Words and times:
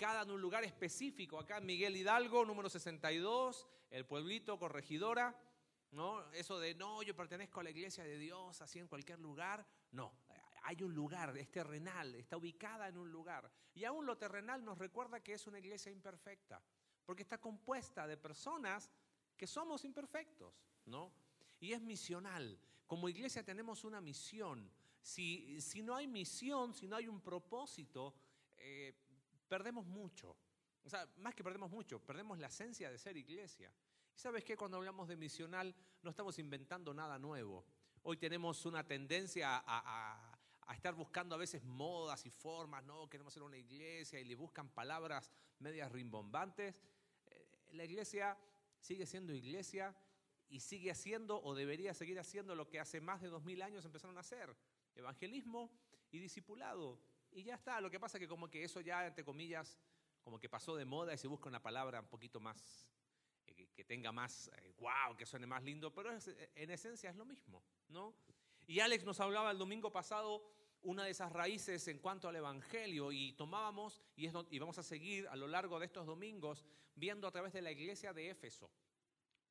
ubicada 0.00 0.22
en 0.22 0.30
un 0.30 0.40
lugar 0.40 0.64
específico, 0.64 1.38
acá 1.38 1.60
Miguel 1.60 1.94
Hidalgo, 1.94 2.46
número 2.46 2.70
62, 2.70 3.68
el 3.90 4.06
pueblito 4.06 4.58
Corregidora, 4.58 5.38
¿no? 5.90 6.24
Eso 6.32 6.58
de, 6.58 6.74
no, 6.74 7.02
yo 7.02 7.14
pertenezco 7.14 7.60
a 7.60 7.64
la 7.64 7.68
iglesia 7.68 8.02
de 8.02 8.16
Dios, 8.16 8.62
así 8.62 8.78
en 8.78 8.88
cualquier 8.88 9.18
lugar, 9.18 9.66
no, 9.92 10.10
hay 10.62 10.82
un 10.82 10.94
lugar, 10.94 11.36
es 11.36 11.50
terrenal, 11.50 12.14
está 12.14 12.38
ubicada 12.38 12.88
en 12.88 12.96
un 12.96 13.12
lugar. 13.12 13.52
Y 13.74 13.84
aún 13.84 14.06
lo 14.06 14.16
terrenal 14.16 14.64
nos 14.64 14.78
recuerda 14.78 15.20
que 15.20 15.34
es 15.34 15.46
una 15.46 15.58
iglesia 15.58 15.92
imperfecta, 15.92 16.62
porque 17.04 17.20
está 17.20 17.36
compuesta 17.36 18.06
de 18.06 18.16
personas 18.16 18.90
que 19.36 19.46
somos 19.46 19.84
imperfectos, 19.84 20.64
¿no? 20.86 21.12
Y 21.60 21.74
es 21.74 21.82
misional. 21.82 22.58
Como 22.86 23.10
iglesia 23.10 23.44
tenemos 23.44 23.84
una 23.84 24.00
misión. 24.00 24.72
Si, 25.02 25.60
si 25.60 25.82
no 25.82 25.94
hay 25.94 26.06
misión, 26.06 26.72
si 26.72 26.88
no 26.88 26.96
hay 26.96 27.06
un 27.06 27.20
propósito, 27.20 28.14
eh, 28.56 28.94
perdemos 29.50 29.84
mucho. 29.84 30.36
O 30.84 30.88
sea, 30.88 31.06
más 31.16 31.34
que 31.34 31.44
perdemos 31.44 31.70
mucho, 31.70 31.98
perdemos 31.98 32.38
la 32.38 32.46
esencia 32.46 32.90
de 32.90 32.96
ser 32.96 33.16
iglesia. 33.16 33.70
Y 34.14 34.18
sabes 34.18 34.44
que 34.44 34.56
cuando 34.56 34.76
hablamos 34.78 35.08
de 35.08 35.16
misional 35.16 35.74
no 36.02 36.10
estamos 36.10 36.38
inventando 36.38 36.94
nada 36.94 37.18
nuevo. 37.18 37.66
Hoy 38.04 38.16
tenemos 38.16 38.64
una 38.64 38.86
tendencia 38.86 39.62
a, 39.66 40.36
a 40.70 40.74
estar 40.74 40.94
buscando 40.94 41.34
a 41.34 41.38
veces 41.38 41.64
modas 41.64 42.24
y 42.26 42.30
formas, 42.30 42.84
no, 42.84 43.10
queremos 43.10 43.34
ser 43.34 43.42
una 43.42 43.56
iglesia 43.56 44.20
y 44.20 44.24
le 44.24 44.36
buscan 44.36 44.68
palabras 44.68 45.32
medias 45.58 45.90
rimbombantes. 45.90 46.76
Eh, 47.26 47.48
la 47.72 47.84
iglesia 47.84 48.38
sigue 48.78 49.04
siendo 49.04 49.34
iglesia 49.34 49.94
y 50.48 50.60
sigue 50.60 50.92
haciendo 50.92 51.42
o 51.42 51.56
debería 51.56 51.92
seguir 51.92 52.20
haciendo 52.20 52.54
lo 52.54 52.68
que 52.68 52.78
hace 52.78 53.00
más 53.00 53.20
de 53.20 53.28
dos 53.28 53.42
mil 53.42 53.62
años 53.62 53.84
empezaron 53.84 54.16
a 54.16 54.20
hacer, 54.20 54.56
evangelismo 54.94 55.72
y 56.12 56.20
discipulado. 56.20 57.00
Y 57.32 57.44
ya 57.44 57.54
está, 57.54 57.80
lo 57.80 57.90
que 57.90 58.00
pasa 58.00 58.18
es 58.18 58.22
que 58.22 58.28
como 58.28 58.50
que 58.50 58.64
eso 58.64 58.80
ya, 58.80 59.06
entre 59.06 59.24
comillas, 59.24 59.78
como 60.22 60.38
que 60.38 60.48
pasó 60.48 60.76
de 60.76 60.84
moda 60.84 61.14
y 61.14 61.18
se 61.18 61.28
busca 61.28 61.48
una 61.48 61.62
palabra 61.62 62.00
un 62.00 62.08
poquito 62.08 62.40
más, 62.40 62.90
eh, 63.46 63.68
que, 63.74 63.84
tenga 63.84 64.12
más, 64.12 64.50
wow, 64.78 65.12
eh, 65.12 65.16
que 65.16 65.26
suene 65.26 65.46
más 65.46 65.62
lindo, 65.62 65.92
pero 65.94 66.10
en 66.54 66.70
esencia 66.70 67.10
es 67.10 67.16
lo 67.16 67.24
mismo, 67.24 67.62
¿no? 67.88 68.14
Y 68.66 68.80
Alex 68.80 69.04
nos 69.04 69.20
hablaba 69.20 69.50
el 69.50 69.58
domingo 69.58 69.90
pasado 69.90 70.42
una 70.82 71.04
de 71.04 71.10
esas 71.10 71.32
raíces 71.32 71.86
en 71.88 71.98
cuanto 71.98 72.28
al 72.28 72.36
Evangelio 72.36 73.12
y 73.12 73.32
tomábamos, 73.34 74.02
y, 74.16 74.28
y 74.50 74.58
vamos 74.58 74.78
a 74.78 74.82
seguir 74.82 75.28
a 75.28 75.36
lo 75.36 75.46
largo 75.46 75.78
de 75.78 75.86
estos 75.86 76.06
domingos, 76.06 76.64
viendo 76.94 77.28
a 77.28 77.30
través 77.30 77.52
de 77.52 77.62
la 77.62 77.70
iglesia 77.70 78.12
de 78.12 78.30
Éfeso 78.30 78.70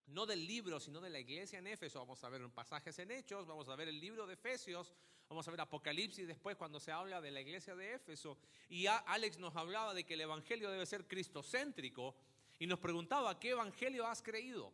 no 0.09 0.25
del 0.25 0.45
libro, 0.45 0.79
sino 0.79 1.01
de 1.01 1.09
la 1.09 1.19
iglesia 1.19 1.59
en 1.59 1.67
Éfeso. 1.67 1.99
Vamos 1.99 2.23
a 2.23 2.29
ver 2.29 2.47
pasajes 2.49 2.97
en 2.99 3.11
Hechos, 3.11 3.45
vamos 3.45 3.69
a 3.69 3.75
ver 3.75 3.89
el 3.89 3.99
libro 3.99 4.25
de 4.25 4.33
Efesios, 4.33 4.93
vamos 5.29 5.47
a 5.47 5.51
ver 5.51 5.61
Apocalipsis 5.61 6.27
después 6.27 6.57
cuando 6.57 6.79
se 6.79 6.91
habla 6.91 7.21
de 7.21 7.29
la 7.29 7.39
iglesia 7.39 7.75
de 7.75 7.93
Éfeso. 7.93 8.37
Y 8.67 8.87
Alex 8.87 9.37
nos 9.37 9.55
hablaba 9.55 9.93
de 9.93 10.03
que 10.03 10.15
el 10.15 10.21
evangelio 10.21 10.71
debe 10.71 10.85
ser 10.87 11.07
cristocéntrico 11.07 12.15
y 12.57 12.65
nos 12.65 12.79
preguntaba, 12.79 13.39
¿qué 13.39 13.51
evangelio 13.51 14.07
has 14.07 14.23
creído? 14.23 14.73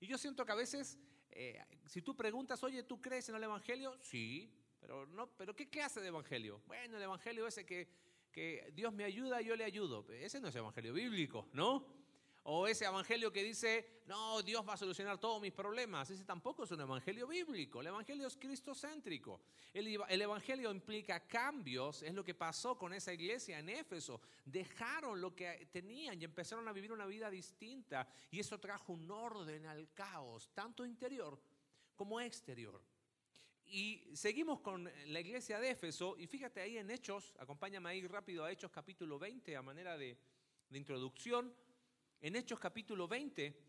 Y 0.00 0.06
yo 0.06 0.16
siento 0.16 0.46
que 0.46 0.52
a 0.52 0.56
veces, 0.56 0.96
eh, 1.30 1.60
si 1.86 2.02
tú 2.02 2.14
preguntas, 2.16 2.62
oye, 2.62 2.84
¿tú 2.84 3.00
crees 3.00 3.28
en 3.28 3.34
el 3.34 3.42
evangelio? 3.42 3.98
Sí, 4.00 4.48
pero, 4.80 5.06
no, 5.06 5.26
pero 5.36 5.56
¿qué 5.56 5.68
clase 5.68 6.00
de 6.00 6.08
evangelio? 6.08 6.62
Bueno, 6.66 6.96
el 6.96 7.02
evangelio 7.02 7.46
ese 7.46 7.66
que, 7.66 7.88
que 8.30 8.72
Dios 8.74 8.92
me 8.92 9.04
ayuda, 9.04 9.40
yo 9.40 9.56
le 9.56 9.64
ayudo. 9.64 10.06
Ese 10.12 10.40
no 10.40 10.48
es 10.48 10.54
evangelio 10.54 10.92
bíblico, 10.92 11.48
¿no? 11.52 11.84
O 12.48 12.68
ese 12.68 12.84
evangelio 12.84 13.32
que 13.32 13.42
dice, 13.42 14.02
no, 14.06 14.40
Dios 14.40 14.64
va 14.66 14.74
a 14.74 14.76
solucionar 14.76 15.18
todos 15.18 15.42
mis 15.42 15.52
problemas. 15.52 16.08
Ese 16.10 16.24
tampoco 16.24 16.62
es 16.62 16.70
un 16.70 16.80
evangelio 16.80 17.26
bíblico. 17.26 17.80
El 17.80 17.88
evangelio 17.88 18.28
es 18.28 18.36
cristocéntrico. 18.36 19.40
El, 19.74 19.98
el 20.08 20.22
evangelio 20.22 20.70
implica 20.70 21.26
cambios. 21.26 22.04
Es 22.04 22.14
lo 22.14 22.22
que 22.22 22.34
pasó 22.34 22.78
con 22.78 22.92
esa 22.92 23.12
iglesia 23.12 23.58
en 23.58 23.68
Éfeso. 23.68 24.20
Dejaron 24.44 25.20
lo 25.20 25.34
que 25.34 25.68
tenían 25.72 26.20
y 26.20 26.24
empezaron 26.24 26.68
a 26.68 26.72
vivir 26.72 26.92
una 26.92 27.06
vida 27.06 27.28
distinta. 27.30 28.08
Y 28.30 28.38
eso 28.38 28.60
trajo 28.60 28.92
un 28.92 29.10
orden 29.10 29.66
al 29.66 29.92
caos, 29.92 30.48
tanto 30.54 30.86
interior 30.86 31.40
como 31.96 32.20
exterior. 32.20 32.80
Y 33.64 34.04
seguimos 34.14 34.60
con 34.60 34.88
la 35.06 35.18
iglesia 35.18 35.58
de 35.58 35.70
Éfeso. 35.70 36.16
Y 36.16 36.28
fíjate 36.28 36.60
ahí 36.60 36.78
en 36.78 36.92
Hechos, 36.92 37.34
acompáñame 37.40 37.90
ahí 37.90 38.06
rápido 38.06 38.44
a 38.44 38.52
Hechos 38.52 38.70
capítulo 38.70 39.18
20 39.18 39.56
a 39.56 39.62
manera 39.62 39.98
de, 39.98 40.16
de 40.70 40.78
introducción. 40.78 41.52
En 42.20 42.34
Hechos 42.34 42.58
capítulo 42.58 43.06
20 43.06 43.62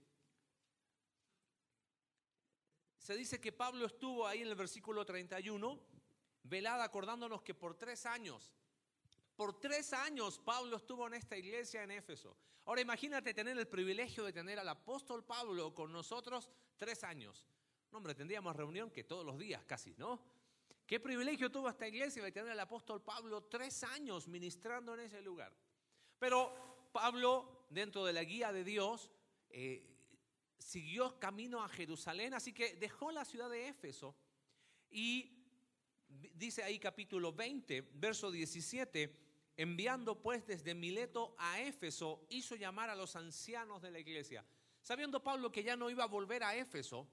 se 2.97 3.15
dice 3.15 3.39
que 3.39 3.51
Pablo 3.51 3.85
estuvo 3.85 4.25
ahí 4.25 4.41
en 4.41 4.47
el 4.47 4.55
versículo 4.55 5.05
31, 5.05 5.79
velada 6.43 6.83
acordándonos 6.83 7.41
que 7.41 7.53
por 7.53 7.75
tres 7.75 8.05
años, 8.05 8.51
por 9.35 9.59
tres 9.59 9.93
años 9.93 10.39
Pablo 10.39 10.77
estuvo 10.77 11.07
en 11.07 11.13
esta 11.13 11.37
iglesia 11.37 11.83
en 11.83 11.91
Éfeso. 11.91 12.37
Ahora 12.65 12.81
imagínate 12.81 13.33
tener 13.33 13.57
el 13.57 13.67
privilegio 13.67 14.23
de 14.25 14.33
tener 14.33 14.59
al 14.59 14.67
apóstol 14.67 15.23
Pablo 15.23 15.73
con 15.73 15.91
nosotros 15.91 16.49
tres 16.75 17.03
años. 17.03 17.45
No, 17.91 17.99
hombre, 17.99 18.15
tendríamos 18.15 18.55
reunión 18.55 18.91
que 18.91 19.03
todos 19.03 19.25
los 19.25 19.37
días 19.37 19.63
casi, 19.65 19.95
¿no? 19.95 20.21
¿Qué 20.85 20.99
privilegio 20.99 21.51
tuvo 21.51 21.69
esta 21.69 21.87
iglesia 21.87 22.23
de 22.23 22.31
tener 22.31 22.51
al 22.51 22.59
apóstol 22.59 23.01
Pablo 23.03 23.43
tres 23.43 23.83
años 23.83 24.27
ministrando 24.27 24.93
en 24.93 25.01
ese 25.01 25.21
lugar? 25.21 25.53
Pero 26.17 26.89
Pablo, 26.91 27.56
dentro 27.69 28.05
de 28.05 28.13
la 28.13 28.23
guía 28.23 28.51
de 28.51 28.63
Dios, 28.63 29.09
eh, 29.49 29.83
siguió 30.57 31.19
camino 31.19 31.63
a 31.63 31.69
Jerusalén, 31.69 32.33
así 32.33 32.53
que 32.53 32.75
dejó 32.75 33.11
la 33.11 33.25
ciudad 33.25 33.49
de 33.49 33.67
Éfeso 33.67 34.15
y 34.89 35.37
dice 36.07 36.63
ahí 36.63 36.79
capítulo 36.79 37.33
20, 37.33 37.81
verso 37.95 38.31
17, 38.31 39.13
enviando 39.57 40.21
pues 40.21 40.45
desde 40.45 40.75
Mileto 40.75 41.35
a 41.37 41.61
Éfeso, 41.61 42.25
hizo 42.29 42.55
llamar 42.55 42.89
a 42.89 42.95
los 42.95 43.15
ancianos 43.15 43.81
de 43.81 43.91
la 43.91 43.99
iglesia. 43.99 44.45
Sabiendo 44.81 45.21
Pablo 45.21 45.51
que 45.51 45.63
ya 45.63 45.75
no 45.75 45.89
iba 45.89 46.03
a 46.03 46.07
volver 46.07 46.43
a 46.43 46.55
Éfeso, 46.55 47.07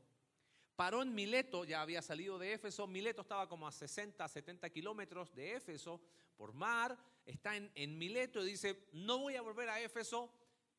paró 0.77 1.03
en 1.03 1.15
Mileto, 1.15 1.65
ya 1.65 1.83
había 1.83 2.03
salido 2.03 2.39
de 2.39 2.53
Éfeso, 2.53 2.87
Mileto 2.87 3.23
estaba 3.23 3.49
como 3.49 3.67
a 3.67 3.73
60, 3.73 4.27
70 4.29 4.71
kilómetros 4.71 5.35
de 5.35 5.57
Éfeso 5.57 6.01
por 6.37 6.53
mar, 6.53 6.99
está 7.25 7.57
en, 7.57 7.99
Mileto 7.99 8.43
y 8.43 8.51
dice, 8.51 8.89
no 8.93 9.19
voy 9.19 9.37
a 9.37 9.43
volver 9.43 9.69
a 9.69 9.81
Éfeso, 9.81 10.33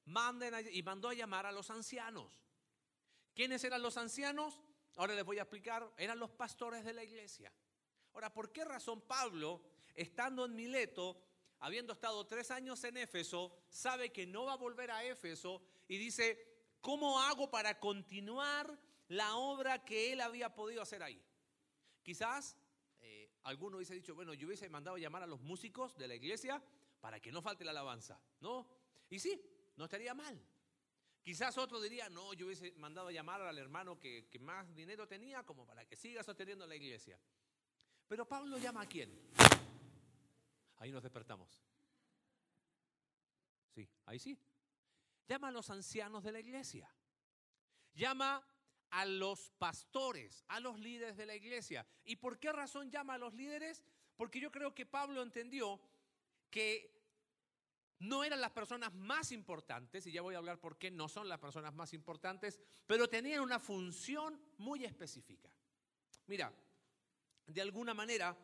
manden 0.06 0.54
y 0.72 0.84
mandó 0.84 1.10
a 1.10 1.14
llamar 1.14 1.46
a 1.46 1.52
los 1.52 1.70
ancianos. 1.70 2.42
¿Quiénes 3.34 3.64
eran 3.64 3.82
los 3.82 3.98
ancianos? 3.98 4.62
Ahora 4.96 5.14
les 5.14 5.26
voy 5.26 5.40
a 5.40 5.44
explicar, 5.44 5.92
eran 5.98 6.20
los 6.20 6.32
pastores 6.32 6.86
de 6.86 6.94
la 6.94 7.04
iglesia. 7.04 7.52
Ahora, 8.14 8.34
¿por 8.34 8.52
qué 8.52 8.64
razón 8.64 9.02
Pablo, 9.02 9.62
estando 9.94 10.46
en 10.46 10.56
Mileto, 10.56 11.22
habiendo 11.60 11.94
estado 11.94 12.26
tres 12.26 12.50
años 12.52 12.84
en 12.86 12.98
Éfeso, 12.98 13.58
sabe 13.68 14.12
que 14.12 14.26
no 14.26 14.46
va 14.46 14.54
a 14.54 14.58
volver 14.58 14.92
a 14.92 15.04
Éfeso 15.04 15.62
y 15.88 15.98
dice, 15.98 16.78
¿cómo 16.80 17.20
hago 17.20 17.50
para 17.50 17.80
continuar 17.80 18.80
la 19.10 19.36
obra 19.36 19.84
que 19.84 20.14
él 20.14 20.22
había 20.22 20.56
podido 20.56 20.82
hacer 20.82 21.04
ahí? 21.04 21.22
Quizás 22.04 22.56
alguno 23.44 23.78
hubiese 23.78 23.94
dicho, 23.94 24.16
bueno, 24.16 24.34
yo 24.34 24.48
hubiese 24.48 24.70
mandado 24.70 24.98
llamar 24.98 25.24
a 25.24 25.28
los 25.28 25.42
músicos 25.42 25.96
de 25.98 26.08
la 26.08 26.16
iglesia 26.16 26.64
para 27.00 27.20
que 27.20 27.32
no 27.32 27.42
falte 27.42 27.64
la 27.64 27.72
alabanza, 27.72 28.20
¿no? 28.40 28.68
Y 29.10 29.20
sí, 29.20 29.40
no 29.76 29.86
estaría 29.86 30.14
mal. 30.14 30.40
Quizás 31.26 31.58
otro 31.58 31.82
diría, 31.82 32.08
no, 32.10 32.34
yo 32.34 32.46
hubiese 32.46 32.72
mandado 32.74 33.10
llamar 33.10 33.42
al 33.42 33.58
hermano 33.58 34.00
que, 34.00 34.30
más 34.40 34.76
dinero 34.76 35.08
tenía 35.08 35.44
como 35.44 35.66
para 35.66 35.84
que 35.86 35.96
siga 35.96 36.24
sosteniendo 36.24 36.68
la 36.68 36.76
iglesia. 36.76 37.20
Pero 38.08 38.28
Pablo 38.28 38.60
llama 38.60 38.82
a 38.82 38.86
quién? 38.86 39.12
Ahí 40.78 40.92
nos 40.92 41.02
despertamos. 41.02 41.60
Sí, 43.74 43.90
ahí 44.06 44.20
sí. 44.20 44.38
Llama 45.28 45.48
a 45.48 45.52
los 45.52 45.70
ancianos 45.72 46.24
de 46.24 46.32
la 46.32 46.40
iglesia. 46.40 46.88
Llama 47.96 48.46
a 48.92 49.06
los 49.06 49.50
pastores, 49.58 50.44
a 50.48 50.60
los 50.60 50.80
líderes 50.80 51.18
de 51.18 51.26
la 51.26 51.36
iglesia. 51.36 51.88
¿Y 52.04 52.18
por 52.18 52.38
qué 52.38 52.52
razón 52.52 52.92
llama 52.92 53.16
a 53.16 53.18
los 53.18 53.34
líderes? 53.34 53.84
Porque 54.16 54.40
yo 54.40 54.52
creo 54.52 54.76
que 54.76 54.86
Pablo 54.86 55.24
entendió 55.24 55.82
que 56.52 56.95
no 58.00 58.24
eran 58.24 58.42
las 58.42 58.52
personas 58.52 58.94
más 58.94 59.32
importantes, 59.32 60.06
y 60.08 60.12
ya 60.12 60.22
voy 60.22 60.36
a 60.36 60.40
hablar 60.40 60.60
por 60.60 60.78
qué 60.78 60.92
no 60.92 61.08
son 61.08 61.30
las 61.30 61.40
personas 61.40 61.74
más 61.74 61.94
importantes, 61.94 62.60
pero 62.86 63.08
tenían 63.08 63.42
una 63.42 63.60
función 63.60 64.40
muy 64.58 64.84
específica. 64.86 65.50
Mira, 66.28 66.52
de 67.48 67.62
alguna 67.62 67.94
manera, 67.94 68.36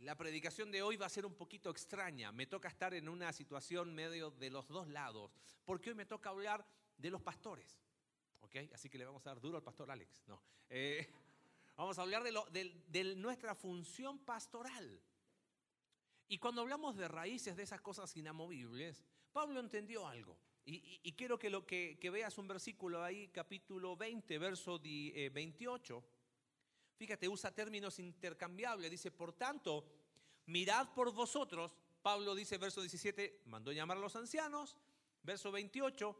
la 0.00 0.16
predicación 0.16 0.70
de 0.70 0.82
hoy 0.82 0.96
va 0.96 1.06
a 1.06 1.10
ser 1.10 1.26
un 1.26 1.34
poquito 1.34 1.70
extraña. 1.70 2.30
Me 2.30 2.46
toca 2.46 2.68
estar 2.68 2.94
en 2.94 3.08
una 3.08 3.32
situación 3.32 3.94
medio 3.94 4.30
de 4.30 4.50
los 4.50 4.68
dos 4.68 4.88
lados, 4.88 5.32
porque 5.64 5.90
hoy 5.90 5.96
me 5.96 6.06
toca 6.06 6.30
hablar 6.30 6.64
de 6.96 7.10
los 7.10 7.22
pastores. 7.22 7.78
Así 8.72 8.88
que 8.88 8.98
le 8.98 9.04
vamos 9.04 9.26
a 9.26 9.30
dar 9.30 9.40
duro 9.40 9.56
al 9.56 9.62
pastor 9.62 9.90
Alex. 9.90 10.22
No. 10.26 10.42
Eh, 10.68 11.06
vamos 11.76 11.98
a 11.98 12.02
hablar 12.02 12.22
de, 12.22 13.14
nuestra 13.16 13.54
función 13.54 14.18
pastoral. 14.20 15.00
Y 16.28 16.38
cuando 16.38 16.60
hablamos 16.60 16.96
de 16.96 17.08
raíces 17.08 17.56
de 17.56 17.62
esas 17.62 17.80
cosas 17.80 18.14
inamovibles, 18.16 19.02
Pablo 19.32 19.60
entendió 19.60 20.06
algo. 20.06 20.38
Y, 20.70 21.12
quiero 21.12 21.38
que, 21.38 21.48
lo, 21.48 21.66
que, 21.66 21.98
veas 22.12 22.36
un 22.36 22.46
versículo 22.46 23.02
ahí, 23.02 23.28
capítulo 23.28 23.96
20, 23.96 24.36
verso 24.36 24.78
28. 24.78 25.96
Eh, 25.96 26.18
Fíjate, 26.98 27.26
usa 27.26 27.54
términos 27.54 27.98
intercambiables. 27.98 28.90
Dice, 28.90 29.10
por 29.10 29.32
tanto, 29.32 29.86
mirad 30.44 30.92
por 30.92 31.10
vosotros. 31.12 31.74
Pablo 32.02 32.34
dice, 32.34 32.58
verso 32.58 32.82
17, 32.82 33.44
mandó 33.46 33.72
llamar 33.72 33.96
a 33.96 34.00
los 34.00 34.14
ancianos. 34.14 34.76
Verso 35.22 35.50
28, 35.50 36.14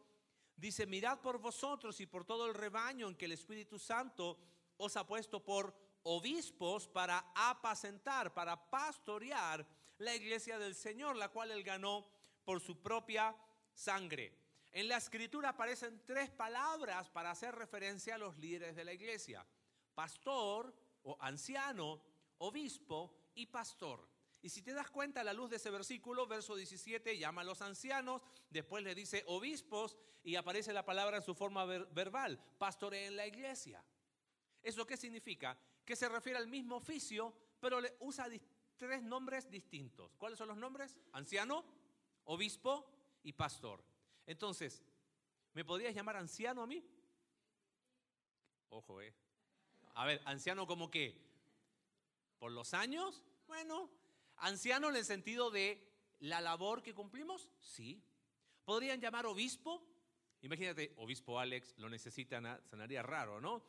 dice, 0.57 0.87
mirad 0.87 1.21
por 1.21 1.39
vosotros 1.39 2.01
y 2.01 2.07
por 2.07 2.25
todo 2.25 2.47
el 2.47 2.55
rebaño 2.55 3.09
en 3.09 3.17
que 3.17 3.27
el 3.27 3.33
Espíritu 3.33 3.79
Santo 3.79 4.39
os 4.79 4.97
ha 4.97 5.07
puesto 5.07 5.45
por 5.45 5.75
obispos 6.05 6.89
para 6.89 7.33
apacentar, 7.35 8.33
para 8.33 8.71
pastorear 8.71 9.67
la 9.99 10.15
iglesia 10.15 10.59
del 10.59 10.75
Señor, 10.75 11.17
la 11.17 11.29
cual 11.29 11.51
él 11.51 11.63
ganó 11.63 12.09
por 12.45 12.61
su 12.61 12.81
propia 12.81 13.37
sangre. 13.75 14.37
En 14.73 14.89
la 14.89 14.97
escritura 14.97 15.51
aparecen 15.51 16.03
tres 16.05 16.31
palabras 16.31 17.09
para 17.11 17.31
hacer 17.31 17.55
referencia 17.55 18.15
a 18.15 18.19
los 18.19 18.37
líderes 18.39 18.77
de 18.77 18.85
la 18.85 18.93
iglesia. 18.93 19.47
Pastor 19.95 20.75
o 21.03 21.17
anciano, 21.21 22.03
obispo 22.39 23.31
y 23.35 23.47
pastor. 23.47 24.09
Y 24.41 24.51
si 24.51 24.63
te 24.63 24.73
das 24.73 24.91
cuenta 24.91 25.23
a 25.23 25.25
la 25.25 25.33
luz 25.33 25.51
de 25.51 25.57
ese 25.57 25.71
versículo, 25.71 26.27
verso 26.27 26.55
17, 26.55 27.19
llama 27.19 27.41
a 27.41 27.45
los 27.45 27.61
ancianos, 27.61 28.23
después 28.51 28.85
le 28.85 28.95
dice 28.95 29.25
obispos 29.27 29.97
y 30.23 30.37
aparece 30.37 30.73
la 30.73 30.85
palabra 30.85 31.17
en 31.17 31.23
su 31.23 31.35
forma 31.35 31.65
verbal, 31.65 32.39
pastore 32.57 33.07
en 33.07 33.17
la 33.17 33.27
iglesia. 33.27 33.85
¿Eso 34.63 34.87
qué 34.87 34.97
significa? 34.97 35.59
Que 35.85 35.97
se 35.97 36.09
refiere 36.09 36.39
al 36.39 36.47
mismo 36.47 36.77
oficio, 36.77 37.35
pero 37.59 37.81
le 37.81 37.97
usa 38.01 38.29
tres 38.79 39.03
nombres 39.03 39.51
distintos. 39.51 40.15
¿Cuáles 40.17 40.39
son 40.39 40.49
los 40.49 40.57
nombres? 40.57 40.97
Anciano, 41.13 41.65
obispo 42.25 42.91
y 43.23 43.33
pastor. 43.33 43.85
Entonces, 44.27 44.83
¿me 45.53 45.65
podrías 45.65 45.95
llamar 45.95 46.17
anciano 46.17 46.63
a 46.63 46.67
mí? 46.67 46.85
Ojo, 48.71 49.01
eh. 49.01 49.15
A 49.95 50.07
ver, 50.07 50.23
anciano 50.25 50.67
como 50.67 50.91
qué? 50.91 51.21
¿Por 52.39 52.53
los 52.53 52.73
años? 52.73 53.25
Bueno, 53.47 53.91
anciano 54.37 54.91
en 54.91 54.97
el 54.97 55.05
sentido 55.05 55.51
de 55.51 55.85
la 56.21 56.41
labor 56.41 56.83
que 56.83 56.95
cumplimos, 56.95 57.51
sí. 57.61 58.03
¿Podrían 58.65 59.01
llamar 59.01 59.27
obispo? 59.27 59.83
Imagínate, 60.43 60.95
obispo 60.99 61.41
Alex, 61.41 61.75
lo 61.79 61.89
necesitan, 61.89 62.61
sonaría 62.65 63.03
raro, 63.03 63.41
¿no? 63.41 63.63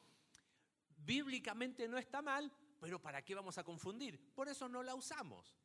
Bíblicamente 0.97 1.88
no 1.88 1.97
está 1.97 2.21
mal, 2.21 2.51
pero 2.79 3.01
¿para 3.01 3.23
qué 3.23 3.35
vamos 3.35 3.57
a 3.57 3.63
confundir? 3.63 4.33
Por 4.33 4.47
eso 4.49 4.67
no 4.69 4.83
la 4.83 4.95
usamos. 4.95 5.55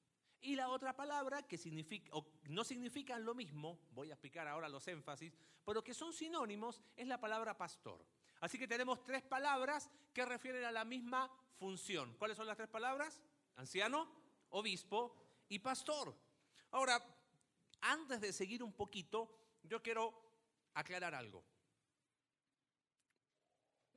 Y 0.40 0.56
la 0.56 0.69
otra 0.69 0.94
palabra 0.94 1.43
que 1.46 1.56
significa, 1.56 2.11
no 2.49 2.64
significan 2.64 3.25
lo 3.25 3.34
mismo, 3.34 3.78
voy 3.93 4.11
a 4.11 4.14
explicar 4.14 4.46
ahora 4.46 4.69
los 4.69 4.87
énfasis, 4.88 5.32
pero 5.64 5.82
que 5.82 5.94
son 5.94 6.12
sinónimos, 6.12 6.82
es 6.96 7.06
la 7.06 7.19
palabra 7.19 7.56
pastor. 7.56 8.05
Así 8.40 8.58
que 8.58 8.69
tenemos 8.69 9.02
tres 9.02 9.22
palabras 9.22 9.90
que 10.12 10.25
refieren 10.26 10.64
a 10.64 10.72
la 10.72 10.84
misma 10.84 11.31
función. 11.58 12.14
¿Cuáles 12.19 12.37
son 12.37 12.46
las 12.46 12.58
tres 12.58 12.69
palabras? 12.69 13.22
Anciano, 13.56 14.06
obispo 14.50 15.17
y 15.49 15.60
pastor. 15.60 16.14
Ahora, 16.72 17.02
antes 17.81 18.20
de 18.20 18.32
seguir 18.32 18.62
un 18.62 18.75
poquito, 18.75 19.31
yo 19.62 19.82
quiero 19.82 20.12
aclarar 20.75 21.14
algo. 21.14 21.43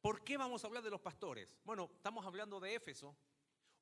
¿Por 0.08 0.24
qué 0.24 0.38
vamos 0.38 0.64
a 0.64 0.68
hablar 0.68 0.82
de 0.82 0.90
los 0.90 1.02
pastores? 1.02 1.60
Bueno, 1.66 1.92
estamos 1.94 2.26
hablando 2.26 2.62
de 2.62 2.74
Éfeso, 2.74 3.14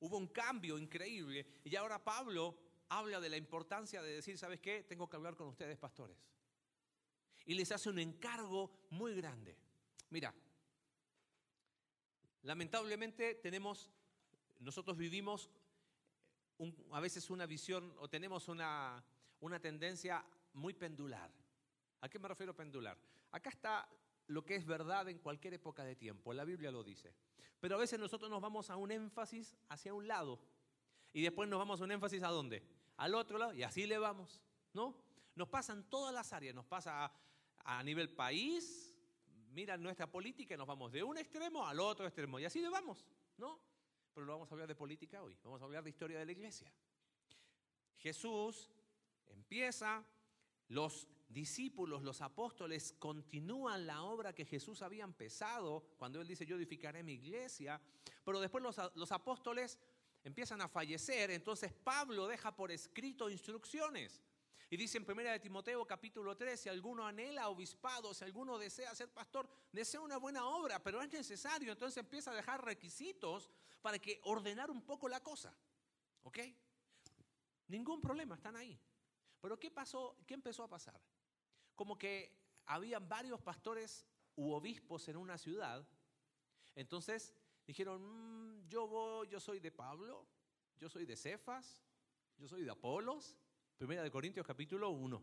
Hubo 0.00 0.16
un 0.16 0.26
cambio 0.26 0.76
increíble 0.76 1.46
y 1.62 1.76
ahora 1.76 2.02
Pablo 2.02 2.58
habla 2.88 3.20
de 3.20 3.28
la 3.28 3.36
importancia 3.36 4.02
de 4.02 4.16
decir, 4.16 4.36
¿sabes 4.36 4.58
qué? 4.58 4.82
Tengo 4.82 5.08
que 5.08 5.14
hablar 5.14 5.36
con 5.36 5.46
ustedes, 5.46 5.78
pastores. 5.78 6.18
Y 7.44 7.54
les 7.54 7.70
hace 7.70 7.90
un 7.90 8.00
encargo 8.00 8.72
muy 8.90 9.14
grande. 9.14 9.56
Mira, 10.10 10.34
lamentablemente 12.42 13.36
tenemos, 13.36 13.92
nosotros 14.58 14.96
vivimos 14.96 15.48
a 16.90 16.98
veces 16.98 17.30
una 17.30 17.46
visión 17.46 17.94
o 18.00 18.08
tenemos 18.08 18.48
una, 18.48 19.00
una 19.38 19.60
tendencia 19.60 20.24
muy 20.54 20.74
pendular. 20.74 21.30
¿A 22.00 22.08
qué 22.08 22.18
me 22.18 22.26
refiero 22.26 22.52
pendular? 22.52 22.98
Acá 23.30 23.50
está 23.50 23.88
lo 24.28 24.44
que 24.44 24.56
es 24.56 24.66
verdad 24.66 25.08
en 25.08 25.18
cualquier 25.18 25.54
época 25.54 25.84
de 25.84 25.96
tiempo, 25.96 26.32
la 26.32 26.44
Biblia 26.44 26.70
lo 26.70 26.82
dice. 26.82 27.14
Pero 27.60 27.76
a 27.76 27.78
veces 27.78 27.98
nosotros 27.98 28.30
nos 28.30 28.40
vamos 28.40 28.70
a 28.70 28.76
un 28.76 28.90
énfasis 28.90 29.56
hacia 29.68 29.94
un 29.94 30.06
lado 30.06 30.40
y 31.12 31.22
después 31.22 31.48
nos 31.48 31.58
vamos 31.58 31.80
a 31.80 31.84
un 31.84 31.92
énfasis 31.92 32.22
a 32.22 32.28
dónde? 32.28 32.62
Al 32.98 33.14
otro 33.14 33.38
lado 33.38 33.54
y 33.54 33.62
así 33.62 33.86
le 33.86 33.98
vamos, 33.98 34.42
¿no? 34.72 34.96
Nos 35.34 35.48
pasa 35.48 35.72
en 35.72 35.84
todas 35.84 36.14
las 36.14 36.32
áreas, 36.32 36.54
nos 36.54 36.66
pasa 36.66 37.12
a, 37.64 37.82
nivel 37.82 38.10
país, 38.10 38.94
mira 39.50 39.76
nuestra 39.76 40.10
política 40.10 40.54
y 40.54 40.56
nos 40.56 40.66
vamos 40.66 40.92
de 40.92 41.02
un 41.02 41.18
extremo 41.18 41.66
al 41.66 41.80
otro 41.80 42.06
extremo 42.06 42.38
y 42.38 42.44
así 42.44 42.60
le 42.60 42.68
vamos, 42.68 43.06
¿no? 43.36 43.60
Pero 44.14 44.26
no 44.26 44.32
vamos 44.32 44.50
a 44.50 44.54
hablar 44.54 44.68
de 44.68 44.74
política 44.74 45.22
hoy, 45.22 45.36
vamos 45.42 45.60
a 45.60 45.64
hablar 45.64 45.84
de 45.84 45.90
historia 45.90 46.18
de 46.18 46.26
la 46.26 46.32
iglesia. 46.32 46.72
Jesús 47.98 48.70
empieza, 49.26 50.04
los 50.68 51.08
discípulos, 51.28 52.02
los 52.02 52.20
apóstoles, 52.20 52.94
continúan 52.98 53.86
la 53.86 54.02
obra 54.02 54.34
que 54.34 54.44
Jesús 54.44 54.82
había 54.82 55.04
empezado 55.04 55.84
cuando 55.98 56.20
Él 56.20 56.28
dice, 56.28 56.46
yo 56.46 56.56
edificaré 56.56 57.02
mi 57.02 57.14
iglesia, 57.14 57.80
pero 58.24 58.40
después 58.40 58.62
los, 58.94 59.12
apóstoles 59.12 59.78
empiezan 60.24 60.60
a 60.60 60.68
fallecer, 60.68 61.30
entonces 61.30 61.72
Pablo 61.72 62.26
deja 62.26 62.54
por 62.54 62.70
escrito 62.70 63.28
instrucciones. 63.30 64.22
Y 64.68 64.76
dice 64.76 64.98
en 64.98 65.08
1 65.08 65.22
de 65.22 65.38
Timoteo 65.38 65.86
capítulo 65.86 66.36
3, 66.36 66.58
si 66.58 66.68
alguno 66.68 67.06
anhela 67.06 67.48
obispado, 67.48 68.12
si 68.12 68.24
alguno 68.24 68.58
desea 68.58 68.94
ser 68.96 69.08
pastor, 69.08 69.48
desea 69.70 70.00
una 70.00 70.16
buena 70.16 70.44
obra, 70.44 70.82
pero 70.82 71.00
es 71.00 71.12
necesario, 71.12 71.70
entonces 71.70 71.98
empieza 71.98 72.32
a 72.32 72.34
dejar 72.34 72.64
requisitos 72.64 73.48
para 73.80 74.00
que 74.00 74.20
ordenar 74.24 74.70
un 74.70 74.82
poco 74.82 75.08
la 75.08 75.22
cosa. 75.22 75.56
¿Ok? 76.24 76.38
Ningún 77.68 78.00
problema, 78.00 78.34
están 78.34 78.56
ahí. 78.56 78.76
Pero 79.40 79.58
¿qué 79.60 79.70
pasó? 79.70 80.16
¿Qué 80.26 80.34
empezó 80.34 80.64
a 80.64 80.68
pasar? 80.68 81.00
Como 81.76 81.96
que 81.96 82.34
habían 82.66 83.08
varios 83.08 83.40
pastores 83.40 84.06
u 84.34 84.52
obispos 84.52 85.08
en 85.08 85.16
una 85.16 85.38
ciudad. 85.38 85.86
Entonces 86.74 87.34
dijeron, 87.66 88.02
mm, 88.02 88.68
yo 88.68 88.88
voy, 88.88 89.28
yo 89.28 89.38
soy 89.38 89.60
de 89.60 89.70
Pablo, 89.70 90.26
yo 90.78 90.88
soy 90.88 91.06
de 91.06 91.16
Cefas, 91.16 91.84
yo 92.38 92.48
soy 92.48 92.64
de 92.64 92.70
Apolos. 92.70 93.36
Primera 93.76 94.02
de 94.02 94.10
Corintios 94.10 94.46
capítulo 94.46 94.88
1, 94.88 95.22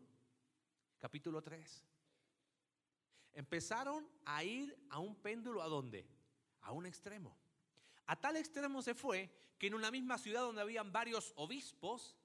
capítulo 0.99 1.41
3. 1.41 1.85
Empezaron 3.33 4.07
a 4.25 4.43
ir 4.43 4.77
a 4.89 4.99
un 4.99 5.15
péndulo 5.15 5.63
a 5.63 5.67
dónde? 5.67 6.07
A 6.61 6.71
un 6.71 6.85
extremo. 6.85 7.35
A 8.05 8.15
tal 8.15 8.37
extremo 8.37 8.83
se 8.83 8.93
fue 8.93 9.31
que 9.57 9.67
en 9.67 9.73
una 9.73 9.89
misma 9.89 10.19
ciudad 10.19 10.41
donde 10.41 10.61
habían 10.61 10.91
varios 10.91 11.33
obispos, 11.35 12.15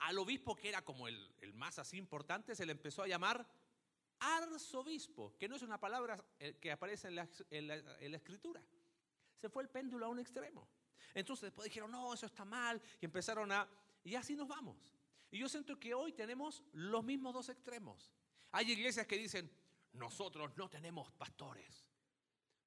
al 0.00 0.18
obispo 0.18 0.54
que 0.56 0.68
era 0.68 0.82
como 0.82 1.08
el, 1.08 1.32
más 1.54 1.78
así 1.78 1.96
importante 1.96 2.54
se 2.54 2.66
le 2.66 2.72
empezó 2.72 3.02
a 3.02 3.08
llamar 3.08 3.46
arzobispo, 4.18 5.36
que 5.38 5.48
no 5.48 5.56
es 5.56 5.62
una 5.62 5.78
palabra 5.78 6.22
eh, 6.38 6.56
que 6.60 6.72
aparece 6.72 7.08
en 7.08 7.16
la, 7.16 7.28
en 7.50 8.10
la 8.10 8.16
escritura. 8.16 8.62
Se 9.40 9.48
fue 9.48 9.62
el 9.62 9.70
péndulo 9.70 10.06
a 10.06 10.08
un 10.08 10.18
extremo. 10.18 10.68
Entonces 11.14 11.44
después 11.44 11.64
dijeron, 11.64 11.90
no, 11.90 12.12
eso 12.12 12.26
está 12.26 12.44
mal, 12.44 12.80
y 13.00 13.04
empezaron 13.04 13.50
a... 13.52 13.68
Y 14.04 14.14
así 14.14 14.36
nos 14.36 14.48
vamos. 14.48 14.76
Y 15.30 15.38
yo 15.38 15.48
siento 15.48 15.78
que 15.78 15.94
hoy 15.94 16.12
tenemos 16.12 16.62
los 16.72 17.04
mismos 17.04 17.34
dos 17.34 17.48
extremos. 17.48 18.10
Hay 18.52 18.70
iglesias 18.70 19.06
que 19.06 19.16
dicen, 19.16 19.50
nosotros 19.92 20.56
no 20.56 20.68
tenemos 20.68 21.10
pastores. 21.12 21.86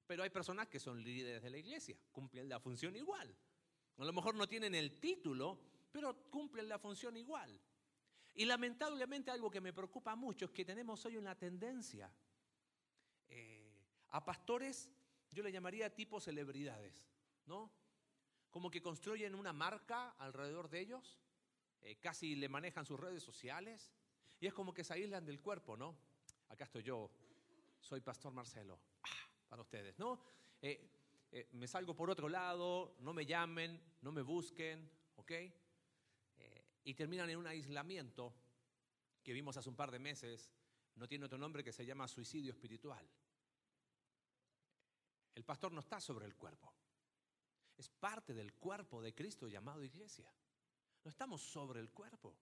Pero 0.06 0.22
hay 0.22 0.30
personas 0.30 0.68
que 0.68 0.80
son 0.80 1.02
líderes 1.02 1.42
de 1.42 1.50
la 1.50 1.58
iglesia, 1.58 1.96
cumplen 2.12 2.48
la 2.48 2.60
función 2.60 2.94
igual. 2.96 3.34
A 3.98 4.04
lo 4.04 4.12
mejor 4.12 4.34
no 4.34 4.48
tienen 4.48 4.74
el 4.74 4.98
título, 4.98 5.58
pero 5.94 6.28
cumplen 6.28 6.68
la 6.68 6.80
función 6.80 7.16
igual. 7.16 7.56
Y 8.34 8.44
lamentablemente 8.46 9.30
algo 9.30 9.48
que 9.48 9.60
me 9.60 9.72
preocupa 9.72 10.16
mucho 10.16 10.46
es 10.46 10.50
que 10.50 10.64
tenemos 10.64 11.06
hoy 11.06 11.16
una 11.16 11.38
tendencia 11.38 12.12
eh, 13.28 13.72
a 14.08 14.24
pastores, 14.24 14.90
yo 15.30 15.44
le 15.44 15.52
llamaría 15.52 15.94
tipo 15.94 16.18
celebridades, 16.18 17.06
¿no? 17.46 17.70
Como 18.50 18.72
que 18.72 18.82
construyen 18.82 19.36
una 19.36 19.52
marca 19.52 20.16
alrededor 20.18 20.68
de 20.68 20.80
ellos, 20.80 21.20
eh, 21.80 21.94
casi 22.00 22.34
le 22.34 22.48
manejan 22.48 22.84
sus 22.84 22.98
redes 22.98 23.22
sociales, 23.22 23.92
y 24.40 24.48
es 24.48 24.52
como 24.52 24.74
que 24.74 24.82
se 24.82 24.94
aíslan 24.94 25.24
del 25.24 25.40
cuerpo, 25.40 25.76
¿no? 25.76 25.96
Acá 26.48 26.64
estoy 26.64 26.82
yo, 26.82 27.08
soy 27.78 28.00
Pastor 28.00 28.32
Marcelo, 28.32 28.80
ah, 29.04 29.28
para 29.48 29.62
ustedes, 29.62 29.96
¿no? 30.00 30.20
Eh, 30.60 30.90
me 31.52 31.68
salgo 31.68 31.94
por 31.94 32.10
otro 32.10 32.28
lado, 32.28 32.96
no 32.98 33.12
me 33.12 33.24
llamen, 33.24 33.80
no 34.02 34.10
me 34.10 34.22
busquen, 34.22 34.90
¿ok? 35.14 35.32
Y 36.84 36.94
terminan 36.94 37.30
en 37.30 37.38
un 37.38 37.46
aislamiento 37.46 38.34
que 39.22 39.32
vimos 39.32 39.56
hace 39.56 39.68
un 39.68 39.76
par 39.76 39.90
de 39.90 39.98
meses, 39.98 40.50
no 40.96 41.08
tiene 41.08 41.24
otro 41.24 41.38
nombre 41.38 41.64
que 41.64 41.72
se 41.72 41.84
llama 41.84 42.06
suicidio 42.06 42.52
espiritual. 42.52 43.08
El 45.34 45.44
pastor 45.44 45.72
no 45.72 45.80
está 45.80 46.00
sobre 46.00 46.26
el 46.26 46.36
cuerpo, 46.36 46.72
es 47.76 47.88
parte 47.88 48.34
del 48.34 48.54
cuerpo 48.54 49.02
de 49.02 49.14
Cristo 49.14 49.48
llamado 49.48 49.82
iglesia. 49.82 50.30
No 51.02 51.10
estamos 51.10 51.42
sobre 51.42 51.80
el 51.80 51.90
cuerpo. 51.90 52.34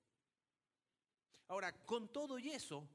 Ahora, 1.49 1.85
con 1.85 2.13
todo 2.13 2.39
y 2.39 2.51
eso, 2.51 2.87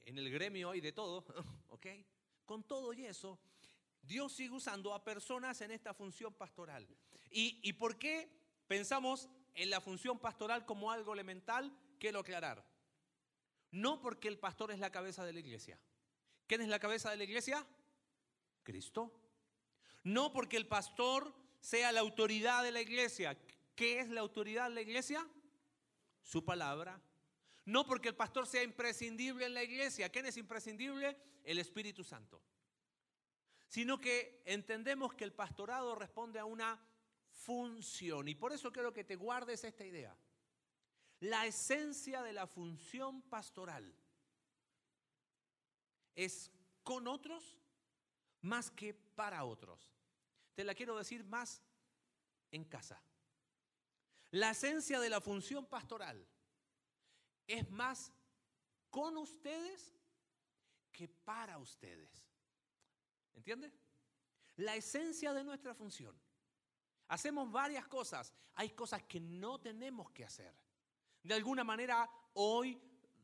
en 0.00 0.18
el 0.18 0.30
gremio 0.30 0.70
hay 0.70 0.80
de 0.80 0.92
todo, 0.92 1.24
¿ok? 1.68 1.86
Con 2.44 2.64
todo 2.64 2.92
y 2.92 3.06
eso, 3.06 3.38
Dios 4.02 4.32
sigue 4.32 4.54
usando 4.54 4.92
a 4.92 5.04
personas 5.04 5.60
en 5.60 5.70
esta 5.70 5.94
función 5.94 6.34
pastoral. 6.34 6.86
¿Y, 7.30 7.60
y 7.62 7.72
por 7.74 7.98
qué 7.98 8.28
pensamos 8.66 9.28
en 9.54 9.70
la 9.70 9.80
función 9.80 10.18
pastoral 10.18 10.64
como 10.66 10.90
algo 10.90 11.12
elemental, 11.12 11.76
quiero 11.98 12.20
aclarar. 12.20 12.64
No 13.70 14.00
porque 14.00 14.28
el 14.28 14.38
pastor 14.38 14.70
es 14.70 14.78
la 14.78 14.90
cabeza 14.90 15.24
de 15.24 15.32
la 15.32 15.40
iglesia. 15.40 15.78
¿Quién 16.46 16.62
es 16.62 16.68
la 16.68 16.78
cabeza 16.78 17.10
de 17.10 17.16
la 17.16 17.24
iglesia? 17.24 17.66
Cristo. 18.62 19.12
No 20.04 20.32
porque 20.32 20.56
el 20.56 20.66
pastor 20.66 21.34
sea 21.60 21.92
la 21.92 22.00
autoridad 22.00 22.62
de 22.62 22.72
la 22.72 22.80
iglesia. 22.80 23.36
¿Qué 23.74 24.00
es 24.00 24.08
la 24.08 24.20
autoridad 24.20 24.68
de 24.68 24.74
la 24.74 24.80
iglesia? 24.80 25.26
Su 26.22 26.44
palabra. 26.44 27.00
No 27.64 27.86
porque 27.86 28.08
el 28.08 28.16
pastor 28.16 28.46
sea 28.46 28.62
imprescindible 28.62 29.44
en 29.44 29.54
la 29.54 29.62
iglesia. 29.62 30.08
¿Quién 30.08 30.26
es 30.26 30.38
imprescindible? 30.38 31.18
El 31.44 31.58
Espíritu 31.58 32.02
Santo. 32.02 32.42
Sino 33.68 34.00
que 34.00 34.42
entendemos 34.46 35.12
que 35.12 35.24
el 35.24 35.34
pastorado 35.34 35.94
responde 35.94 36.38
a 36.38 36.46
una 36.46 36.80
función. 37.38 38.28
Y 38.28 38.34
por 38.34 38.52
eso 38.52 38.72
quiero 38.72 38.92
que 38.92 39.04
te 39.04 39.16
guardes 39.16 39.64
esta 39.64 39.84
idea. 39.84 40.16
La 41.20 41.46
esencia 41.46 42.22
de 42.22 42.32
la 42.32 42.46
función 42.46 43.22
pastoral 43.22 43.94
es 46.14 46.50
con 46.82 47.06
otros 47.06 47.56
más 48.42 48.70
que 48.70 48.94
para 48.94 49.44
otros. 49.44 49.92
Te 50.54 50.64
la 50.64 50.74
quiero 50.74 50.96
decir 50.96 51.24
más 51.24 51.62
en 52.50 52.64
casa. 52.64 53.00
La 54.30 54.50
esencia 54.50 55.00
de 55.00 55.08
la 55.08 55.20
función 55.20 55.66
pastoral 55.66 56.26
es 57.46 57.68
más 57.70 58.12
con 58.90 59.16
ustedes 59.16 59.94
que 60.92 61.08
para 61.08 61.58
ustedes. 61.58 62.10
¿Entiende? 63.34 63.72
La 64.56 64.76
esencia 64.76 65.32
de 65.32 65.44
nuestra 65.44 65.74
función. 65.74 66.20
Hacemos 67.08 67.50
varias 67.50 67.86
cosas. 67.86 68.32
Hay 68.54 68.70
cosas 68.70 69.02
que 69.02 69.20
no 69.20 69.58
tenemos 69.60 70.10
que 70.10 70.24
hacer. 70.24 70.54
De 71.22 71.34
alguna 71.34 71.64
manera, 71.64 72.08
hoy 72.34 72.80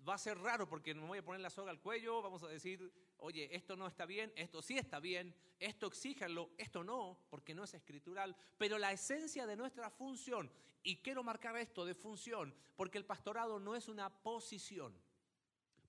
va 0.06 0.14
a 0.14 0.18
ser 0.18 0.38
raro 0.38 0.68
porque 0.68 0.94
me 0.94 1.06
voy 1.06 1.18
a 1.18 1.24
poner 1.24 1.40
la 1.40 1.50
soga 1.50 1.70
al 1.70 1.80
cuello, 1.80 2.20
vamos 2.22 2.42
a 2.42 2.48
decir, 2.48 2.92
oye, 3.18 3.54
esto 3.54 3.76
no 3.76 3.86
está 3.86 4.06
bien, 4.06 4.32
esto 4.36 4.60
sí 4.60 4.76
está 4.76 5.00
bien, 5.00 5.34
esto 5.58 5.86
exíjanlo, 5.86 6.50
esto 6.58 6.84
no, 6.84 7.18
porque 7.30 7.54
no 7.54 7.64
es 7.64 7.74
escritural, 7.74 8.36
pero 8.58 8.78
la 8.78 8.92
esencia 8.92 9.46
de 9.46 9.56
nuestra 9.56 9.90
función, 9.90 10.50
y 10.82 10.96
quiero 10.96 11.22
marcar 11.22 11.56
esto 11.56 11.86
de 11.86 11.94
función, 11.94 12.54
porque 12.76 12.98
el 12.98 13.06
pastorado 13.06 13.58
no 13.58 13.74
es 13.74 13.88
una 13.88 14.10
posición. 14.10 14.94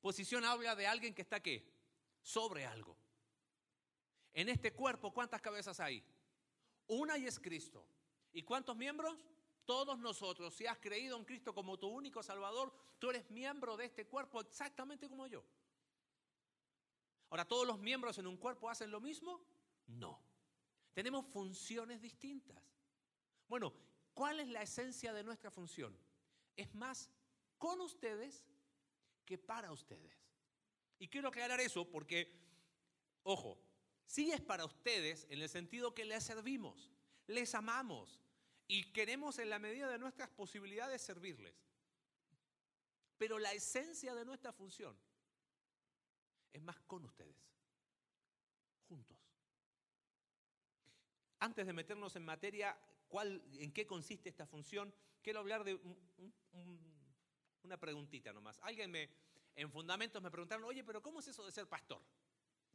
Posición 0.01 0.45
habla 0.45 0.75
de 0.75 0.87
alguien 0.87 1.13
que 1.13 1.23
está 1.23 1.41
qué? 1.41 1.69
Sobre 2.21 2.65
algo. 2.65 2.95
En 4.33 4.47
este 4.49 4.71
cuerpo, 4.73 5.13
¿cuántas 5.13 5.41
cabezas 5.41 5.79
hay? 5.79 6.03
Una 6.87 7.17
y 7.17 7.25
es 7.25 7.39
Cristo. 7.39 7.85
¿Y 8.33 8.43
cuántos 8.43 8.75
miembros? 8.75 9.17
Todos 9.65 9.97
nosotros, 9.97 10.53
si 10.53 10.67
has 10.67 10.77
creído 10.77 11.17
en 11.17 11.25
Cristo 11.25 11.53
como 11.53 11.79
tu 11.79 11.87
único 11.87 12.21
Salvador, 12.21 12.71
tú 12.99 13.09
eres 13.09 13.29
miembro 13.31 13.75
de 13.77 13.85
este 13.85 14.05
cuerpo 14.05 14.41
exactamente 14.41 15.09
como 15.09 15.25
yo. 15.25 15.43
Ahora, 17.29 17.45
¿todos 17.45 17.65
los 17.65 17.79
miembros 17.79 18.17
en 18.19 18.27
un 18.27 18.37
cuerpo 18.37 18.69
hacen 18.69 18.91
lo 18.91 19.01
mismo? 19.01 19.41
No. 19.87 20.21
Tenemos 20.93 21.25
funciones 21.25 22.01
distintas. 22.01 22.61
Bueno, 23.47 23.73
¿cuál 24.13 24.39
es 24.39 24.47
la 24.47 24.61
esencia 24.61 25.13
de 25.13 25.23
nuestra 25.23 25.49
función? 25.49 25.97
Es 26.55 26.73
más 26.75 27.09
con 27.57 27.81
ustedes 27.81 28.45
que 29.25 29.37
para 29.37 29.71
ustedes. 29.71 30.25
Y 30.99 31.07
quiero 31.07 31.29
aclarar 31.29 31.59
eso 31.59 31.89
porque, 31.89 32.31
ojo, 33.23 33.57
sí 34.05 34.31
es 34.31 34.41
para 34.41 34.65
ustedes 34.65 35.25
en 35.29 35.41
el 35.41 35.49
sentido 35.49 35.93
que 35.93 36.05
les 36.05 36.23
servimos, 36.23 36.91
les 37.27 37.55
amamos 37.55 38.21
y 38.67 38.91
queremos 38.91 39.39
en 39.39 39.49
la 39.49 39.59
medida 39.59 39.89
de 39.89 39.99
nuestras 39.99 40.29
posibilidades 40.29 41.01
servirles. 41.01 41.55
Pero 43.17 43.39
la 43.39 43.53
esencia 43.53 44.13
de 44.13 44.25
nuestra 44.25 44.51
función 44.51 44.97
es 46.51 46.61
más 46.61 46.79
con 46.81 47.05
ustedes, 47.05 47.35
juntos. 48.87 49.17
Antes 51.39 51.65
de 51.65 51.73
meternos 51.73 52.15
en 52.15 52.23
materia, 52.23 52.77
¿cuál, 53.07 53.43
¿en 53.59 53.71
qué 53.71 53.85
consiste 53.85 54.29
esta 54.29 54.47
función? 54.47 54.93
Quiero 55.21 55.39
hablar 55.39 55.63
de 55.63 55.79
una 57.63 57.77
preguntita 57.77 58.33
nomás. 58.33 58.59
Alguien 58.61 58.91
me, 58.91 59.09
en 59.55 59.71
fundamentos 59.71 60.21
me 60.21 60.31
preguntaron, 60.31 60.63
oye, 60.65 60.83
pero 60.83 61.01
¿cómo 61.01 61.19
es 61.19 61.27
eso 61.27 61.45
de 61.45 61.51
ser 61.51 61.67
pastor? 61.67 62.01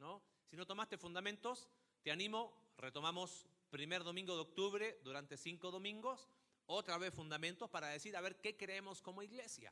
¿No? 0.01 0.23
Si 0.49 0.57
no 0.57 0.65
tomaste 0.65 0.97
fundamentos, 0.97 1.69
te 2.01 2.11
animo, 2.11 2.73
retomamos 2.75 3.45
primer 3.69 4.03
domingo 4.03 4.33
de 4.33 4.41
octubre 4.41 4.99
durante 5.03 5.37
cinco 5.37 5.69
domingos, 5.69 6.27
otra 6.65 6.97
vez 6.97 7.13
fundamentos 7.13 7.69
para 7.69 7.89
decir, 7.89 8.17
a 8.17 8.21
ver, 8.21 8.41
¿qué 8.41 8.57
creemos 8.57 8.99
como 8.99 9.21
iglesia? 9.21 9.71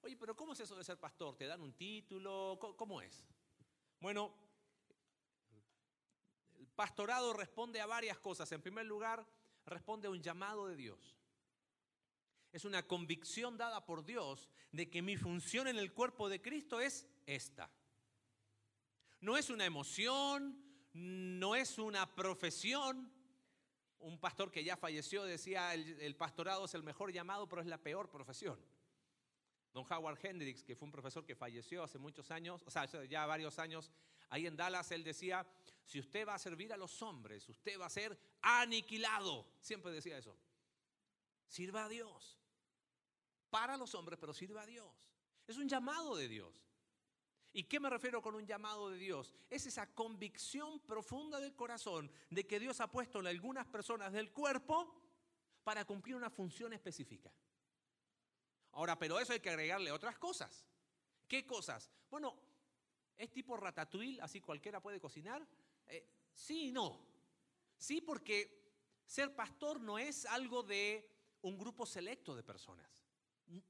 Oye, 0.00 0.16
pero 0.16 0.36
¿cómo 0.36 0.52
es 0.52 0.60
eso 0.60 0.76
de 0.76 0.84
ser 0.84 1.00
pastor? 1.00 1.36
¿Te 1.36 1.46
dan 1.46 1.60
un 1.60 1.72
título? 1.72 2.56
¿Cómo 2.76 3.02
es? 3.02 3.26
Bueno, 3.98 4.32
el 6.54 6.68
pastorado 6.68 7.32
responde 7.32 7.80
a 7.80 7.86
varias 7.86 8.20
cosas. 8.20 8.52
En 8.52 8.62
primer 8.62 8.86
lugar, 8.86 9.26
responde 9.66 10.06
a 10.06 10.12
un 10.12 10.22
llamado 10.22 10.68
de 10.68 10.76
Dios. 10.76 11.16
Es 12.52 12.64
una 12.64 12.86
convicción 12.86 13.56
dada 13.56 13.84
por 13.84 14.04
Dios 14.04 14.48
de 14.70 14.88
que 14.88 15.02
mi 15.02 15.16
función 15.16 15.66
en 15.66 15.78
el 15.78 15.92
cuerpo 15.92 16.28
de 16.28 16.40
Cristo 16.40 16.80
es 16.80 17.08
esta. 17.26 17.68
No 19.24 19.38
es 19.38 19.48
una 19.48 19.64
emoción, 19.64 20.62
no 20.92 21.54
es 21.54 21.78
una 21.78 22.14
profesión. 22.14 23.10
Un 24.00 24.20
pastor 24.20 24.52
que 24.52 24.62
ya 24.62 24.76
falleció 24.76 25.24
decía, 25.24 25.72
el, 25.72 26.14
pastorado 26.14 26.66
es 26.66 26.74
el 26.74 26.82
mejor 26.82 27.10
llamado, 27.10 27.48
pero 27.48 27.62
es 27.62 27.66
la 27.66 27.78
peor 27.78 28.10
profesión. 28.10 28.60
Don 29.72 29.86
Howard 29.90 30.18
Hendricks, 30.22 30.62
que 30.62 30.76
fue 30.76 30.84
un 30.84 30.92
profesor 30.92 31.24
que 31.24 31.34
falleció 31.34 31.82
hace 31.82 31.96
muchos 31.96 32.30
años, 32.30 32.62
o 32.66 32.70
sea, 32.70 32.84
ya 32.84 33.24
varios 33.24 33.58
años, 33.58 33.90
ahí 34.28 34.46
en 34.46 34.58
Dallas, 34.58 34.90
él 34.90 35.02
decía, 35.02 35.46
si 35.86 36.00
usted 36.00 36.28
va 36.28 36.34
a 36.34 36.38
servir 36.38 36.70
a 36.74 36.76
los 36.76 37.00
hombres, 37.00 37.48
usted 37.48 37.80
va 37.80 37.86
a 37.86 37.90
ser 37.90 38.18
aniquilado. 38.42 39.46
Siempre 39.58 39.90
decía 39.90 40.18
eso. 40.18 40.36
Sirva 41.48 41.86
a 41.86 41.88
Dios. 41.88 42.38
Para 43.48 43.78
los 43.78 43.94
hombres, 43.94 44.18
pero 44.20 44.34
sirva 44.34 44.60
a 44.60 44.66
Dios. 44.66 45.10
Es 45.46 45.56
un 45.56 45.66
llamado 45.66 46.14
de 46.14 46.28
Dios. 46.28 46.73
¿Y 47.56 47.62
qué 47.62 47.78
me 47.78 47.88
refiero 47.88 48.20
con 48.20 48.34
un 48.34 48.44
llamado 48.44 48.90
de 48.90 48.98
Dios? 48.98 49.32
Es 49.48 49.64
esa 49.64 49.86
convicción 49.94 50.80
profunda 50.80 51.38
del 51.38 51.54
corazón 51.54 52.10
de 52.28 52.44
que 52.44 52.58
Dios 52.58 52.80
ha 52.80 52.90
puesto 52.90 53.20
en 53.20 53.28
algunas 53.28 53.64
personas 53.64 54.12
del 54.12 54.32
cuerpo 54.32 54.92
para 55.62 55.84
cumplir 55.84 56.16
una 56.16 56.30
función 56.30 56.72
específica. 56.72 57.32
Ahora, 58.72 58.98
pero 58.98 59.20
eso 59.20 59.32
hay 59.32 59.38
que 59.38 59.50
agregarle 59.50 59.92
otras 59.92 60.18
cosas. 60.18 60.66
¿Qué 61.28 61.46
cosas? 61.46 61.92
Bueno, 62.10 62.34
¿es 63.16 63.30
tipo 63.30 63.56
ratatouille, 63.56 64.20
así 64.20 64.40
cualquiera 64.40 64.80
puede 64.80 64.98
cocinar? 64.98 65.46
Eh, 65.86 66.04
sí 66.34 66.70
y 66.70 66.72
no. 66.72 67.06
Sí, 67.78 68.00
porque 68.00 68.64
ser 69.06 69.32
pastor 69.32 69.80
no 69.80 69.96
es 69.96 70.26
algo 70.26 70.64
de 70.64 71.08
un 71.42 71.56
grupo 71.56 71.86
selecto 71.86 72.34
de 72.34 72.42
personas. 72.42 73.03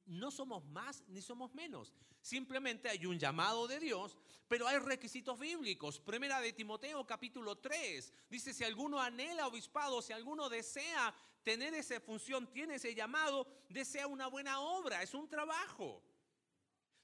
No 0.07 0.31
somos 0.31 0.65
más 0.65 1.03
ni 1.09 1.21
somos 1.21 1.55
menos. 1.55 1.93
Simplemente 2.21 2.89
hay 2.89 3.05
un 3.07 3.19
llamado 3.19 3.67
de 3.67 3.79
Dios, 3.79 4.17
pero 4.49 4.67
hay 4.67 4.79
requisitos 4.79 5.39
bíblicos. 5.39 6.01
Primera 6.01 6.41
de 6.41 6.53
Timoteo 6.53 7.07
capítulo 7.07 7.57
3 7.57 8.13
dice, 8.31 8.55
si 8.55 8.65
alguno 8.65 9.01
anhela 9.01 9.47
obispado, 9.47 10.01
si 10.01 10.13
alguno 10.13 10.49
desea 10.49 11.15
tener 11.43 11.75
esa 11.75 12.01
función, 12.01 12.51
tiene 12.51 12.77
ese 12.77 12.95
llamado, 12.95 13.47
desea 13.69 14.07
una 14.07 14.27
buena 14.29 14.61
obra, 14.61 15.03
es 15.03 15.13
un 15.13 15.29
trabajo. 15.29 16.03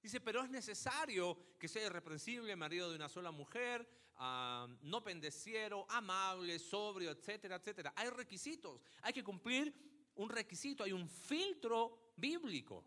Dice, 0.02 0.20
pero 0.20 0.42
es 0.42 0.48
necesario 0.48 1.36
que 1.58 1.68
sea 1.68 1.84
irreprensible, 1.84 2.56
marido 2.56 2.88
de 2.88 2.96
una 2.96 3.10
sola 3.10 3.30
mujer, 3.30 3.86
ah, 4.16 4.66
no 4.80 5.04
pendeciero, 5.04 5.86
amable, 5.90 6.58
sobrio, 6.58 7.10
etcétera, 7.10 7.56
etcétera. 7.56 7.92
Hay 7.96 8.08
requisitos, 8.08 8.80
hay 9.02 9.12
que 9.12 9.22
cumplir 9.22 9.74
un 10.14 10.30
requisito, 10.30 10.84
hay 10.84 10.92
un 10.92 11.08
filtro 11.08 12.09
bíblico. 12.20 12.84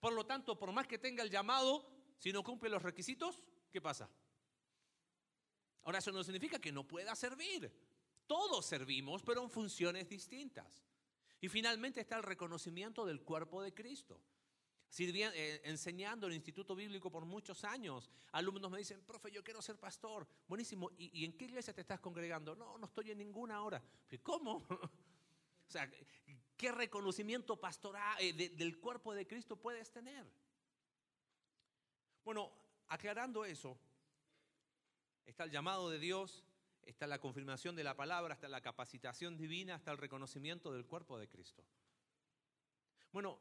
Por 0.00 0.12
lo 0.12 0.24
tanto, 0.24 0.58
por 0.58 0.72
más 0.72 0.86
que 0.86 0.98
tenga 0.98 1.22
el 1.22 1.30
llamado, 1.30 1.86
si 2.18 2.32
no 2.32 2.42
cumple 2.42 2.70
los 2.70 2.82
requisitos, 2.82 3.42
¿qué 3.70 3.80
pasa? 3.80 4.08
Ahora, 5.84 5.98
eso 5.98 6.12
no 6.12 6.24
significa 6.24 6.58
que 6.58 6.72
no 6.72 6.86
pueda 6.86 7.14
servir. 7.14 7.72
Todos 8.26 8.66
servimos, 8.66 9.22
pero 9.22 9.42
en 9.42 9.50
funciones 9.50 10.08
distintas. 10.08 10.84
Y 11.40 11.48
finalmente 11.48 12.00
está 12.00 12.16
el 12.16 12.22
reconocimiento 12.22 13.04
del 13.04 13.22
cuerpo 13.22 13.62
de 13.62 13.72
Cristo. 13.72 14.20
Eh, 14.98 15.60
enseñando 15.64 16.26
en 16.26 16.32
el 16.32 16.36
Instituto 16.36 16.74
Bíblico 16.74 17.10
por 17.10 17.26
muchos 17.26 17.64
años, 17.64 18.10
alumnos 18.32 18.70
me 18.70 18.78
dicen, 18.78 19.02
profe, 19.04 19.30
yo 19.30 19.44
quiero 19.44 19.60
ser 19.60 19.78
pastor. 19.78 20.26
Buenísimo. 20.48 20.90
¿Y, 20.96 21.24
en 21.24 21.36
qué 21.36 21.44
iglesia 21.44 21.74
te 21.74 21.82
estás 21.82 22.00
congregando? 22.00 22.54
No, 22.54 22.78
no 22.78 22.86
estoy 22.86 23.10
en 23.10 23.18
ninguna 23.18 23.56
ahora. 23.56 23.82
¿Cómo? 24.22 24.66
o 24.70 25.70
sea, 25.70 25.90
¿qué 26.56 26.72
reconocimiento 26.72 27.58
pastoral 27.58 28.16
eh, 28.20 28.32
del 28.32 28.78
cuerpo 28.78 29.14
de 29.14 29.26
Cristo 29.26 29.56
puedes 29.56 29.90
tener? 29.90 30.26
Bueno, 32.24 32.52
aclarando 32.88 33.44
eso, 33.44 33.78
está 35.24 35.44
el 35.44 35.50
llamado 35.50 35.90
de 35.90 35.98
Dios 35.98 36.44
está 36.86 37.06
la 37.06 37.18
confirmación 37.18 37.74
de 37.76 37.84
la 37.84 37.96
palabra, 37.96 38.34
está 38.34 38.48
la 38.48 38.60
capacitación 38.60 39.36
divina, 39.36 39.74
está 39.74 39.90
el 39.90 39.98
reconocimiento 39.98 40.72
del 40.72 40.86
cuerpo 40.86 41.18
de 41.18 41.28
Cristo. 41.28 41.64
Bueno, 43.12 43.38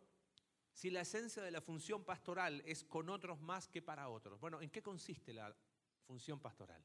si 0.74 0.90
la 0.90 1.02
esencia 1.02 1.44
de 1.44 1.52
la 1.52 1.62
función 1.62 2.04
pastoral 2.04 2.62
es 2.66 2.84
con 2.84 3.10
otros 3.10 3.40
más 3.40 3.68
que 3.68 3.82
para 3.82 4.10
otros, 4.10 4.40
bueno, 4.40 4.62
¿en 4.62 4.70
qué 4.70 4.82
consiste 4.82 5.34
la 5.34 5.56
función 6.08 6.40
pastoral? 6.40 6.84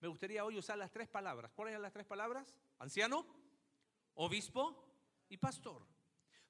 Me 0.00 0.08
gustaría 0.08 0.44
hoy 0.44 0.58
usar 0.58 0.76
las 0.76 0.90
tres 0.90 1.08
palabras. 1.08 1.52
¿Cuáles 1.52 1.74
son 1.74 1.82
las 1.82 1.92
tres 1.92 2.06
palabras? 2.06 2.54
Anciano, 2.78 3.24
obispo 4.14 4.83
y 5.34 5.36
pastor. 5.36 5.84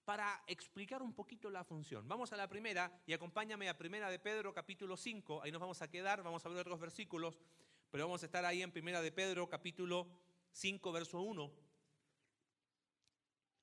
Para 0.04 0.44
explicar 0.46 1.02
un 1.02 1.14
poquito 1.14 1.50
la 1.50 1.64
función. 1.64 2.06
Vamos 2.06 2.32
a 2.34 2.36
la 2.36 2.46
primera 2.46 2.92
y 3.06 3.14
acompáñame 3.14 3.70
a 3.70 3.78
primera 3.78 4.10
de 4.10 4.18
Pedro 4.18 4.52
capítulo 4.52 4.98
5. 4.98 5.42
Ahí 5.42 5.50
nos 5.50 5.60
vamos 5.60 5.80
a 5.80 5.90
quedar, 5.90 6.22
vamos 6.22 6.44
a 6.44 6.50
ver 6.50 6.58
otros 6.58 6.78
versículos, 6.78 7.40
pero 7.90 8.04
vamos 8.04 8.22
a 8.22 8.26
estar 8.26 8.44
ahí 8.44 8.62
en 8.62 8.70
primera 8.70 9.00
de 9.00 9.10
Pedro 9.10 9.48
capítulo 9.48 10.06
5, 10.52 10.92
verso 10.92 11.22
1. 11.22 11.50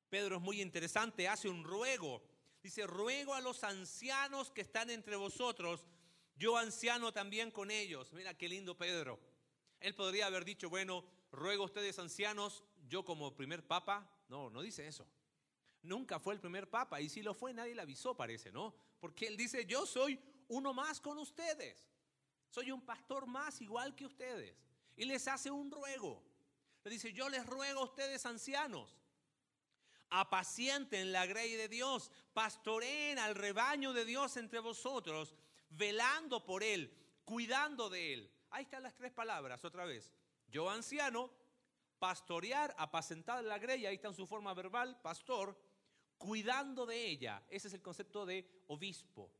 Pedro 0.09 0.37
es 0.37 0.41
muy 0.41 0.59
interesante, 0.59 1.27
hace 1.27 1.47
un 1.47 1.63
ruego. 1.63 2.23
Dice, 2.63 2.87
ruego 2.87 3.35
a 3.35 3.41
los 3.41 3.63
ancianos 3.63 4.49
que 4.49 4.61
están 4.61 4.89
entre 4.89 5.15
vosotros, 5.15 5.85
yo 6.35 6.57
anciano 6.57 7.13
también 7.13 7.51
con 7.51 7.69
ellos. 7.69 8.11
Mira 8.13 8.33
qué 8.35 8.49
lindo 8.49 8.75
Pedro. 8.75 9.19
Él 9.79 9.93
podría 9.93 10.25
haber 10.25 10.45
dicho, 10.45 10.67
bueno, 10.69 11.05
ruego 11.31 11.61
a 11.61 11.67
ustedes 11.67 11.99
ancianos, 11.99 12.63
yo 12.87 13.05
como 13.05 13.35
primer 13.35 13.67
papa. 13.67 14.09
No, 14.31 14.49
no 14.49 14.61
dice 14.61 14.87
eso. 14.87 15.05
Nunca 15.81 16.17
fue 16.17 16.33
el 16.33 16.39
primer 16.39 16.69
papa 16.69 17.01
y 17.01 17.09
si 17.09 17.21
lo 17.21 17.33
fue 17.33 17.53
nadie 17.53 17.75
le 17.75 17.81
avisó, 17.81 18.15
parece, 18.15 18.49
¿no? 18.49 18.73
Porque 18.97 19.27
él 19.27 19.35
dice, 19.35 19.65
yo 19.65 19.85
soy 19.85 20.17
uno 20.47 20.73
más 20.73 21.01
con 21.01 21.17
ustedes. 21.17 21.91
Soy 22.49 22.71
un 22.71 22.81
pastor 22.81 23.27
más 23.27 23.59
igual 23.59 23.93
que 23.93 24.05
ustedes. 24.05 24.55
Y 24.95 25.03
les 25.03 25.27
hace 25.27 25.51
un 25.51 25.69
ruego. 25.69 26.23
Le 26.85 26.91
dice, 26.91 27.11
yo 27.11 27.27
les 27.27 27.45
ruego 27.45 27.81
a 27.81 27.83
ustedes 27.83 28.25
ancianos, 28.25 28.95
apacienten 30.09 31.11
la 31.11 31.25
grey 31.25 31.55
de 31.55 31.67
Dios, 31.67 32.09
pastoreen 32.33 33.19
al 33.19 33.35
rebaño 33.35 33.91
de 33.91 34.05
Dios 34.05 34.37
entre 34.37 34.59
vosotros, 34.59 35.35
velando 35.71 36.45
por 36.45 36.63
él, 36.63 36.89
cuidando 37.25 37.89
de 37.89 38.13
él. 38.13 38.31
Ahí 38.49 38.63
están 38.63 38.83
las 38.83 38.95
tres 38.95 39.11
palabras, 39.11 39.65
otra 39.65 39.83
vez. 39.83 40.13
Yo 40.47 40.69
anciano, 40.69 41.29
pastorear, 42.01 42.73
apacentar 42.79 43.43
la 43.43 43.59
grey, 43.59 43.85
ahí 43.85 43.93
está 43.93 44.07
en 44.07 44.15
su 44.15 44.25
forma 44.25 44.55
verbal, 44.55 44.99
pastor, 45.03 45.55
cuidando 46.17 46.87
de 46.87 47.05
ella. 47.05 47.43
Ese 47.47 47.67
es 47.67 47.75
el 47.75 47.83
concepto 47.83 48.25
de 48.25 48.63
obispo. 48.69 49.31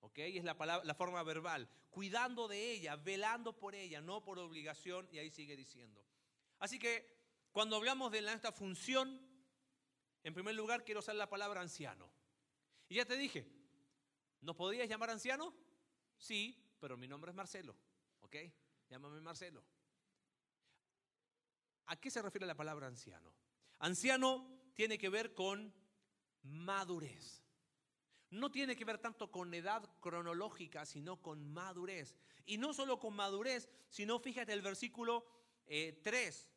¿Ok? 0.00 0.18
Es 0.18 0.44
la, 0.44 0.54
palabra, 0.54 0.84
la 0.84 0.94
forma 0.94 1.22
verbal. 1.22 1.66
Cuidando 1.88 2.48
de 2.48 2.72
ella, 2.72 2.96
velando 2.96 3.58
por 3.58 3.74
ella, 3.74 4.02
no 4.02 4.22
por 4.22 4.38
obligación, 4.38 5.08
y 5.10 5.20
ahí 5.20 5.30
sigue 5.30 5.56
diciendo. 5.56 6.04
Así 6.58 6.78
que 6.78 7.48
cuando 7.50 7.76
hablamos 7.76 8.12
de 8.12 8.18
esta 8.18 8.52
función, 8.52 9.18
en 10.22 10.34
primer 10.34 10.54
lugar 10.54 10.84
quiero 10.84 11.00
usar 11.00 11.14
la 11.14 11.30
palabra 11.30 11.62
anciano. 11.62 12.12
Y 12.90 12.96
ya 12.96 13.06
te 13.06 13.16
dije, 13.16 13.50
¿nos 14.42 14.54
podías 14.54 14.86
llamar 14.86 15.08
anciano? 15.08 15.54
Sí, 16.18 16.76
pero 16.78 16.98
mi 16.98 17.08
nombre 17.08 17.30
es 17.30 17.34
Marcelo. 17.34 17.74
¿Ok? 18.20 18.36
Llámame 18.90 19.22
Marcelo. 19.22 19.64
¿A 21.86 21.96
qué 21.96 22.10
se 22.10 22.22
refiere 22.22 22.46
la 22.46 22.54
palabra 22.54 22.86
anciano? 22.86 23.32
Anciano 23.78 24.46
tiene 24.74 24.98
que 24.98 25.08
ver 25.08 25.34
con 25.34 25.74
madurez. 26.42 27.42
No 28.30 28.50
tiene 28.50 28.76
que 28.76 28.84
ver 28.84 28.98
tanto 28.98 29.30
con 29.30 29.52
edad 29.52 29.88
cronológica, 30.00 30.86
sino 30.86 31.20
con 31.20 31.52
madurez. 31.52 32.14
Y 32.46 32.56
no 32.56 32.72
solo 32.72 32.98
con 32.98 33.14
madurez, 33.14 33.68
sino 33.90 34.18
fíjate 34.18 34.52
el 34.52 34.62
versículo 34.62 35.26
3. 35.66 35.66
Eh, 35.66 36.52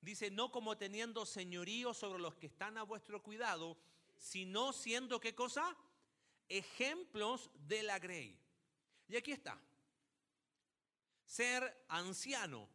Dice, 0.00 0.30
no 0.30 0.50
como 0.50 0.78
teniendo 0.78 1.26
señorío 1.26 1.92
sobre 1.92 2.20
los 2.20 2.34
que 2.34 2.46
están 2.46 2.78
a 2.78 2.84
vuestro 2.84 3.22
cuidado, 3.22 3.76
sino 4.16 4.72
siendo 4.72 5.20
qué 5.20 5.34
cosa? 5.34 5.76
Ejemplos 6.48 7.50
de 7.68 7.82
la 7.82 7.98
grey. 7.98 8.38
Y 9.08 9.16
aquí 9.16 9.32
está. 9.32 9.60
Ser 11.26 11.84
anciano 11.88 12.66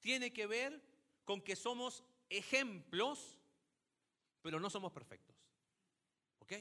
tiene 0.00 0.34
que 0.34 0.46
ver 0.46 0.82
con 1.24 1.40
que 1.40 1.56
somos 1.56 2.04
ejemplos, 2.28 3.38
pero 4.42 4.60
no 4.60 4.68
somos 4.70 4.92
perfectos. 4.92 5.36
¿Ok? 6.40 6.52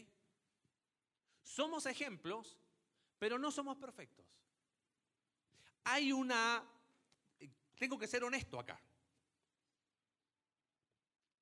Somos 1.43 1.85
ejemplos, 1.85 2.57
pero 3.19 3.37
no 3.37 3.51
somos 3.51 3.77
perfectos. 3.77 4.25
Hay 5.83 6.11
una... 6.11 6.63
Tengo 7.77 7.97
que 7.97 8.07
ser 8.07 8.23
honesto 8.23 8.59
acá. 8.59 8.79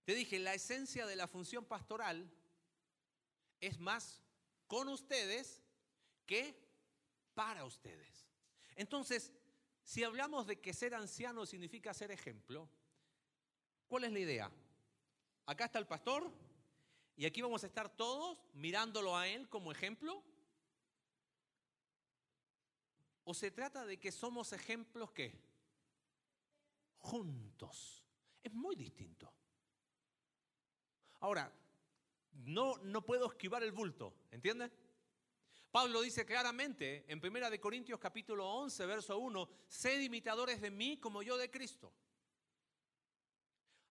Te 0.03 0.15
dije, 0.15 0.39
la 0.39 0.55
esencia 0.55 1.05
de 1.05 1.15
la 1.15 1.27
función 1.27 1.63
pastoral 1.65 2.29
es 3.59 3.79
más 3.79 4.21
con 4.65 4.87
ustedes 4.89 5.61
que 6.25 6.57
para 7.35 7.63
ustedes. 7.65 8.27
Entonces, 8.75 9.31
si 9.83 10.03
hablamos 10.03 10.47
de 10.47 10.59
que 10.59 10.73
ser 10.73 10.95
anciano 10.95 11.45
significa 11.45 11.93
ser 11.93 12.11
ejemplo, 12.11 12.69
¿cuál 13.91 14.05
es 14.05 14.13
la 14.13 14.19
idea? 14.19 14.49
Acá 15.45 15.65
está 15.65 15.77
el 15.77 15.85
pastor 15.85 16.31
y 17.17 17.25
aquí 17.25 17.41
vamos 17.41 17.61
a 17.65 17.67
estar 17.67 17.89
todos 17.89 18.37
mirándolo 18.53 19.17
a 19.17 19.27
él 19.27 19.49
como 19.49 19.69
ejemplo. 19.69 20.23
¿O 23.25 23.33
se 23.33 23.51
trata 23.51 23.85
de 23.85 23.99
que 23.99 24.13
somos 24.13 24.53
ejemplos 24.53 25.11
qué? 25.11 25.37
Juntos. 26.99 28.01
Es 28.41 28.53
muy 28.53 28.77
distinto. 28.77 29.29
Ahora, 31.19 31.51
no, 32.45 32.77
no 32.77 33.05
puedo 33.05 33.25
esquivar 33.25 33.61
el 33.61 33.73
bulto, 33.73 34.13
¿entiendes? 34.31 34.71
Pablo 35.69 35.99
dice 35.99 36.25
claramente 36.25 37.03
en 37.11 37.19
1 37.21 37.49
de 37.49 37.59
Corintios 37.59 37.99
capítulo 37.99 38.49
11, 38.49 38.85
verso 38.85 39.17
1, 39.17 39.49
sed 39.67 39.99
imitadores 39.99 40.61
de 40.61 40.71
mí 40.71 40.97
como 40.97 41.21
yo 41.21 41.35
de 41.35 41.51
Cristo. 41.51 41.91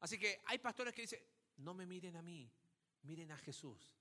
Así 0.00 0.18
que 0.18 0.42
hay 0.46 0.58
pastores 0.58 0.94
que 0.94 1.02
dicen, 1.02 1.20
no 1.58 1.74
me 1.74 1.86
miren 1.86 2.16
a 2.16 2.22
mí, 2.22 2.50
miren 3.02 3.30
a 3.32 3.36
Jesús, 3.36 3.92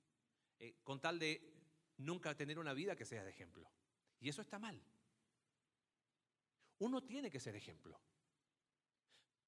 eh, 0.57 0.79
con 0.83 0.99
tal 0.99 1.19
de 1.19 1.53
nunca 1.97 2.35
tener 2.35 2.57
una 2.57 2.73
vida 2.73 2.95
que 2.95 3.05
sea 3.05 3.23
de 3.23 3.29
ejemplo. 3.29 3.69
Y 4.19 4.29
eso 4.29 4.41
está 4.41 4.59
mal. 4.59 4.81
Uno 6.79 7.03
tiene 7.03 7.29
que 7.29 7.39
ser 7.39 7.55
ejemplo. 7.55 7.99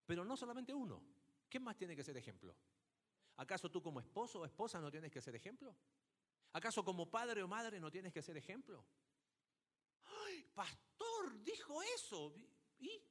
Pero 0.06 0.26
no 0.26 0.36
solamente 0.36 0.74
uno. 0.74 1.02
¿Quién 1.50 1.64
más 1.64 1.78
tiene 1.78 1.96
que 1.96 2.04
ser 2.04 2.18
ejemplo? 2.18 2.56
¿Acaso 3.38 3.72
tú 3.72 3.82
como 3.82 4.00
esposo 4.00 4.42
o 4.42 4.46
esposa 4.46 4.80
no 4.80 4.92
tienes 4.92 5.12
que 5.12 5.22
ser 5.22 5.36
ejemplo? 5.36 5.76
¿Acaso 6.54 6.84
como 6.84 7.10
padre 7.10 7.42
o 7.44 7.48
madre 7.48 7.80
no 7.80 7.90
tienes 7.90 8.12
que 8.12 8.22
ser 8.22 8.36
ejemplo? 8.36 8.86
¡Ay, 10.04 10.44
pastor, 10.54 11.42
dijo 11.42 11.82
eso! 11.82 12.34
¿Y? 12.80 13.02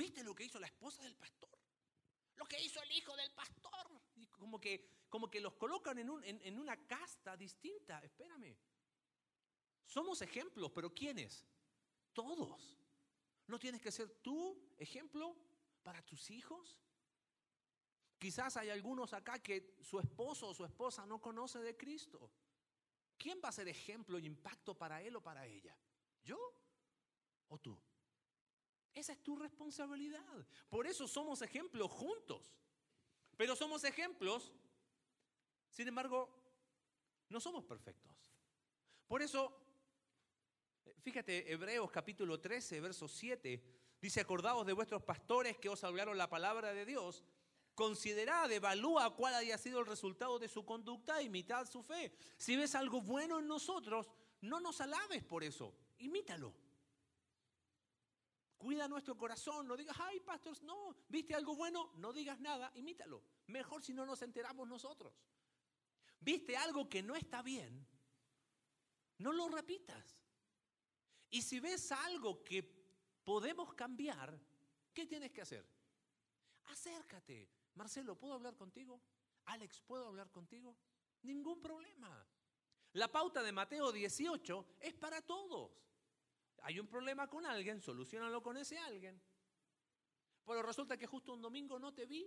¿Viste 0.00 0.24
lo 0.24 0.34
que 0.34 0.44
hizo 0.44 0.58
la 0.58 0.66
esposa 0.66 1.02
del 1.02 1.14
pastor? 1.14 1.58
Lo 2.36 2.46
que 2.46 2.58
hizo 2.58 2.82
el 2.82 2.90
hijo 2.92 3.14
del 3.14 3.30
pastor. 3.32 4.00
Y 4.16 4.26
como, 4.28 4.58
que, 4.58 5.04
como 5.10 5.30
que 5.30 5.42
los 5.42 5.52
colocan 5.56 5.98
en, 5.98 6.08
un, 6.08 6.24
en 6.24 6.58
una 6.58 6.86
casta 6.86 7.36
distinta. 7.36 8.02
Espérame. 8.02 8.56
Somos 9.84 10.22
ejemplos, 10.22 10.72
pero 10.74 10.94
¿quiénes? 10.94 11.44
Todos. 12.14 12.78
¿No 13.46 13.58
tienes 13.58 13.82
que 13.82 13.92
ser 13.92 14.08
tú 14.22 14.72
ejemplo 14.78 15.36
para 15.82 16.00
tus 16.02 16.30
hijos? 16.30 16.80
Quizás 18.18 18.56
hay 18.56 18.70
algunos 18.70 19.12
acá 19.12 19.42
que 19.42 19.76
su 19.82 20.00
esposo 20.00 20.48
o 20.48 20.54
su 20.54 20.64
esposa 20.64 21.04
no 21.04 21.20
conoce 21.20 21.58
de 21.58 21.76
Cristo. 21.76 22.32
¿Quién 23.18 23.38
va 23.44 23.50
a 23.50 23.52
ser 23.52 23.68
ejemplo 23.68 24.18
y 24.18 24.24
impacto 24.24 24.74
para 24.78 25.02
él 25.02 25.14
o 25.16 25.22
para 25.22 25.46
ella? 25.46 25.76
¿Yo 26.22 26.38
o 27.48 27.58
tú? 27.58 27.78
Esa 28.94 29.12
es 29.12 29.22
tu 29.22 29.36
responsabilidad. 29.36 30.46
Por 30.68 30.86
eso 30.86 31.06
somos 31.06 31.42
ejemplos 31.42 31.90
juntos. 31.90 32.54
Pero 33.36 33.56
somos 33.56 33.84
ejemplos, 33.84 34.52
sin 35.70 35.88
embargo, 35.88 36.28
no 37.28 37.40
somos 37.40 37.64
perfectos. 37.64 38.12
Por 39.06 39.22
eso, 39.22 39.56
fíjate, 41.02 41.50
Hebreos 41.50 41.90
capítulo 41.90 42.38
13, 42.38 42.80
verso 42.80 43.08
7, 43.08 43.62
dice, 44.00 44.20
acordaos 44.20 44.66
de 44.66 44.74
vuestros 44.74 45.02
pastores 45.02 45.56
que 45.56 45.68
os 45.68 45.82
hablaron 45.84 46.18
la 46.18 46.28
palabra 46.28 46.74
de 46.74 46.84
Dios 46.84 47.24
Considerad, 47.80 48.52
evalúa 48.52 49.16
cuál 49.16 49.34
haya 49.34 49.56
sido 49.56 49.80
el 49.80 49.86
resultado 49.86 50.38
de 50.38 50.48
su 50.48 50.66
conducta 50.66 51.22
imitad 51.22 51.66
su 51.66 51.82
fe. 51.82 52.12
Si 52.36 52.54
ves 52.54 52.74
algo 52.74 53.00
bueno 53.00 53.38
en 53.38 53.48
nosotros, 53.48 54.10
no 54.42 54.60
nos 54.60 54.82
alabes 54.82 55.24
por 55.24 55.42
eso, 55.42 55.74
imítalo. 55.98 56.52
Cuida 58.60 58.86
nuestro 58.88 59.16
corazón, 59.16 59.66
no 59.66 59.74
digas, 59.74 59.96
ay, 59.98 60.20
pastor, 60.20 60.62
no, 60.64 60.94
viste 61.08 61.34
algo 61.34 61.56
bueno, 61.56 61.92
no 61.96 62.12
digas 62.12 62.38
nada, 62.40 62.70
imítalo. 62.74 63.22
Mejor 63.46 63.82
si 63.82 63.94
no 63.94 64.04
nos 64.04 64.20
enteramos 64.20 64.68
nosotros. 64.68 65.14
Viste 66.20 66.58
algo 66.58 66.86
que 66.86 67.02
no 67.02 67.16
está 67.16 67.40
bien, 67.40 67.88
no 69.16 69.32
lo 69.32 69.48
repitas. 69.48 70.20
Y 71.30 71.40
si 71.40 71.58
ves 71.58 71.90
algo 71.90 72.44
que 72.44 72.62
podemos 73.24 73.72
cambiar, 73.72 74.38
¿qué 74.92 75.06
tienes 75.06 75.32
que 75.32 75.40
hacer? 75.40 75.66
Acércate, 76.66 77.48
Marcelo, 77.76 78.18
¿puedo 78.18 78.34
hablar 78.34 78.58
contigo? 78.58 79.00
Alex, 79.46 79.80
¿puedo 79.80 80.06
hablar 80.06 80.30
contigo? 80.30 80.76
Ningún 81.22 81.62
problema. 81.62 82.26
La 82.92 83.10
pauta 83.10 83.42
de 83.42 83.52
Mateo 83.52 83.90
18 83.90 84.66
es 84.80 84.92
para 84.92 85.22
todos. 85.22 85.70
Hay 86.62 86.78
un 86.78 86.86
problema 86.86 87.28
con 87.28 87.46
alguien, 87.46 87.80
solucionalo 87.80 88.42
con 88.42 88.56
ese 88.56 88.78
alguien. 88.78 89.20
Pero 90.44 90.62
resulta 90.62 90.96
que 90.96 91.06
justo 91.06 91.32
un 91.32 91.40
domingo 91.40 91.78
no 91.78 91.94
te 91.94 92.06
vi. 92.06 92.26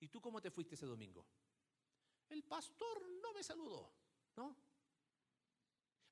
¿Y 0.00 0.08
tú 0.08 0.20
cómo 0.20 0.40
te 0.40 0.50
fuiste 0.50 0.74
ese 0.74 0.86
domingo? 0.86 1.26
El 2.28 2.44
pastor 2.44 3.06
no 3.22 3.32
me 3.32 3.42
saludó, 3.42 3.92
¿no? 4.36 4.56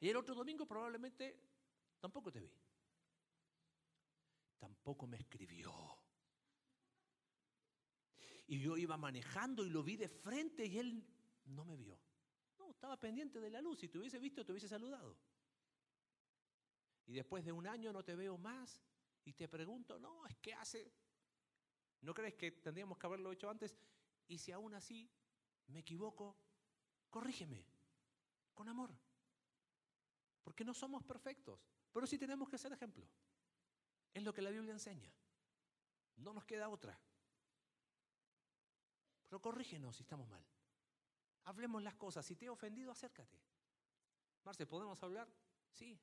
Y 0.00 0.08
el 0.08 0.16
otro 0.16 0.34
domingo 0.34 0.66
probablemente 0.66 1.40
tampoco 2.00 2.30
te 2.32 2.40
vi. 2.40 2.52
Tampoco 4.58 5.06
me 5.06 5.16
escribió. 5.16 5.72
Y 8.46 8.60
yo 8.60 8.76
iba 8.76 8.96
manejando 8.96 9.64
y 9.64 9.70
lo 9.70 9.82
vi 9.82 9.96
de 9.96 10.08
frente 10.08 10.66
y 10.66 10.78
él 10.78 11.06
no 11.44 11.64
me 11.64 11.76
vio. 11.76 11.98
No, 12.58 12.70
estaba 12.70 12.98
pendiente 12.98 13.40
de 13.40 13.50
la 13.50 13.60
luz. 13.60 13.78
Si 13.78 13.88
te 13.88 13.98
hubiese 13.98 14.18
visto, 14.18 14.44
te 14.44 14.52
hubiese 14.52 14.68
saludado. 14.68 15.16
Y 17.06 17.14
después 17.14 17.44
de 17.44 17.52
un 17.52 17.66
año 17.66 17.92
no 17.92 18.04
te 18.04 18.14
veo 18.14 18.38
más 18.38 18.80
y 19.24 19.32
te 19.32 19.48
pregunto, 19.48 19.98
no, 19.98 20.26
es 20.26 20.36
que 20.38 20.54
hace... 20.54 20.92
¿No 22.00 22.12
crees 22.14 22.34
que 22.34 22.50
tendríamos 22.50 22.98
que 22.98 23.06
haberlo 23.06 23.30
hecho 23.30 23.48
antes? 23.48 23.76
Y 24.26 24.38
si 24.38 24.50
aún 24.50 24.74
así 24.74 25.08
me 25.68 25.80
equivoco, 25.80 26.36
corrígeme, 27.10 27.64
con 28.54 28.68
amor. 28.68 28.92
Porque 30.42 30.64
no 30.64 30.74
somos 30.74 31.04
perfectos, 31.04 31.60
pero 31.92 32.06
sí 32.06 32.18
tenemos 32.18 32.48
que 32.48 32.58
ser 32.58 32.72
ejemplo. 32.72 33.08
Es 34.12 34.22
lo 34.24 34.32
que 34.32 34.42
la 34.42 34.50
Biblia 34.50 34.72
enseña. 34.72 35.12
No 36.16 36.32
nos 36.32 36.44
queda 36.44 36.68
otra. 36.68 36.98
Pero 39.28 39.40
corrígenos 39.40 39.96
si 39.96 40.02
estamos 40.02 40.28
mal. 40.28 40.44
Hablemos 41.44 41.82
las 41.82 41.94
cosas. 41.94 42.26
Si 42.26 42.36
te 42.36 42.46
he 42.46 42.50
ofendido, 42.50 42.90
acércate. 42.90 43.40
Marce, 44.44 44.66
¿podemos 44.66 45.02
hablar? 45.02 45.28
Sí. 45.70 45.98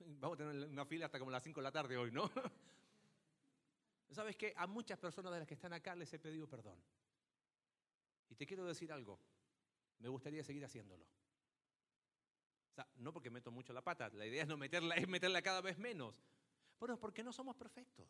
Vamos 0.00 0.36
a 0.36 0.38
tener 0.38 0.68
una 0.68 0.84
fila 0.84 1.06
hasta 1.06 1.18
como 1.18 1.30
las 1.30 1.42
5 1.42 1.60
de 1.60 1.64
la 1.64 1.72
tarde 1.72 1.96
hoy, 1.96 2.10
¿no? 2.10 2.30
¿Sabes 4.10 4.36
qué? 4.36 4.54
A 4.56 4.66
muchas 4.66 4.98
personas 4.98 5.32
de 5.32 5.38
las 5.40 5.48
que 5.48 5.54
están 5.54 5.72
acá 5.72 5.94
les 5.94 6.12
he 6.12 6.18
pedido 6.18 6.48
perdón. 6.48 6.80
Y 8.30 8.34
te 8.34 8.46
quiero 8.46 8.64
decir 8.64 8.92
algo. 8.92 9.18
Me 9.98 10.08
gustaría 10.08 10.42
seguir 10.44 10.64
haciéndolo. 10.64 11.04
O 11.04 12.74
sea, 12.74 12.88
no 12.96 13.12
porque 13.12 13.30
meto 13.30 13.50
mucho 13.50 13.72
la 13.72 13.82
pata, 13.82 14.08
la 14.10 14.26
idea 14.26 14.42
es 14.42 14.48
no 14.48 14.56
meterla, 14.56 14.94
es 14.94 15.08
meterla 15.08 15.42
cada 15.42 15.60
vez 15.60 15.78
menos. 15.78 16.22
Es 16.80 16.98
porque 16.98 17.24
no 17.24 17.32
somos 17.32 17.56
perfectos. 17.56 18.08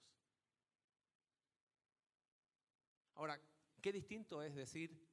Ahora, 3.15 3.41
qué 3.81 3.93
distinto 3.93 4.43
es 4.43 4.55
decir, 4.55 5.09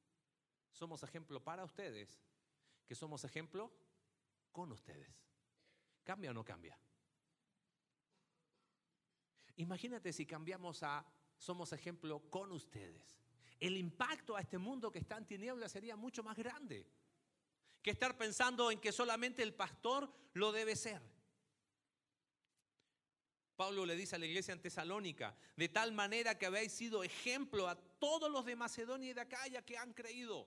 somos 0.70 1.02
ejemplo 1.02 1.42
para 1.42 1.64
ustedes, 1.64 2.20
que 2.86 2.94
somos 2.94 3.24
ejemplo 3.24 3.72
con 4.52 4.70
ustedes. 4.70 5.25
¿Cambia 6.06 6.30
o 6.30 6.34
no 6.34 6.44
cambia? 6.44 6.78
Imagínate 9.56 10.12
si 10.12 10.24
cambiamos 10.24 10.84
a 10.84 11.04
somos 11.36 11.72
ejemplo 11.72 12.30
con 12.30 12.52
ustedes. 12.52 13.18
El 13.58 13.76
impacto 13.76 14.36
a 14.36 14.40
este 14.40 14.56
mundo 14.56 14.92
que 14.92 15.00
está 15.00 15.16
en 15.16 15.26
tinieblas 15.26 15.72
sería 15.72 15.96
mucho 15.96 16.22
más 16.22 16.36
grande 16.36 16.86
que 17.82 17.90
estar 17.90 18.16
pensando 18.16 18.70
en 18.70 18.78
que 18.78 18.92
solamente 18.92 19.42
el 19.42 19.52
pastor 19.52 20.08
lo 20.34 20.52
debe 20.52 20.76
ser. 20.76 21.02
Pablo 23.56 23.84
le 23.84 23.96
dice 23.96 24.14
a 24.14 24.18
la 24.20 24.26
iglesia 24.26 24.52
en 24.52 24.62
Tesalónica, 24.62 25.36
de 25.56 25.68
tal 25.70 25.90
manera 25.90 26.38
que 26.38 26.46
habéis 26.46 26.70
sido 26.72 27.02
ejemplo 27.02 27.68
a 27.68 27.74
todos 27.74 28.30
los 28.30 28.44
de 28.44 28.54
Macedonia 28.54 29.10
y 29.10 29.14
de 29.14 29.22
Acaya 29.22 29.64
que 29.64 29.76
han 29.76 29.92
creído. 29.92 30.46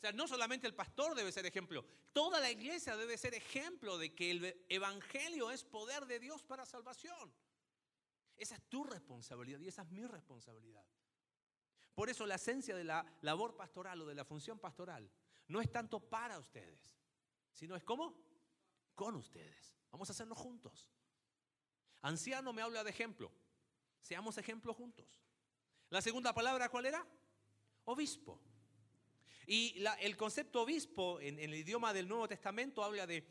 O 0.00 0.02
sea, 0.02 0.12
no 0.12 0.26
solamente 0.26 0.66
el 0.66 0.74
pastor 0.74 1.14
debe 1.14 1.30
ser 1.30 1.44
ejemplo, 1.44 1.84
toda 2.14 2.40
la 2.40 2.50
iglesia 2.50 2.96
debe 2.96 3.18
ser 3.18 3.34
ejemplo 3.34 3.98
de 3.98 4.14
que 4.14 4.30
el 4.30 4.64
Evangelio 4.70 5.50
es 5.50 5.62
poder 5.62 6.06
de 6.06 6.18
Dios 6.18 6.42
para 6.42 6.64
salvación. 6.64 7.30
Esa 8.34 8.54
es 8.54 8.62
tu 8.70 8.82
responsabilidad 8.82 9.60
y 9.60 9.68
esa 9.68 9.82
es 9.82 9.90
mi 9.90 10.06
responsabilidad. 10.06 10.82
Por 11.94 12.08
eso 12.08 12.24
la 12.24 12.36
esencia 12.36 12.74
de 12.74 12.84
la 12.84 13.04
labor 13.20 13.54
pastoral 13.54 14.00
o 14.00 14.06
de 14.06 14.14
la 14.14 14.24
función 14.24 14.58
pastoral 14.58 15.12
no 15.48 15.60
es 15.60 15.70
tanto 15.70 16.00
para 16.00 16.38
ustedes, 16.38 16.96
sino 17.52 17.76
es 17.76 17.84
como 17.84 18.16
con 18.94 19.16
ustedes. 19.16 19.76
Vamos 19.90 20.08
a 20.08 20.14
hacerlo 20.14 20.34
juntos. 20.34 20.90
Anciano 22.00 22.54
me 22.54 22.62
habla 22.62 22.84
de 22.84 22.88
ejemplo. 22.88 23.30
Seamos 24.00 24.38
ejemplo 24.38 24.72
juntos. 24.72 25.20
La 25.90 26.00
segunda 26.00 26.32
palabra, 26.32 26.70
¿cuál 26.70 26.86
era? 26.86 27.06
Obispo. 27.84 28.40
Y 29.52 29.84
el 29.98 30.16
concepto 30.16 30.62
obispo 30.62 31.18
en, 31.18 31.36
en 31.40 31.50
el 31.50 31.56
idioma 31.56 31.92
del 31.92 32.06
Nuevo 32.06 32.28
Testamento 32.28 32.84
habla 32.84 33.04
de 33.04 33.26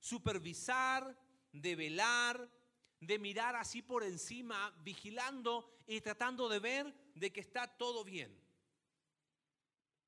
supervisar, 0.00 1.16
de 1.52 1.76
velar, 1.76 2.50
de 2.98 3.18
mirar 3.20 3.54
así 3.54 3.80
por 3.80 4.02
encima, 4.02 4.76
vigilando 4.82 5.78
y 5.86 6.00
tratando 6.00 6.48
de 6.48 6.58
ver 6.58 6.92
de 7.14 7.32
que 7.32 7.38
está 7.38 7.68
todo 7.68 8.02
bien. 8.02 8.36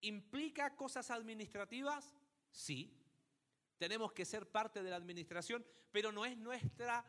¿Implica 0.01 0.75
cosas 0.75 1.12
administrativas? 1.12 2.12
Sí. 2.51 2.98
Tenemos 3.79 4.12
que 4.12 4.25
ser 4.25 4.51
parte 4.51 4.83
de 4.83 4.90
la 4.90 4.96
administración, 4.96 5.64
pero 5.92 6.11
no 6.11 6.25
es 6.25 6.37
nuestra 6.37 7.05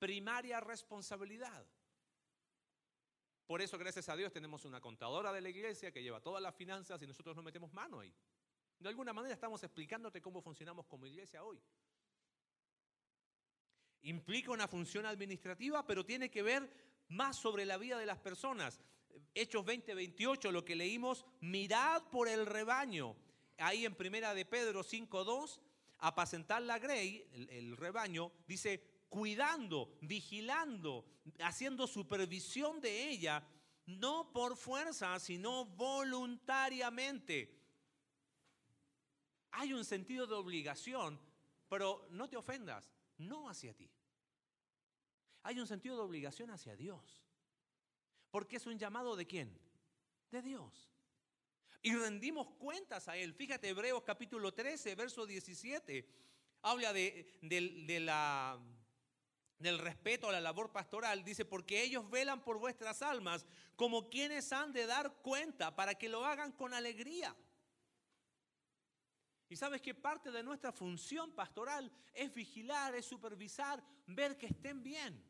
primaria 0.00 0.58
responsabilidad. 0.58 1.64
Por 3.46 3.60
eso, 3.60 3.76
gracias 3.76 4.08
a 4.08 4.16
Dios, 4.16 4.32
tenemos 4.32 4.64
una 4.64 4.80
contadora 4.80 5.32
de 5.32 5.42
la 5.42 5.50
iglesia 5.50 5.92
que 5.92 6.02
lleva 6.02 6.20
todas 6.20 6.42
las 6.42 6.54
finanzas 6.54 7.00
y 7.02 7.06
nosotros 7.06 7.36
no 7.36 7.42
metemos 7.42 7.72
mano 7.72 8.00
ahí. 8.00 8.14
De 8.78 8.88
alguna 8.88 9.12
manera 9.12 9.34
estamos 9.34 9.62
explicándote 9.62 10.22
cómo 10.22 10.40
funcionamos 10.40 10.86
como 10.86 11.06
iglesia 11.06 11.44
hoy. 11.44 11.60
Implica 14.02 14.50
una 14.50 14.66
función 14.66 15.04
administrativa, 15.06 15.86
pero 15.86 16.04
tiene 16.04 16.30
que 16.30 16.42
ver 16.42 16.70
más 17.08 17.36
sobre 17.36 17.66
la 17.66 17.76
vida 17.76 17.98
de 17.98 18.06
las 18.06 18.18
personas. 18.18 18.80
Hechos 19.34 19.64
20, 19.64 19.94
28, 19.94 20.50
lo 20.50 20.64
que 20.64 20.74
leímos, 20.74 21.24
mirad 21.40 22.02
por 22.10 22.28
el 22.28 22.46
rebaño. 22.46 23.14
Ahí 23.58 23.84
en 23.84 23.94
primera 23.94 24.34
de 24.34 24.44
Pedro 24.44 24.82
5, 24.82 25.24
2, 25.24 25.60
apacentar 25.98 26.62
la 26.62 26.78
grey, 26.78 27.26
el, 27.32 27.48
el 27.50 27.76
rebaño, 27.76 28.32
dice, 28.46 28.93
cuidando, 29.14 29.96
vigilando, 30.00 31.04
haciendo 31.38 31.86
supervisión 31.86 32.80
de 32.80 33.10
ella, 33.10 33.46
no 33.86 34.32
por 34.32 34.56
fuerza, 34.56 35.20
sino 35.20 35.66
voluntariamente. 35.66 37.56
Hay 39.52 39.72
un 39.72 39.84
sentido 39.84 40.26
de 40.26 40.34
obligación, 40.34 41.20
pero 41.68 42.08
no 42.10 42.28
te 42.28 42.36
ofendas, 42.36 42.90
no 43.18 43.48
hacia 43.48 43.72
ti. 43.72 43.88
Hay 45.44 45.60
un 45.60 45.68
sentido 45.68 45.94
de 45.94 46.02
obligación 46.02 46.50
hacia 46.50 46.74
Dios. 46.74 47.22
Porque 48.32 48.56
es 48.56 48.66
un 48.66 48.80
llamado 48.80 49.14
de 49.14 49.28
quién? 49.28 49.56
De 50.32 50.42
Dios. 50.42 50.90
Y 51.82 51.94
rendimos 51.94 52.50
cuentas 52.58 53.06
a 53.06 53.16
Él. 53.16 53.32
Fíjate, 53.32 53.68
Hebreos 53.68 54.02
capítulo 54.02 54.52
13, 54.52 54.96
verso 54.96 55.24
17, 55.24 56.04
habla 56.62 56.92
de, 56.92 57.38
la 58.00 58.58
del 59.58 59.78
respeto 59.78 60.28
a 60.28 60.32
la 60.32 60.40
labor 60.40 60.72
pastoral, 60.72 61.24
dice, 61.24 61.44
porque 61.44 61.82
ellos 61.82 62.08
velan 62.10 62.42
por 62.42 62.58
vuestras 62.58 63.02
almas 63.02 63.46
como 63.76 64.08
quienes 64.10 64.52
han 64.52 64.72
de 64.72 64.86
dar 64.86 65.14
cuenta 65.22 65.74
para 65.74 65.94
que 65.94 66.08
lo 66.08 66.24
hagan 66.24 66.52
con 66.52 66.74
alegría. 66.74 67.34
Y 69.48 69.56
sabes 69.56 69.80
que 69.80 69.94
parte 69.94 70.30
de 70.30 70.42
nuestra 70.42 70.72
función 70.72 71.32
pastoral 71.32 71.90
es 72.12 72.32
vigilar, 72.34 72.94
es 72.94 73.06
supervisar, 73.06 73.82
ver 74.06 74.36
que 74.36 74.46
estén 74.46 74.82
bien. 74.82 75.22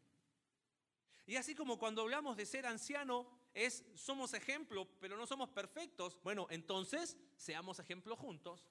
Y 1.27 1.37
así 1.37 1.55
como 1.55 1.79
cuando 1.79 2.03
hablamos 2.03 2.37
de 2.37 2.47
ser 2.47 2.67
anciano, 2.67 3.27
es 3.55 3.85
somos 3.95 4.35
ejemplo, 4.35 4.89
pero 5.01 5.17
no 5.17 5.27
somos 5.27 5.49
perfectos, 5.49 6.19
bueno, 6.23 6.47
entonces 6.51 7.17
seamos 7.37 7.79
ejemplo 7.79 8.17
juntos. 8.17 8.67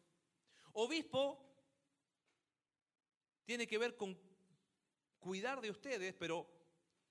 Obispo 0.73 1.53
tiene 3.45 3.67
que 3.67 3.77
ver 3.77 3.95
con 3.95 4.17
cuidar 5.23 5.61
de 5.61 5.71
ustedes, 5.71 6.13
pero 6.13 6.45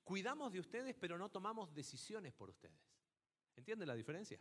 cuidamos 0.05 0.53
de 0.53 0.61
ustedes, 0.61 0.95
pero 0.95 1.17
no 1.17 1.31
tomamos 1.31 1.73
decisiones 1.73 2.35
por 2.35 2.51
ustedes. 2.51 2.79
¿Entienden 3.57 3.89
la 3.89 3.95
diferencia? 3.95 4.39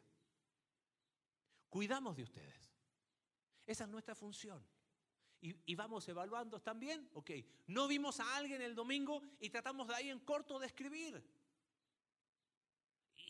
Cuidamos 1.70 2.18
de 2.18 2.24
ustedes. 2.24 2.70
Esa 3.66 3.86
es 3.86 3.90
nuestra 3.90 4.14
función. 4.14 4.62
Y, 5.40 5.74
vamos 5.74 6.08
evaluando 6.08 6.62
también, 6.62 7.10
ok, 7.14 7.32
no 7.68 7.88
vimos 7.88 8.20
a 8.20 8.36
alguien 8.36 8.62
el 8.62 8.76
domingo 8.76 9.24
y 9.40 9.50
tratamos 9.50 9.88
de 9.88 9.96
ahí 9.96 10.10
en 10.10 10.20
corto 10.20 10.60
de 10.60 10.68
escribir. 10.68 11.24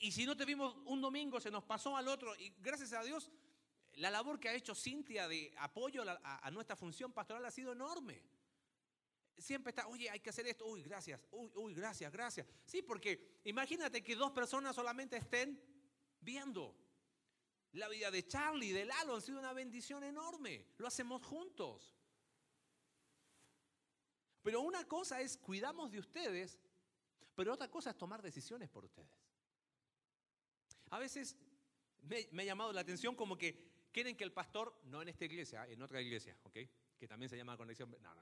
Y 0.02 0.12
si 0.12 0.26
no 0.26 0.36
te 0.36 0.44
vimos 0.44 0.76
un 0.88 1.00
domingo, 1.00 1.40
se 1.40 1.52
nos 1.52 1.64
pasó 1.64 1.96
al 1.96 2.08
otro. 2.08 2.36
Y 2.36 2.50
gracias 2.60 2.92
a 2.94 3.04
Dios, 3.04 3.32
la 3.94 4.10
labor 4.10 4.40
que 4.40 4.50
ha 4.50 4.56
hecho 4.56 4.74
Cintia 4.74 5.28
de 5.28 5.54
apoyo 5.60 6.04
a 6.24 6.52
nuestra 6.52 6.76
función 6.76 7.14
pastoral 7.14 7.46
ha 7.46 7.52
sido 7.52 7.72
enorme 7.72 8.22
siempre 9.42 9.72
está, 9.72 9.88
oye, 9.88 10.10
hay 10.10 10.20
que 10.20 10.30
hacer 10.30 10.48
esto, 10.48 10.66
uy, 10.66 10.84
gracias, 10.84 11.20
uy, 11.32 11.52
uy, 11.56 11.74
gracias, 11.74 12.12
gracias. 12.12 12.48
Sí, 12.66 12.82
porque 12.82 13.40
imagínate 13.44 14.04
que 14.04 14.16
dos 14.16 14.32
personas 14.32 14.76
solamente 14.76 15.18
estén 15.18 15.62
viendo. 16.20 16.78
La 17.74 17.88
vida 17.88 18.12
de 18.12 18.28
Charlie, 18.28 18.74
de 18.74 18.86
Lalo, 18.86 19.16
han 19.16 19.22
sido 19.22 19.40
una 19.40 19.54
bendición 19.54 20.04
enorme. 20.04 20.66
Lo 20.78 20.88
hacemos 20.88 21.24
juntos. 21.24 21.96
Pero 24.42 24.62
una 24.62 24.88
cosa 24.88 25.22
es 25.22 25.38
cuidamos 25.38 25.92
de 25.92 26.00
ustedes, 26.00 26.60
pero 27.36 27.54
otra 27.54 27.70
cosa 27.70 27.92
es 27.92 27.98
tomar 27.98 28.22
decisiones 28.22 28.70
por 28.70 28.84
ustedes. 28.84 29.10
A 30.90 31.00
veces 31.00 31.38
me, 32.02 32.42
ha 32.42 32.46
llamado 32.46 32.74
la 32.74 32.82
atención 32.82 33.16
como 33.16 33.38
que 33.38 33.88
quieren 33.92 34.18
que 34.18 34.24
el 34.24 34.34
pastor, 34.34 34.78
no 34.86 35.02
en 35.02 35.10
esta 35.10 35.26
iglesia, 35.26 35.66
en 35.68 35.82
otra 35.82 36.02
iglesia, 36.02 36.36
¿ok? 36.44 36.58
Que 36.98 37.08
también 37.08 37.30
se 37.30 37.38
llama 37.38 37.56
conexión. 37.56 37.90
No, 38.02 38.16
no. 38.16 38.22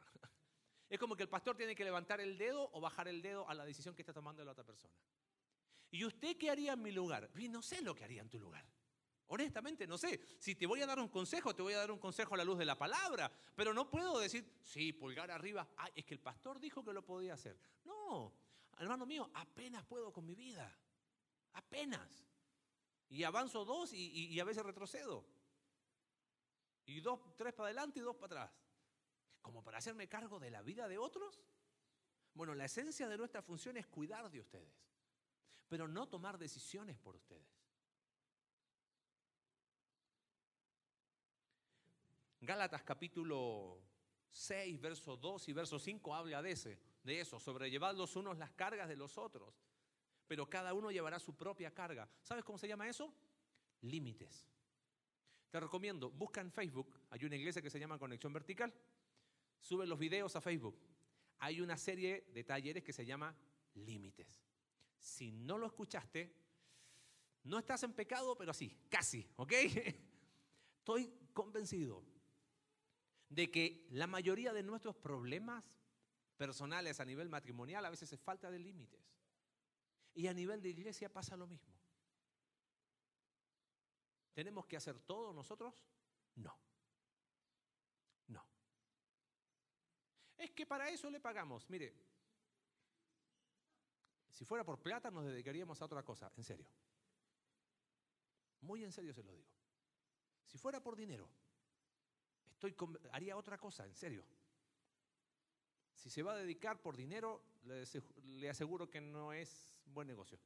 Es 0.89 0.97
como 0.99 1.15
que 1.15 1.23
el 1.23 1.29
pastor 1.29 1.55
tiene 1.55 1.75
que 1.75 1.83
levantar 1.83 2.19
el 2.19 2.37
dedo 2.37 2.69
o 2.73 2.81
bajar 2.81 3.07
el 3.07 3.21
dedo 3.21 3.47
a 3.47 3.53
la 3.53 3.63
decisión 3.63 3.95
que 3.95 4.01
está 4.01 4.11
tomando 4.11 4.43
la 4.43 4.51
otra 4.51 4.63
persona. 4.63 4.93
¿Y 5.91 6.03
usted 6.03 6.35
qué 6.37 6.49
haría 6.49 6.73
en 6.73 6.81
mi 6.81 6.91
lugar? 6.91 7.29
no 7.33 7.61
sé 7.61 7.81
lo 7.81 7.95
que 7.95 8.03
haría 8.03 8.21
en 8.21 8.29
tu 8.29 8.39
lugar. 8.39 8.65
Honestamente, 9.27 9.85
no 9.85 9.97
sé. 9.97 10.19
Si 10.39 10.55
te 10.55 10.65
voy 10.65 10.81
a 10.81 10.87
dar 10.87 10.99
un 10.99 11.07
consejo, 11.07 11.55
te 11.55 11.61
voy 11.61 11.73
a 11.73 11.77
dar 11.77 11.91
un 11.91 11.99
consejo 11.99 12.33
a 12.33 12.37
la 12.37 12.43
luz 12.43 12.57
de 12.57 12.65
la 12.65 12.77
palabra. 12.77 13.31
Pero 13.55 13.73
no 13.73 13.89
puedo 13.89 14.19
decir, 14.19 14.59
sí, 14.63 14.91
pulgar 14.91 15.29
arriba. 15.29 15.67
Ah, 15.77 15.89
es 15.93 16.03
que 16.05 16.15
el 16.15 16.19
pastor 16.19 16.59
dijo 16.59 16.83
que 16.83 16.93
lo 16.93 17.05
podía 17.05 17.35
hacer. 17.35 17.59
No, 17.85 18.33
hermano 18.79 19.05
mío, 19.05 19.29
apenas 19.35 19.85
puedo 19.85 20.11
con 20.11 20.25
mi 20.25 20.33
vida. 20.33 20.75
Apenas. 21.53 22.25
Y 23.09 23.23
avanzo 23.23 23.65
dos 23.65 23.93
y, 23.93 24.39
a 24.39 24.43
veces 24.43 24.63
retrocedo. 24.63 25.25
Y 26.85 26.99
dos, 27.01 27.19
tres 27.35 27.53
para 27.53 27.67
adelante 27.67 27.99
y 27.99 28.01
dos 28.01 28.15
para 28.15 28.43
atrás. 28.43 28.59
¿Como 29.49 29.63
para 29.63 29.79
hacerme 29.79 30.07
cargo 30.07 30.39
de 30.39 30.51
la 30.51 30.61
vida 30.61 30.87
de 30.87 30.99
otros? 30.99 31.41
Bueno, 32.35 32.53
la 32.53 32.65
esencia 32.65 33.09
de 33.09 33.17
nuestra 33.17 33.41
función 33.41 33.77
es 33.77 33.87
cuidar 33.87 34.29
de 34.29 34.39
ustedes, 34.39 34.71
pero 35.67 35.87
no 35.87 36.07
tomar 36.07 36.37
decisiones 36.37 36.99
por 36.99 37.15
ustedes. 37.15 37.49
Gálatas 42.41 42.83
capítulo 42.83 43.81
6, 44.29 44.79
verso 44.79 45.17
2 45.17 45.49
y 45.49 45.53
verso 45.53 45.79
5 45.79 46.13
habla 46.13 46.43
de, 46.43 46.51
ese, 46.51 46.79
de 47.01 47.19
eso, 47.19 47.39
sobrellevar 47.39 47.95
los 47.95 48.15
unos 48.15 48.37
las 48.37 48.51
cargas 48.51 48.87
de 48.87 48.97
los 48.97 49.17
otros, 49.17 49.59
pero 50.27 50.47
cada 50.47 50.75
uno 50.75 50.91
llevará 50.91 51.17
su 51.17 51.35
propia 51.35 51.73
carga. 51.73 52.07
¿Sabes 52.21 52.43
cómo 52.43 52.59
se 52.59 52.67
llama 52.67 52.87
eso? 52.87 53.11
Límites. 53.81 54.45
Te 55.49 55.59
recomiendo, 55.59 56.11
busca 56.11 56.39
en 56.39 56.51
Facebook, 56.51 56.95
hay 57.09 57.25
una 57.25 57.35
iglesia 57.35 57.63
que 57.63 57.71
se 57.71 57.79
llama 57.79 57.97
Conexión 57.97 58.31
Vertical, 58.31 58.71
sube 59.59 59.85
los 59.85 59.99
videos 59.99 60.35
a 60.35 60.41
Facebook. 60.41 60.77
Hay 61.39 61.61
una 61.61 61.77
serie 61.77 62.29
de 62.33 62.43
talleres 62.43 62.83
que 62.83 62.93
se 62.93 63.05
llama 63.05 63.35
Límites. 63.75 64.41
Si 64.97 65.31
no 65.31 65.57
lo 65.57 65.67
escuchaste, 65.67 66.35
no 67.43 67.57
estás 67.57 67.83
en 67.83 67.93
pecado, 67.93 68.37
pero 68.37 68.53
sí, 68.53 68.77
casi, 68.89 69.27
¿ok? 69.37 69.53
Estoy 70.79 71.13
convencido 71.33 72.03
de 73.29 73.49
que 73.51 73.87
la 73.91 74.07
mayoría 74.07 74.53
de 74.53 74.63
nuestros 74.63 74.95
problemas 74.95 75.63
personales 76.35 76.99
a 76.99 77.05
nivel 77.05 77.29
matrimonial 77.29 77.85
a 77.85 77.89
veces 77.89 78.11
es 78.11 78.19
falta 78.19 78.49
de 78.49 78.59
límites. 78.59 79.01
Y 80.13 80.27
a 80.27 80.33
nivel 80.33 80.61
de 80.61 80.69
iglesia 80.69 81.11
pasa 81.11 81.37
lo 81.37 81.47
mismo. 81.47 81.73
¿Tenemos 84.33 84.65
que 84.65 84.77
hacer 84.77 84.99
todo 84.99 85.33
nosotros? 85.33 85.73
No. 86.35 86.43
No. 86.45 86.68
Es 90.39 90.51
que 90.51 90.65
para 90.65 90.89
eso 90.89 91.09
le 91.09 91.19
pagamos. 91.19 91.69
Mire, 91.69 91.93
si 94.31 94.45
fuera 94.45 94.63
por 94.63 94.81
plata 94.81 95.11
nos 95.11 95.25
dedicaríamos 95.25 95.81
a 95.81 95.85
otra 95.85 96.01
cosa, 96.01 96.31
en 96.37 96.45
serio. 96.45 96.65
Muy 98.61 98.85
en 98.85 98.91
serio 98.93 99.13
se 99.13 99.21
lo 99.21 99.33
digo. 99.33 99.49
Si 100.45 100.57
fuera 100.57 100.81
por 100.81 100.95
dinero, 100.95 101.29
haría 103.11 103.35
otra 103.35 103.57
cosa, 103.57 103.85
en 103.85 103.93
serio. 103.93 104.23
Si 105.93 106.09
se 106.09 106.23
va 106.23 106.31
a 106.31 106.37
dedicar 106.37 106.81
por 106.81 106.95
dinero, 106.95 107.43
le 107.63 108.49
aseguro 108.49 108.89
que 108.89 109.01
no 109.01 109.33
es 109.33 109.75
buen 109.85 110.07
negocio. 110.07 110.39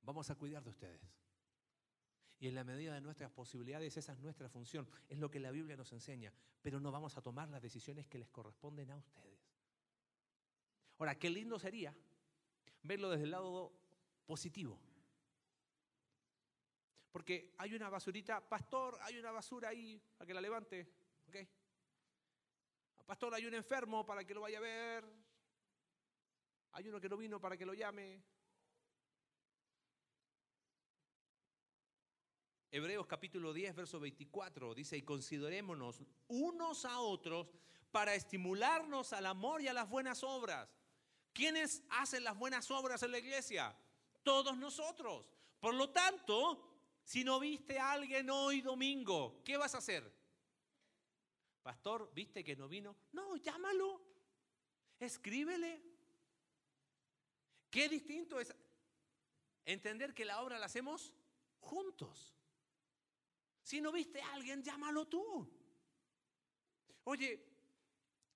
Vamos 0.00 0.30
a 0.30 0.34
cuidar 0.34 0.64
de 0.64 0.70
ustedes. 0.70 1.15
Y 2.38 2.48
en 2.48 2.54
la 2.54 2.64
medida 2.64 2.94
de 2.94 3.00
nuestras 3.00 3.30
posibilidades, 3.30 3.96
esa 3.96 4.12
es 4.12 4.18
nuestra 4.18 4.48
función, 4.48 4.88
es 5.08 5.18
lo 5.18 5.30
que 5.30 5.40
la 5.40 5.50
Biblia 5.50 5.76
nos 5.76 5.92
enseña, 5.92 6.32
pero 6.60 6.80
no 6.80 6.92
vamos 6.92 7.16
a 7.16 7.22
tomar 7.22 7.48
las 7.48 7.62
decisiones 7.62 8.06
que 8.06 8.18
les 8.18 8.28
corresponden 8.28 8.90
a 8.90 8.96
ustedes. 8.96 9.40
Ahora, 10.98 11.14
qué 11.14 11.30
lindo 11.30 11.58
sería 11.58 11.94
verlo 12.82 13.10
desde 13.10 13.24
el 13.24 13.30
lado 13.30 13.72
positivo. 14.26 14.78
Porque 17.10 17.54
hay 17.56 17.74
una 17.74 17.88
basurita, 17.88 18.46
pastor, 18.46 18.98
hay 19.00 19.18
una 19.18 19.30
basura 19.30 19.70
ahí, 19.70 20.00
para 20.16 20.26
que 20.26 20.34
la 20.34 20.40
levante. 20.40 20.86
¿ok? 21.28 21.36
Pastor, 23.06 23.34
hay 23.34 23.46
un 23.46 23.54
enfermo 23.54 24.04
para 24.04 24.24
que 24.24 24.34
lo 24.34 24.42
vaya 24.42 24.58
a 24.58 24.60
ver. 24.60 25.04
Hay 26.72 26.88
uno 26.88 27.00
que 27.00 27.08
no 27.08 27.16
vino 27.16 27.40
para 27.40 27.56
que 27.56 27.64
lo 27.64 27.72
llame. 27.72 28.22
Hebreos 32.76 33.06
capítulo 33.06 33.54
10, 33.54 33.74
verso 33.74 33.98
24 33.98 34.74
dice, 34.74 34.98
y 34.98 35.02
considerémonos 35.02 36.02
unos 36.28 36.84
a 36.84 37.00
otros 37.00 37.48
para 37.90 38.14
estimularnos 38.14 39.14
al 39.14 39.24
amor 39.24 39.62
y 39.62 39.68
a 39.68 39.72
las 39.72 39.88
buenas 39.88 40.22
obras. 40.22 40.68
¿Quiénes 41.32 41.82
hacen 41.88 42.22
las 42.22 42.36
buenas 42.36 42.70
obras 42.70 43.02
en 43.02 43.12
la 43.12 43.18
iglesia? 43.18 43.74
Todos 44.22 44.58
nosotros. 44.58 45.32
Por 45.58 45.72
lo 45.72 45.88
tanto, 45.88 46.82
si 47.02 47.24
no 47.24 47.40
viste 47.40 47.78
a 47.78 47.92
alguien 47.92 48.28
hoy 48.28 48.60
domingo, 48.60 49.40
¿qué 49.42 49.56
vas 49.56 49.74
a 49.74 49.78
hacer? 49.78 50.14
Pastor, 51.62 52.12
¿viste 52.12 52.44
que 52.44 52.56
no 52.56 52.68
vino? 52.68 52.94
No, 53.12 53.36
llámalo. 53.36 54.02
Escríbele. 55.00 55.82
Qué 57.70 57.88
distinto 57.88 58.38
es 58.38 58.54
entender 59.64 60.12
que 60.12 60.26
la 60.26 60.42
obra 60.42 60.58
la 60.58 60.66
hacemos 60.66 61.14
juntos. 61.58 62.35
Si 63.66 63.80
no 63.80 63.90
viste 63.90 64.22
a 64.22 64.32
alguien, 64.34 64.62
llámalo 64.62 65.08
tú. 65.08 65.44
Oye, 67.02 67.44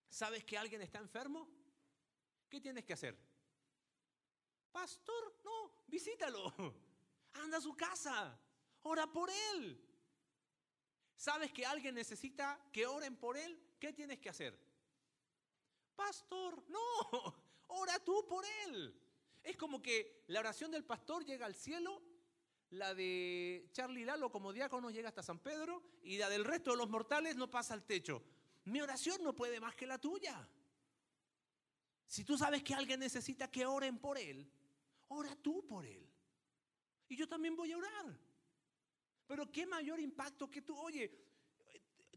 ¿sabes 0.09 0.45
que 0.45 0.59
alguien 0.59 0.83
está 0.83 0.99
enfermo? 0.99 1.49
¿Qué 2.49 2.61
tienes 2.61 2.85
que 2.85 2.95
hacer? 2.95 3.17
Pastor, 4.73 5.37
no, 5.45 5.85
visítalo. 5.87 6.53
Anda 7.35 7.59
a 7.59 7.61
su 7.61 7.77
casa. 7.77 8.37
Ora 8.83 9.07
por 9.07 9.31
él. 9.53 9.81
¿Sabes 11.15 11.53
que 11.53 11.65
alguien 11.65 11.95
necesita 11.95 12.61
que 12.73 12.85
oren 12.89 13.17
por 13.17 13.37
él? 13.37 13.57
¿Qué 13.79 13.93
tienes 13.93 14.19
que 14.19 14.31
hacer? 14.31 14.59
Pastor, 15.95 16.69
no, 16.69 16.81
ora 17.69 18.01
tú 18.01 18.27
por 18.27 18.45
él. 18.67 19.01
Es 19.45 19.57
como 19.57 19.81
que 19.81 20.25
la 20.27 20.41
oración 20.41 20.73
del 20.73 20.85
pastor 20.85 21.25
llega 21.25 21.47
al 21.47 21.55
cielo, 21.55 22.03
la 22.71 22.95
de 22.95 23.69
Charlie 23.73 24.05
Lalo 24.05 24.31
como 24.31 24.53
diácono 24.53 24.91
llega 24.91 25.09
hasta 25.09 25.23
San 25.23 25.41
Pedro 25.41 25.83
y 26.03 26.19
la 26.19 26.29
del 26.29 26.45
resto 26.45 26.71
de 26.71 26.77
los 26.77 26.89
mortales 26.89 27.37
no 27.37 27.51
pasa 27.51 27.75
al 27.75 27.85
techo. 27.85 28.23
Mi 28.65 28.81
oración 28.81 29.23
no 29.23 29.35
puede 29.35 29.61
más 29.61 29.75
que 29.75 29.87
la 29.87 29.99
tuya. 29.99 30.49
Si 32.07 32.25
tú 32.25 32.37
sabes 32.37 32.63
que 32.63 32.75
alguien 32.75 33.01
necesita 33.01 33.51
que 33.51 33.67
oren 33.67 33.99
por 33.99 34.19
él, 34.19 34.51
ora 35.09 35.35
tú 35.37 35.67
por 35.67 35.85
él. 35.85 36.09
Y 37.09 37.17
yo 37.17 37.29
también 37.29 37.57
voy 37.57 37.73
a 37.73 37.79
orar. 37.79 38.19
Pero 39.27 39.51
qué 39.51 39.67
mayor 39.67 40.01
impacto 40.01 40.51
que 40.51 40.63
tú, 40.63 40.77
oye, 40.77 41.11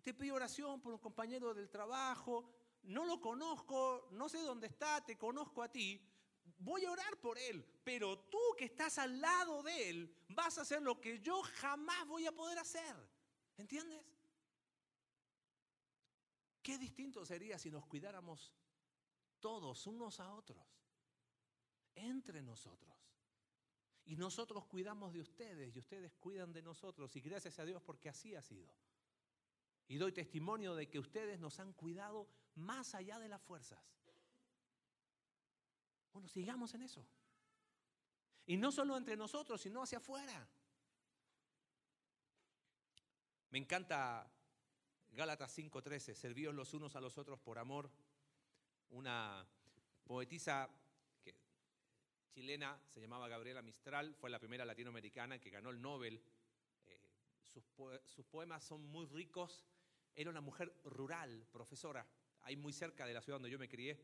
te 0.03 0.13
pido 0.13 0.35
oración 0.35 0.81
por 0.81 0.93
un 0.93 0.99
compañero 0.99 1.53
del 1.53 1.69
trabajo, 1.69 2.49
no 2.83 3.05
lo 3.05 3.21
conozco, 3.21 4.09
no 4.11 4.27
sé 4.29 4.39
dónde 4.39 4.67
está, 4.67 5.03
te 5.03 5.17
conozco 5.17 5.63
a 5.63 5.71
ti, 5.71 6.01
voy 6.59 6.85
a 6.85 6.91
orar 6.91 7.17
por 7.19 7.37
él, 7.37 7.65
pero 7.83 8.17
tú 8.19 8.39
que 8.57 8.65
estás 8.65 8.97
al 8.97 9.19
lado 9.19 9.63
de 9.63 9.89
él 9.89 10.15
vas 10.29 10.57
a 10.57 10.61
hacer 10.61 10.81
lo 10.81 10.99
que 10.99 11.19
yo 11.19 11.41
jamás 11.43 12.07
voy 12.07 12.25
a 12.25 12.31
poder 12.31 12.57
hacer. 12.57 12.95
¿Entiendes? 13.57 14.01
Qué 16.61 16.77
distinto 16.77 17.25
sería 17.25 17.59
si 17.59 17.69
nos 17.69 17.85
cuidáramos 17.85 18.53
todos 19.39 19.85
unos 19.87 20.21
a 20.21 20.33
otros, 20.33 20.65
entre 21.95 22.41
nosotros. 22.41 22.93
Y 24.05 24.15
nosotros 24.15 24.65
cuidamos 24.65 25.13
de 25.13 25.21
ustedes 25.21 25.75
y 25.75 25.79
ustedes 25.79 26.13
cuidan 26.13 26.53
de 26.53 26.61
nosotros. 26.61 27.15
Y 27.15 27.21
gracias 27.21 27.59
a 27.59 27.65
Dios 27.65 27.81
porque 27.81 28.09
así 28.09 28.35
ha 28.35 28.41
sido. 28.41 28.73
Y 29.87 29.97
doy 29.97 30.13
testimonio 30.13 30.75
de 30.75 30.89
que 30.89 30.99
ustedes 30.99 31.39
nos 31.39 31.59
han 31.59 31.73
cuidado 31.73 32.27
más 32.55 32.95
allá 32.95 33.19
de 33.19 33.29
las 33.29 33.41
fuerzas. 33.41 33.79
Bueno, 36.13 36.27
sigamos 36.27 36.73
en 36.75 36.83
eso. 36.83 37.05
Y 38.45 38.57
no 38.57 38.71
solo 38.71 38.95
entre 38.95 39.17
nosotros, 39.17 39.59
sino 39.59 39.81
hacia 39.81 39.97
afuera. 39.97 40.47
Me 43.49 43.57
encanta 43.57 44.31
Gálatas 45.11 45.51
5:13, 45.51 46.15
servíos 46.15 46.53
los 46.53 46.73
unos 46.73 46.95
a 46.95 47.01
los 47.01 47.17
otros 47.17 47.39
por 47.39 47.57
amor. 47.57 47.89
Una 48.89 49.45
poetisa 50.03 50.69
chilena, 52.31 52.79
se 52.87 52.99
llamaba 52.99 53.27
Gabriela 53.27 53.61
Mistral, 53.61 54.15
fue 54.15 54.29
la 54.29 54.39
primera 54.39 54.65
latinoamericana 54.65 55.39
que 55.39 55.51
ganó 55.51 55.69
el 55.69 55.81
Nobel. 55.81 56.19
Eh, 56.85 57.09
sus, 57.43 57.63
sus 58.05 58.25
poemas 58.25 58.63
son 58.63 58.83
muy 58.85 59.05
ricos. 59.05 59.65
Era 60.15 60.29
una 60.29 60.41
mujer 60.41 60.75
rural, 60.83 61.47
profesora, 61.51 62.05
ahí 62.41 62.55
muy 62.55 62.73
cerca 62.73 63.05
de 63.05 63.13
la 63.13 63.21
ciudad 63.21 63.37
donde 63.37 63.51
yo 63.51 63.59
me 63.59 63.69
crié. 63.69 64.03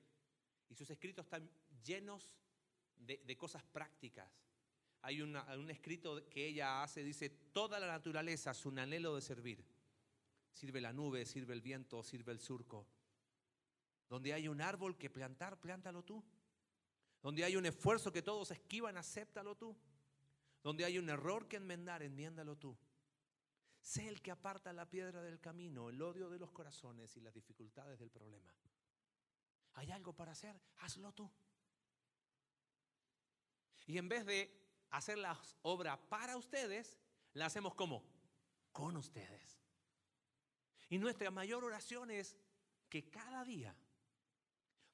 Y 0.70 0.76
sus 0.76 0.90
escritos 0.92 1.26
están 1.26 1.50
llenos 1.84 2.34
de, 2.98 3.38
cosas 3.38 3.64
prácticas. 3.64 4.30
Hay 5.02 5.22
un 5.22 5.70
escrito 5.70 6.28
que 6.30 6.48
ella 6.48 6.84
hace, 6.84 7.04
dice, 7.04 7.30
toda 7.30 7.80
la 7.80 7.88
naturaleza 7.88 8.52
es 8.52 8.66
un 8.66 8.80
anhelo 8.80 9.16
de 9.16 9.22
servir. 9.22 9.66
Sirve 10.52 10.82
la 10.82 10.92
nube, 10.92 11.26
sirve 11.26 11.54
el 11.54 11.62
viento, 11.62 12.04
sirve 12.04 12.32
el 12.34 12.40
surco. 12.40 12.86
Donde 14.10 14.34
hay 14.34 14.48
un 14.48 14.62
árbol 14.62 14.98
que 14.98 15.10
plantar, 15.10 15.60
plántalo 15.60 16.04
tú. 16.04 16.24
Donde 17.22 17.44
hay 17.44 17.56
un 17.56 17.66
esfuerzo 17.66 18.12
que 18.12 18.22
todos 18.22 18.52
esquivan, 18.52 18.98
acéptalo 18.98 19.56
tú. 19.56 19.76
Donde 20.64 20.84
hay 20.84 20.98
un 20.98 21.10
error 21.10 21.48
que 21.48 21.58
enmendar, 21.58 22.04
enmiéndalo 22.04 22.58
tú. 22.58 22.78
Sé 23.82 24.08
el 24.08 24.22
que 24.22 24.32
aparta 24.32 24.74
la 24.74 24.90
piedra 24.90 25.22
del 25.22 25.40
camino, 25.40 25.90
el 25.90 26.02
odio 26.02 26.30
de 26.30 26.40
los 26.40 26.52
corazones 26.52 27.16
y 27.16 27.22
las 27.22 27.34
dificultades 27.34 27.98
del 28.00 28.10
problema. 28.10 28.54
¿Hay 29.76 29.92
algo 29.92 30.14
para 30.14 30.34
hacer? 30.34 30.60
Hazlo 30.80 31.14
tú. 31.14 31.32
Y 33.90 33.98
en 33.98 34.08
vez 34.08 34.24
de 34.24 34.56
hacer 34.92 35.18
la 35.18 35.36
obra 35.64 36.00
para 36.10 36.38
ustedes, 36.38 37.00
la 37.34 37.48
hacemos 37.48 37.74
como? 37.74 38.06
Con 38.72 38.96
ustedes. 38.96 39.60
Y 40.90 41.00
nuestra 41.00 41.32
mayor 41.32 41.64
oración 41.64 42.12
es 42.12 42.38
que 42.88 43.10
cada 43.10 43.44
día 43.44 43.76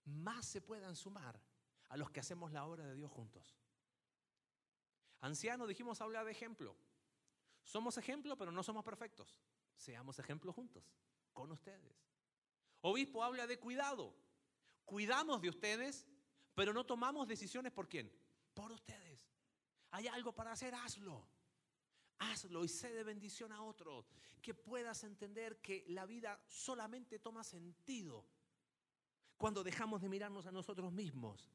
más 0.05 0.45
se 0.45 0.61
puedan 0.61 0.95
sumar 0.95 1.37
a 1.89 1.97
los 1.97 2.09
que 2.09 2.21
hacemos 2.21 2.53
la 2.53 2.65
obra 2.65 2.87
de 2.87 2.95
Dios 2.95 3.11
juntos. 3.11 3.57
Anciano, 5.19 5.67
dijimos 5.67 5.99
hablar 5.99 6.23
de 6.23 6.31
ejemplo. 6.31 6.77
Somos 7.65 7.97
ejemplo, 7.97 8.37
pero 8.37 8.53
no 8.53 8.63
somos 8.63 8.85
perfectos. 8.85 9.41
Seamos 9.75 10.19
ejemplo 10.19 10.53
juntos, 10.53 10.89
con 11.33 11.51
ustedes. 11.51 12.07
Obispo 12.79 13.25
habla 13.25 13.45
de 13.45 13.59
cuidado. 13.59 14.15
Cuidamos 14.85 15.41
de 15.41 15.49
ustedes, 15.49 16.07
pero 16.53 16.71
no 16.71 16.85
tomamos 16.85 17.27
decisiones 17.27 17.73
por 17.73 17.89
quién 17.89 18.09
por 18.55 18.71
ustedes. 18.71 19.29
Hay 19.91 20.07
algo 20.07 20.33
para 20.33 20.53
hacer, 20.53 20.73
hazlo. 20.73 21.27
Hazlo 22.17 22.63
y 22.63 22.67
sé 22.67 22.91
de 22.91 23.03
bendición 23.03 23.51
a 23.51 23.61
otros. 23.61 24.09
Que 24.41 24.55
puedas 24.55 25.03
entender 25.03 25.61
que 25.61 25.85
la 25.89 26.07
vida 26.07 26.43
solamente 26.47 27.19
toma 27.19 27.43
sentido 27.43 28.25
cuando 29.37 29.63
dejamos 29.63 30.01
de 30.01 30.09
mirarnos 30.09 30.47
a 30.47 30.51
nosotros 30.51 30.91
mismos 30.91 31.51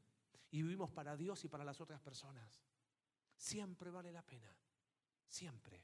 y 0.50 0.62
vivimos 0.62 0.90
para 0.90 1.16
Dios 1.16 1.44
y 1.44 1.48
para 1.48 1.64
las 1.64 1.80
otras 1.80 2.00
personas. 2.00 2.62
Siempre 3.36 3.90
vale 3.90 4.12
la 4.12 4.22
pena. 4.22 4.54
Siempre. 5.26 5.82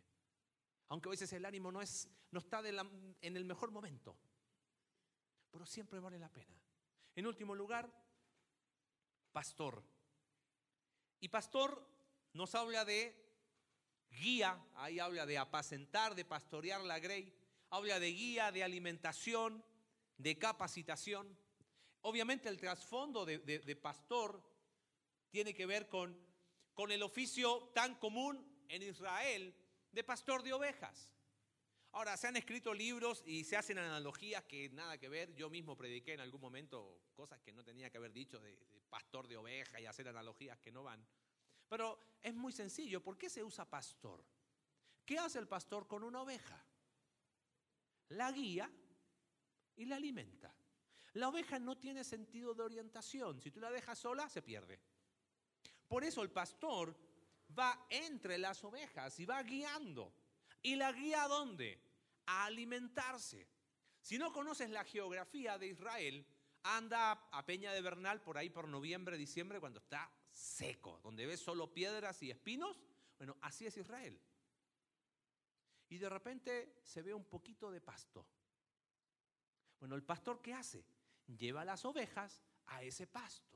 Aunque 0.88 1.08
a 1.08 1.10
veces 1.10 1.32
el 1.32 1.44
ánimo 1.44 1.72
no, 1.72 1.80
es, 1.80 2.08
no 2.30 2.38
está 2.38 2.60
en 2.68 3.36
el 3.36 3.44
mejor 3.44 3.70
momento. 3.70 4.16
Pero 5.50 5.64
siempre 5.64 6.00
vale 6.00 6.18
la 6.18 6.28
pena. 6.28 6.60
En 7.14 7.26
último 7.26 7.54
lugar, 7.54 7.90
pastor. 9.32 9.82
Y 11.20 11.28
pastor 11.28 11.86
nos 12.32 12.54
habla 12.54 12.84
de 12.84 13.14
guía, 14.10 14.62
ahí 14.74 14.98
habla 14.98 15.26
de 15.26 15.38
apacentar, 15.38 16.14
de 16.14 16.24
pastorear 16.24 16.82
la 16.82 16.98
grey, 16.98 17.34
habla 17.70 17.98
de 17.98 18.12
guía, 18.12 18.52
de 18.52 18.62
alimentación, 18.62 19.64
de 20.18 20.38
capacitación. 20.38 21.38
Obviamente 22.02 22.48
el 22.48 22.58
trasfondo 22.58 23.24
de, 23.24 23.76
pastor 23.76 24.42
tiene 25.30 25.54
que 25.54 25.66
ver 25.66 25.88
con, 25.88 26.18
con 26.74 26.92
el 26.92 27.02
oficio 27.02 27.70
tan 27.74 27.96
común 27.96 28.64
en 28.68 28.82
Israel 28.82 29.54
de 29.92 30.04
pastor 30.04 30.42
de 30.42 30.52
ovejas. 30.52 31.10
Ahora, 31.96 32.14
se 32.18 32.26
han 32.26 32.36
escrito 32.36 32.74
libros 32.74 33.22
y 33.24 33.42
se 33.42 33.56
hacen 33.56 33.78
analogías 33.78 34.44
que 34.44 34.68
nada 34.68 34.98
que 34.98 35.08
ver. 35.08 35.34
Yo 35.34 35.48
mismo 35.48 35.78
prediqué 35.78 36.12
en 36.12 36.20
algún 36.20 36.42
momento 36.42 37.00
cosas 37.14 37.40
que 37.40 37.54
no 37.54 37.64
tenía 37.64 37.88
que 37.88 37.96
haber 37.96 38.12
dicho 38.12 38.38
de, 38.38 38.54
pastor 38.90 39.26
de 39.26 39.38
oveja 39.38 39.80
y 39.80 39.86
hacer 39.86 40.06
analogías 40.06 40.58
que 40.58 40.70
no 40.70 40.82
van. 40.82 41.02
Pero 41.66 41.98
es 42.22 42.34
muy 42.34 42.52
sencillo. 42.52 43.02
¿Por 43.02 43.16
qué 43.16 43.30
se 43.30 43.42
usa 43.42 43.64
pastor? 43.64 44.22
¿Qué 45.06 45.18
hace 45.18 45.38
el 45.38 45.48
pastor 45.48 45.86
con 45.86 46.04
una 46.04 46.20
oveja? 46.20 46.62
La 48.10 48.30
guía 48.30 48.70
y 49.76 49.86
la 49.86 49.96
alimenta. 49.96 50.54
La 51.14 51.30
oveja 51.30 51.58
no 51.58 51.78
tiene 51.78 52.04
sentido 52.04 52.52
de 52.52 52.62
orientación. 52.62 53.40
Si 53.40 53.50
tú 53.50 53.58
la 53.58 53.70
dejas 53.70 53.98
sola, 53.98 54.28
se 54.28 54.42
pierde. 54.42 54.78
Por 55.88 56.04
eso 56.04 56.22
el 56.22 56.30
pastor 56.30 56.94
va 57.58 57.86
entre 57.88 58.36
las 58.36 58.62
ovejas 58.64 59.18
y 59.18 59.24
va 59.24 59.42
guiando. 59.42 60.12
¿Y 60.60 60.76
la 60.76 60.92
guía 60.92 61.22
a 61.22 61.28
dónde? 61.28 61.85
A 62.26 62.44
alimentarse. 62.46 63.48
Si 64.00 64.18
no 64.18 64.32
conoces 64.32 64.70
la 64.70 64.84
geografía 64.84 65.58
de 65.58 65.68
Israel, 65.68 66.26
anda 66.62 67.12
a 67.30 67.46
Peña 67.46 67.72
de 67.72 67.80
Bernal 67.80 68.22
por 68.22 68.38
ahí 68.38 68.50
por 68.50 68.68
noviembre, 68.68 69.16
diciembre, 69.16 69.60
cuando 69.60 69.78
está 69.78 70.10
seco, 70.30 71.00
donde 71.02 71.26
ves 71.26 71.40
solo 71.40 71.72
piedras 71.72 72.22
y 72.22 72.30
espinos. 72.30 72.80
Bueno, 73.16 73.36
así 73.40 73.66
es 73.66 73.76
Israel. 73.76 74.20
Y 75.88 75.98
de 75.98 76.08
repente 76.08 76.80
se 76.82 77.02
ve 77.02 77.14
un 77.14 77.24
poquito 77.24 77.70
de 77.70 77.80
pasto. 77.80 78.26
Bueno, 79.78 79.94
el 79.94 80.02
pastor 80.02 80.42
¿qué 80.42 80.54
hace? 80.54 80.84
Lleva 81.26 81.64
las 81.64 81.84
ovejas 81.84 82.42
a 82.66 82.82
ese 82.82 83.06
pasto. 83.06 83.55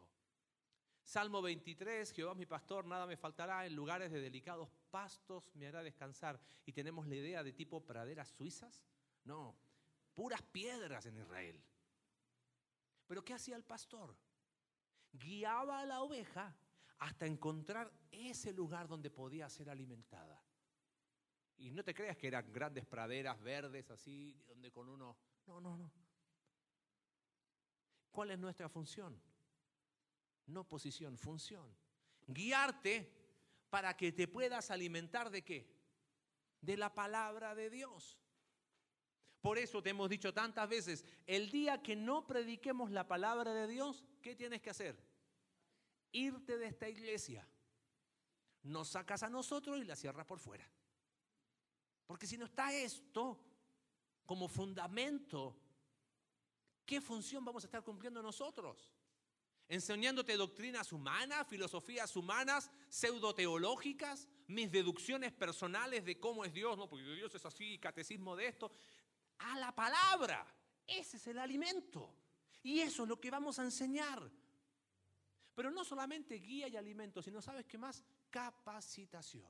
Salmo 1.11 1.43
23, 1.43 2.13
Jehová 2.13 2.37
mi 2.37 2.47
pastor, 2.47 2.87
nada 2.87 3.05
me 3.05 3.17
faltará, 3.17 3.67
en 3.67 3.75
lugares 3.75 4.13
de 4.13 4.21
delicados 4.21 4.69
pastos 4.93 5.51
me 5.55 5.67
hará 5.67 5.83
descansar. 5.83 6.41
Y 6.65 6.73
tenemos 6.73 7.05
la 7.09 7.17
idea 7.17 7.43
de 7.43 7.53
tipo 7.53 7.85
praderas 7.85 8.29
suizas. 8.29 8.85
No, 9.25 9.57
puras 10.15 10.41
piedras 10.41 11.05
en 11.07 11.17
Israel. 11.17 11.61
Pero 13.09 13.25
¿qué 13.25 13.35
hacía 13.35 13.57
el 13.57 13.65
pastor? 13.65 14.17
Guiaba 15.11 15.81
a 15.81 15.85
la 15.85 16.01
oveja 16.03 16.57
hasta 16.99 17.27
encontrar 17.27 17.93
ese 18.13 18.53
lugar 18.53 18.87
donde 18.87 19.11
podía 19.11 19.49
ser 19.49 19.69
alimentada. 19.69 20.41
Y 21.57 21.73
no 21.73 21.83
te 21.83 21.93
creas 21.93 22.17
que 22.19 22.29
eran 22.29 22.53
grandes 22.53 22.87
praderas 22.87 23.43
verdes 23.43 23.91
así, 23.91 24.41
donde 24.47 24.71
con 24.71 24.89
uno... 24.89 25.17
No, 25.49 25.61
no, 25.61 25.77
no. 25.77 25.91
¿Cuál 28.13 28.31
es 28.31 28.39
nuestra 28.39 28.69
función? 28.69 29.21
No 30.51 30.65
posición, 30.65 31.17
función. 31.17 31.73
Guiarte 32.27 33.09
para 33.71 33.97
que 33.97 34.11
te 34.11 34.27
puedas 34.27 34.71
alimentar 34.71 35.31
de 35.31 35.43
qué? 35.43 35.73
De 36.61 36.77
la 36.77 36.93
palabra 36.93 37.55
de 37.55 37.71
Dios. 37.71 38.19
Por 39.41 39.59
eso 39.59 39.83
te 39.83 39.91
hemos 39.91 40.11
dicho 40.11 40.35
tantas 40.35 40.69
veces, 40.69 41.05
el 41.27 41.51
día 41.51 41.83
que 41.83 41.97
no 41.97 42.27
prediquemos 42.27 42.91
la 42.91 43.07
palabra 43.07 43.55
de 43.55 43.69
Dios, 43.69 44.05
¿qué 44.21 44.35
tienes 44.35 44.61
que 44.61 44.71
hacer? 44.71 45.03
Irte 46.13 46.59
de 46.59 46.67
esta 46.67 46.89
iglesia. 46.89 47.49
Nos 48.65 48.89
sacas 48.89 49.23
a 49.23 49.31
nosotros 49.31 49.81
y 49.81 49.85
la 49.85 49.97
cierras 49.97 50.27
por 50.27 50.41
fuera. 50.41 50.69
Porque 52.07 52.27
si 52.27 52.37
no 52.37 52.47
está 52.47 52.75
esto 52.75 53.41
como 54.27 54.49
fundamento, 54.49 55.57
¿qué 56.85 57.01
función 57.01 57.45
vamos 57.45 57.63
a 57.65 57.69
estar 57.69 57.85
cumpliendo 57.85 58.21
nosotros? 58.21 58.93
Enseñándote 59.71 60.37
doctrinas 60.37 60.93
humanas, 60.93 61.47
filosofías 61.47 62.17
humanas, 62.17 62.73
pseudoteológicas, 62.89 64.27
mis 64.49 64.71
deducciones 64.71 65.33
personales 65.33 66.05
de 66.05 66.19
cómo 66.19 66.45
es 66.45 66.53
Dios, 66.53 66.77
no, 66.77 66.89
porque 66.89 67.05
Dios 67.15 67.33
es 67.37 67.47
así, 67.47 67.79
catecismo 67.79 68.35
de 68.35 68.49
esto, 68.49 68.73
a 69.39 69.57
la 69.61 69.73
palabra. 69.73 70.45
Ese 70.85 71.19
es 71.19 71.27
el 71.29 71.39
alimento. 71.39 72.13
Y 72.65 72.81
eso 72.81 73.05
es 73.05 73.09
lo 73.09 73.21
que 73.21 73.31
vamos 73.31 73.61
a 73.61 73.63
enseñar. 73.63 74.29
Pero 75.55 75.71
no 75.71 75.85
solamente 75.85 76.35
guía 76.35 76.67
y 76.67 76.77
alimento, 76.77 77.23
sino, 77.23 77.41
¿sabes 77.41 77.65
qué 77.65 77.79
más? 77.79 78.03
Capacitación. 78.29 79.49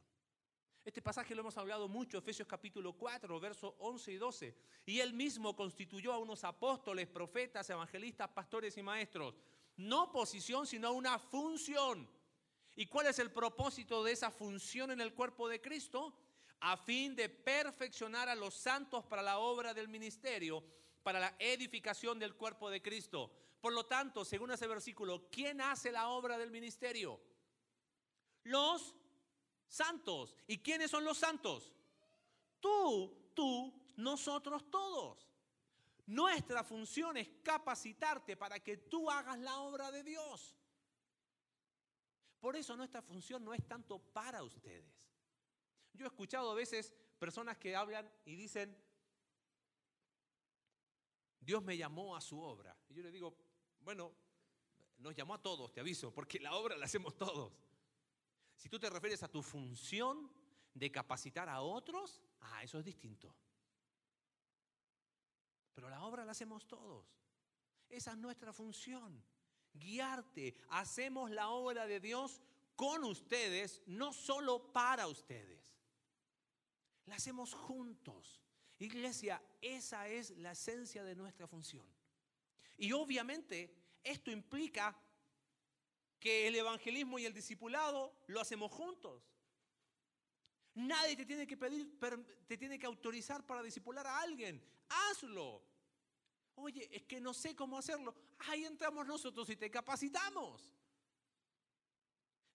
Este 0.84 1.00
pasaje 1.00 1.34
lo 1.34 1.40
hemos 1.40 1.56
hablado 1.56 1.88
mucho, 1.88 2.18
Efesios 2.18 2.46
capítulo 2.46 2.92
4, 2.92 3.40
versos 3.40 3.74
11 3.78 4.12
y 4.12 4.16
12. 4.16 4.56
Y 4.84 5.00
él 5.00 5.14
mismo 5.14 5.56
constituyó 5.56 6.12
a 6.12 6.18
unos 6.18 6.44
apóstoles, 6.44 7.08
profetas, 7.08 7.70
evangelistas, 7.70 8.28
pastores 8.28 8.76
y 8.76 8.82
maestros 8.82 9.34
no 9.80 10.12
posición, 10.12 10.66
sino 10.66 10.92
una 10.92 11.18
función. 11.18 12.08
¿Y 12.76 12.86
cuál 12.86 13.06
es 13.06 13.18
el 13.18 13.30
propósito 13.30 14.04
de 14.04 14.12
esa 14.12 14.30
función 14.30 14.90
en 14.90 15.00
el 15.00 15.14
cuerpo 15.14 15.48
de 15.48 15.60
Cristo? 15.60 16.14
A 16.60 16.76
fin 16.76 17.16
de 17.16 17.28
perfeccionar 17.28 18.28
a 18.28 18.34
los 18.34 18.54
santos 18.54 19.04
para 19.06 19.22
la 19.22 19.38
obra 19.38 19.72
del 19.72 19.88
ministerio, 19.88 20.62
para 21.02 21.18
la 21.18 21.34
edificación 21.38 22.18
del 22.18 22.34
cuerpo 22.34 22.68
de 22.70 22.82
Cristo. 22.82 23.30
Por 23.60 23.72
lo 23.72 23.86
tanto, 23.86 24.24
según 24.24 24.50
ese 24.52 24.66
versículo, 24.66 25.28
¿quién 25.30 25.60
hace 25.60 25.90
la 25.90 26.08
obra 26.08 26.36
del 26.36 26.50
ministerio? 26.50 27.20
Los 28.44 28.94
santos. 29.66 30.36
¿Y 30.46 30.58
quiénes 30.58 30.90
son 30.90 31.04
los 31.04 31.18
santos? 31.18 31.72
Tú, 32.60 33.32
tú, 33.34 33.72
nosotros 33.96 34.70
todos. 34.70 35.29
Nuestra 36.10 36.64
función 36.64 37.16
es 37.18 37.28
capacitarte 37.40 38.36
para 38.36 38.58
que 38.58 38.76
tú 38.76 39.08
hagas 39.08 39.38
la 39.38 39.60
obra 39.60 39.92
de 39.92 40.02
Dios. 40.02 40.56
Por 42.40 42.56
eso 42.56 42.76
nuestra 42.76 43.00
función 43.00 43.44
no 43.44 43.54
es 43.54 43.64
tanto 43.68 44.00
para 44.00 44.42
ustedes. 44.42 44.92
Yo 45.92 46.04
he 46.04 46.08
escuchado 46.08 46.50
a 46.50 46.54
veces 46.56 46.92
personas 47.16 47.58
que 47.58 47.76
hablan 47.76 48.12
y 48.24 48.34
dicen, 48.34 48.76
Dios 51.38 51.62
me 51.62 51.76
llamó 51.76 52.16
a 52.16 52.20
su 52.20 52.40
obra. 52.40 52.76
Y 52.88 52.94
yo 52.94 53.04
le 53.04 53.12
digo, 53.12 53.36
bueno, 53.78 54.12
nos 54.98 55.14
llamó 55.14 55.34
a 55.34 55.42
todos, 55.42 55.72
te 55.72 55.78
aviso, 55.78 56.12
porque 56.12 56.40
la 56.40 56.56
obra 56.56 56.76
la 56.76 56.86
hacemos 56.86 57.16
todos. 57.16 57.52
Si 58.56 58.68
tú 58.68 58.80
te 58.80 58.90
refieres 58.90 59.22
a 59.22 59.28
tu 59.28 59.44
función 59.44 60.28
de 60.74 60.90
capacitar 60.90 61.48
a 61.48 61.60
otros, 61.60 62.20
ah, 62.40 62.64
eso 62.64 62.80
es 62.80 62.84
distinto. 62.84 63.32
Pero 65.80 65.88
la 65.88 66.04
obra 66.04 66.26
la 66.26 66.32
hacemos 66.32 66.68
todos. 66.68 67.06
Esa 67.88 68.10
es 68.10 68.18
nuestra 68.18 68.52
función. 68.52 69.24
Guiarte. 69.72 70.54
Hacemos 70.68 71.30
la 71.30 71.48
obra 71.48 71.86
de 71.86 72.00
Dios 72.00 72.42
con 72.76 73.02
ustedes, 73.02 73.80
no 73.86 74.12
solo 74.12 74.74
para 74.74 75.06
ustedes. 75.06 75.74
La 77.06 77.14
hacemos 77.14 77.54
juntos. 77.54 78.42
Iglesia, 78.78 79.42
esa 79.62 80.06
es 80.06 80.36
la 80.36 80.52
esencia 80.52 81.02
de 81.02 81.14
nuestra 81.14 81.46
función. 81.46 81.86
Y 82.76 82.92
obviamente 82.92 83.74
esto 84.04 84.30
implica 84.30 84.94
que 86.18 86.46
el 86.46 86.56
evangelismo 86.56 87.18
y 87.18 87.24
el 87.24 87.32
discipulado 87.32 88.14
lo 88.26 88.38
hacemos 88.38 88.70
juntos. 88.70 89.32
Nadie 90.74 91.16
te 91.16 91.24
tiene 91.24 91.46
que 91.46 91.56
pedir, 91.56 91.98
te 92.46 92.58
tiene 92.58 92.78
que 92.78 92.84
autorizar 92.84 93.46
para 93.46 93.62
discipular 93.62 94.06
a 94.06 94.20
alguien. 94.20 94.62
Hazlo. 94.90 95.69
Oye, 96.60 96.88
es 96.94 97.02
que 97.04 97.20
no 97.20 97.32
sé 97.32 97.56
cómo 97.56 97.78
hacerlo. 97.78 98.14
Ahí 98.48 98.64
entramos 98.64 99.06
nosotros 99.06 99.48
y 99.50 99.56
te 99.56 99.70
capacitamos. 99.70 100.72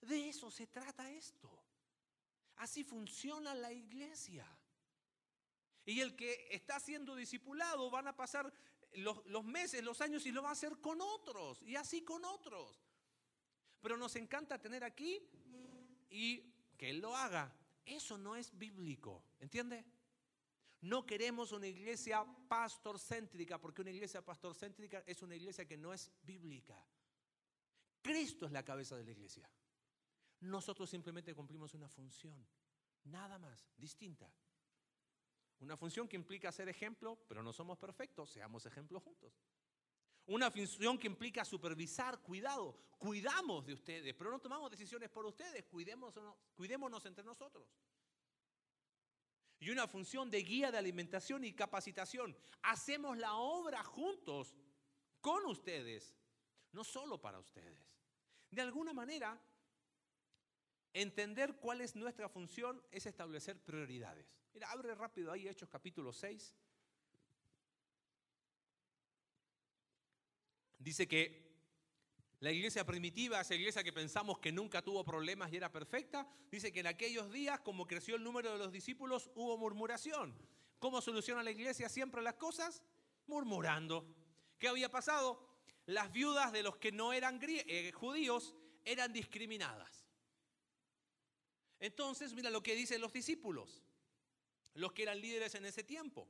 De 0.01 0.29
eso 0.29 0.51
se 0.51 0.67
trata 0.67 1.11
esto. 1.11 1.49
Así 2.57 2.83
funciona 2.83 3.53
la 3.55 3.73
iglesia. 3.73 4.45
Y 5.85 6.01
el 6.01 6.15
que 6.15 6.47
está 6.51 6.79
siendo 6.79 7.15
discipulado 7.15 7.89
van 7.89 8.07
a 8.07 8.15
pasar 8.15 8.51
los, 8.93 9.25
los, 9.25 9.43
meses, 9.43 9.83
los 9.83 10.01
años 10.01 10.25
y 10.25 10.31
lo 10.31 10.43
va 10.43 10.49
a 10.49 10.53
hacer 10.53 10.79
con 10.79 11.01
otros 11.01 11.61
y 11.63 11.75
así 11.75 12.03
con 12.03 12.23
otros. 12.25 12.81
Pero 13.81 13.97
nos 13.97 14.15
encanta 14.15 14.61
tener 14.61 14.83
aquí 14.83 15.21
y 16.09 16.53
que 16.77 16.89
Él 16.89 16.99
lo 16.99 17.15
haga. 17.15 17.53
Eso 17.85 18.17
no 18.17 18.35
es 18.35 18.57
bíblico, 18.57 19.23
¿entiende? 19.39 19.85
No 20.85 21.03
queremos 21.03 21.51
una 21.51 21.65
iglesia 21.65 22.23
pastorcéntrica, 22.47 23.59
porque 23.59 23.81
una 23.81 23.89
iglesia 23.89 24.23
pastorcéntrica 24.23 25.03
es 25.07 25.23
una 25.23 25.35
iglesia 25.35 25.65
que 25.65 25.77
no 25.77 25.91
es 25.91 26.11
bíblica. 26.21 26.79
Cristo 28.03 28.45
es 28.45 28.51
la 28.51 28.63
cabeza 28.63 28.95
de 28.95 29.03
la 29.03 29.09
iglesia. 29.09 29.49
Nosotros 30.41 30.87
simplemente 30.87 31.33
cumplimos 31.33 31.73
una 31.73 31.89
función, 31.89 32.45
nada 33.05 33.39
más, 33.39 33.67
distinta. 33.75 34.31
Una 35.61 35.75
función 35.75 36.07
que 36.07 36.17
implica 36.17 36.51
ser 36.51 36.69
ejemplo, 36.69 37.17
pero 37.27 37.41
no 37.41 37.51
somos 37.51 37.79
perfectos, 37.79 38.29
seamos 38.29 38.67
ejemplos 38.67 39.01
juntos. 39.01 39.33
Una 40.27 40.51
función 40.51 40.99
que 40.99 41.07
implica 41.07 41.43
supervisar, 41.45 42.21
cuidado, 42.21 42.77
cuidamos 42.99 43.65
de 43.65 43.73
ustedes, 43.73 44.13
pero 44.13 44.29
no 44.29 44.39
tomamos 44.39 44.69
decisiones 44.69 45.09
por 45.09 45.25
ustedes, 45.25 45.63
cuidémonos, 45.65 46.35
cuidémonos 46.53 47.03
entre 47.07 47.23
nosotros. 47.23 47.67
Y 49.65 49.71
una 49.71 49.87
función 49.87 50.29
de 50.29 50.43
guía 50.43 50.71
de 50.71 50.77
alimentación 50.77 51.43
y 51.43 51.51
capacitación. 51.51 52.37
Hacemos 52.61 53.17
la 53.17 53.33
obra 53.33 53.83
juntos 53.83 54.55
con 55.19 55.43
ustedes, 55.47 56.15
no 56.71 56.83
solo 56.83 57.19
para 57.19 57.39
ustedes. 57.39 57.97
De 58.51 58.61
alguna 58.61 58.93
manera, 58.93 59.41
entender 60.93 61.55
cuál 61.55 61.81
es 61.81 61.95
nuestra 61.95 62.29
función 62.29 62.79
es 62.91 63.07
establecer 63.07 63.59
prioridades. 63.59 64.31
Mira, 64.53 64.69
abre 64.69 64.93
rápido 64.93 65.31
ahí 65.31 65.47
Hechos 65.47 65.67
capítulo 65.67 66.13
6. 66.13 66.53
Dice 70.77 71.07
que 71.07 71.44
la 72.39 72.51
iglesia 72.51 72.85
primitiva, 72.85 73.41
esa 73.41 73.55
iglesia 73.55 73.83
que 73.83 73.93
pensamos 73.93 74.39
que 74.39 74.51
nunca 74.51 74.81
tuvo 74.81 75.03
problemas 75.03 75.51
y 75.51 75.57
era 75.57 75.71
perfecta, 75.71 76.27
dice 76.51 76.71
que 76.71 76.81
en 76.81 76.87
aquellos 76.87 77.31
días, 77.31 77.59
como 77.61 77.87
creció 77.87 78.15
el 78.15 78.23
número 78.23 78.51
de 78.51 78.57
los 78.57 78.71
discípulos, 78.71 79.29
hubo 79.35 79.57
murmuración. 79.57 80.35
¿Cómo 80.79 81.01
soluciona 81.01 81.43
la 81.43 81.51
iglesia 81.51 81.89
siempre 81.89 82.21
las 82.21 82.35
cosas? 82.35 82.83
Murmurando. 83.27 84.05
¿Qué 84.59 84.67
había 84.67 84.89
pasado? 84.89 85.47
Las 85.85 86.11
viudas 86.11 86.51
de 86.51 86.63
los 86.63 86.77
que 86.77 86.91
no 86.91 87.13
eran 87.13 87.39
eh, 87.41 87.91
judíos 87.93 88.53
eran 88.83 89.13
discriminadas. 89.13 90.05
Entonces, 91.79 92.33
mira 92.33 92.49
lo 92.49 92.63
que 92.63 92.75
dicen 92.75 93.01
los 93.01 93.13
discípulos, 93.13 93.83
los 94.73 94.93
que 94.93 95.03
eran 95.03 95.21
líderes 95.21 95.55
en 95.55 95.65
ese 95.65 95.83
tiempo. 95.83 96.27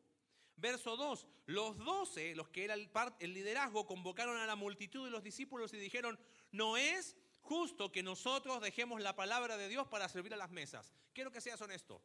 Verso 0.58 0.96
2, 0.96 1.28
los 1.48 1.78
doce, 1.78 2.34
los 2.36 2.50
que 2.50 2.64
era 2.64 2.76
el, 2.76 3.34
liderazgo, 3.34 3.86
convocaron 3.86 4.38
a 4.38 4.46
la 4.46 4.56
multitud 4.56 5.04
de 5.04 5.12
los 5.12 5.24
discípulos 5.24 5.74
y 5.74 5.78
dijeron, 5.78 6.18
no 6.52 6.78
es 6.78 7.18
justo 7.42 7.92
que 7.92 8.02
nosotros 8.02 8.62
dejemos 8.62 9.02
la 9.02 9.16
palabra 9.16 9.58
de 9.58 9.68
Dios 9.68 9.88
para 9.88 10.08
servir 10.08 10.34
a 10.34 10.38
las 10.38 10.52
mesas. 10.52 10.94
Quiero 11.14 11.32
que 11.32 11.42
seas 11.42 11.62
honesto. 11.62 12.02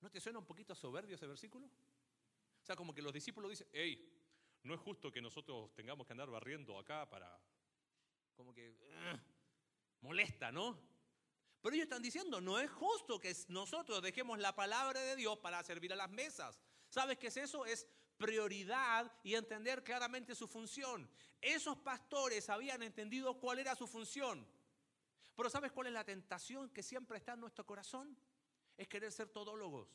¿No 0.00 0.10
te 0.10 0.20
suena 0.20 0.38
un 0.38 0.46
poquito 0.46 0.74
soberbio 0.74 1.14
ese 1.14 1.26
versículo? 1.26 1.66
O 1.66 2.66
sea, 2.66 2.74
como 2.74 2.94
que 2.94 3.02
los 3.02 3.12
discípulos 3.12 3.50
dicen, 3.50 3.68
hey, 3.72 4.10
no 4.62 4.74
es 4.74 4.80
justo 4.80 5.12
que 5.12 5.20
nosotros 5.20 5.74
tengamos 5.74 6.06
que 6.06 6.12
andar 6.12 6.30
barriendo 6.30 6.78
acá 6.78 7.08
para... 7.08 7.38
Como 8.34 8.52
que... 8.54 8.74
molesta, 10.00 10.52
¿no? 10.52 10.78
Pero 11.62 11.74
ellos 11.76 11.84
están 11.84 12.02
diciendo, 12.02 12.40
no 12.40 12.58
es 12.58 12.70
justo 12.70 13.18
que 13.18 13.34
nosotros 13.48 14.02
dejemos 14.02 14.38
la 14.38 14.54
palabra 14.54 15.00
de 15.00 15.16
Dios 15.16 15.38
para 15.38 15.62
servir 15.62 15.92
a 15.94 15.96
las 15.96 16.10
mesas. 16.10 16.60
¿Sabes 16.94 17.18
qué 17.18 17.26
es 17.26 17.36
eso? 17.36 17.66
Es 17.66 17.88
prioridad 18.16 19.10
y 19.24 19.34
entender 19.34 19.82
claramente 19.82 20.32
su 20.32 20.46
función. 20.46 21.10
Esos 21.40 21.76
pastores 21.78 22.48
habían 22.48 22.84
entendido 22.84 23.40
cuál 23.40 23.58
era 23.58 23.74
su 23.74 23.88
función. 23.88 24.46
Pero 25.34 25.50
¿sabes 25.50 25.72
cuál 25.72 25.88
es 25.88 25.92
la 25.92 26.04
tentación 26.04 26.70
que 26.70 26.84
siempre 26.84 27.18
está 27.18 27.32
en 27.32 27.40
nuestro 27.40 27.66
corazón? 27.66 28.16
Es 28.76 28.86
querer 28.86 29.10
ser 29.10 29.28
todólogos. 29.28 29.88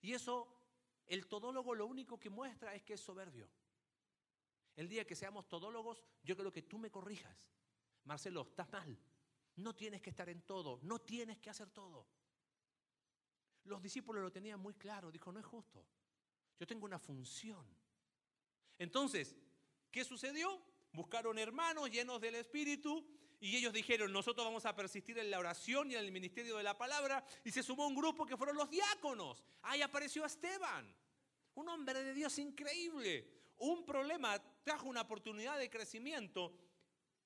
Y 0.00 0.14
eso, 0.14 0.48
el 1.04 1.26
todólogo 1.26 1.74
lo 1.74 1.84
único 1.84 2.18
que 2.18 2.30
muestra 2.30 2.74
es 2.74 2.82
que 2.82 2.94
es 2.94 3.00
soberbio. 3.02 3.50
El 4.76 4.88
día 4.88 5.06
que 5.06 5.14
seamos 5.14 5.50
todólogos, 5.50 6.02
yo 6.22 6.34
creo 6.34 6.50
que 6.50 6.62
tú 6.62 6.78
me 6.78 6.90
corrijas. 6.90 7.52
Marcelo, 8.04 8.46
estás 8.48 8.72
mal. 8.72 8.98
No 9.56 9.76
tienes 9.76 10.00
que 10.00 10.08
estar 10.08 10.30
en 10.30 10.40
todo, 10.46 10.80
no 10.82 11.02
tienes 11.02 11.36
que 11.40 11.50
hacer 11.50 11.68
todo. 11.68 12.06
Los 13.64 13.82
discípulos 13.82 14.22
lo 14.22 14.30
tenían 14.30 14.60
muy 14.60 14.74
claro, 14.74 15.10
dijo, 15.10 15.32
no 15.32 15.40
es 15.40 15.46
justo. 15.46 15.84
Yo 16.58 16.66
tengo 16.66 16.84
una 16.84 16.98
función. 16.98 17.66
Entonces, 18.78 19.36
¿qué 19.90 20.04
sucedió? 20.04 20.62
Buscaron 20.92 21.38
hermanos 21.38 21.90
llenos 21.90 22.20
del 22.20 22.36
Espíritu 22.36 23.04
y 23.40 23.56
ellos 23.56 23.72
dijeron, 23.72 24.12
nosotros 24.12 24.46
vamos 24.46 24.64
a 24.64 24.74
persistir 24.74 25.18
en 25.18 25.30
la 25.30 25.38
oración 25.38 25.90
y 25.90 25.94
en 25.94 26.04
el 26.04 26.12
ministerio 26.12 26.56
de 26.56 26.62
la 26.62 26.78
palabra. 26.78 27.24
Y 27.44 27.50
se 27.50 27.62
sumó 27.62 27.86
un 27.86 27.94
grupo 27.94 28.24
que 28.24 28.36
fueron 28.36 28.56
los 28.56 28.70
diáconos. 28.70 29.42
Ahí 29.62 29.82
apareció 29.82 30.24
Esteban, 30.24 30.94
un 31.54 31.68
hombre 31.68 32.02
de 32.02 32.14
Dios 32.14 32.38
increíble. 32.38 33.28
Un 33.58 33.84
problema 33.84 34.40
trajo 34.62 34.88
una 34.88 35.02
oportunidad 35.02 35.58
de 35.58 35.70
crecimiento. 35.70 36.52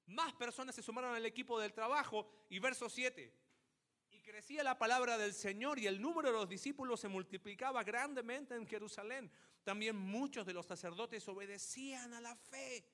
Más 0.06 0.32
personas 0.34 0.74
se 0.74 0.82
sumaron 0.82 1.14
al 1.14 1.26
equipo 1.26 1.60
del 1.60 1.72
trabajo. 1.72 2.28
Y 2.48 2.58
verso 2.58 2.88
7, 2.88 3.32
crecía 4.28 4.62
la 4.62 4.76
palabra 4.76 5.16
del 5.16 5.32
Señor 5.32 5.78
y 5.78 5.86
el 5.86 6.02
número 6.02 6.28
de 6.28 6.34
los 6.34 6.48
discípulos 6.48 7.00
se 7.00 7.08
multiplicaba 7.08 7.82
grandemente 7.82 8.54
en 8.54 8.66
Jerusalén. 8.66 9.30
También 9.64 9.96
muchos 9.96 10.44
de 10.44 10.52
los 10.52 10.66
sacerdotes 10.66 11.26
obedecían 11.28 12.12
a 12.12 12.20
la 12.20 12.36
fe. 12.36 12.86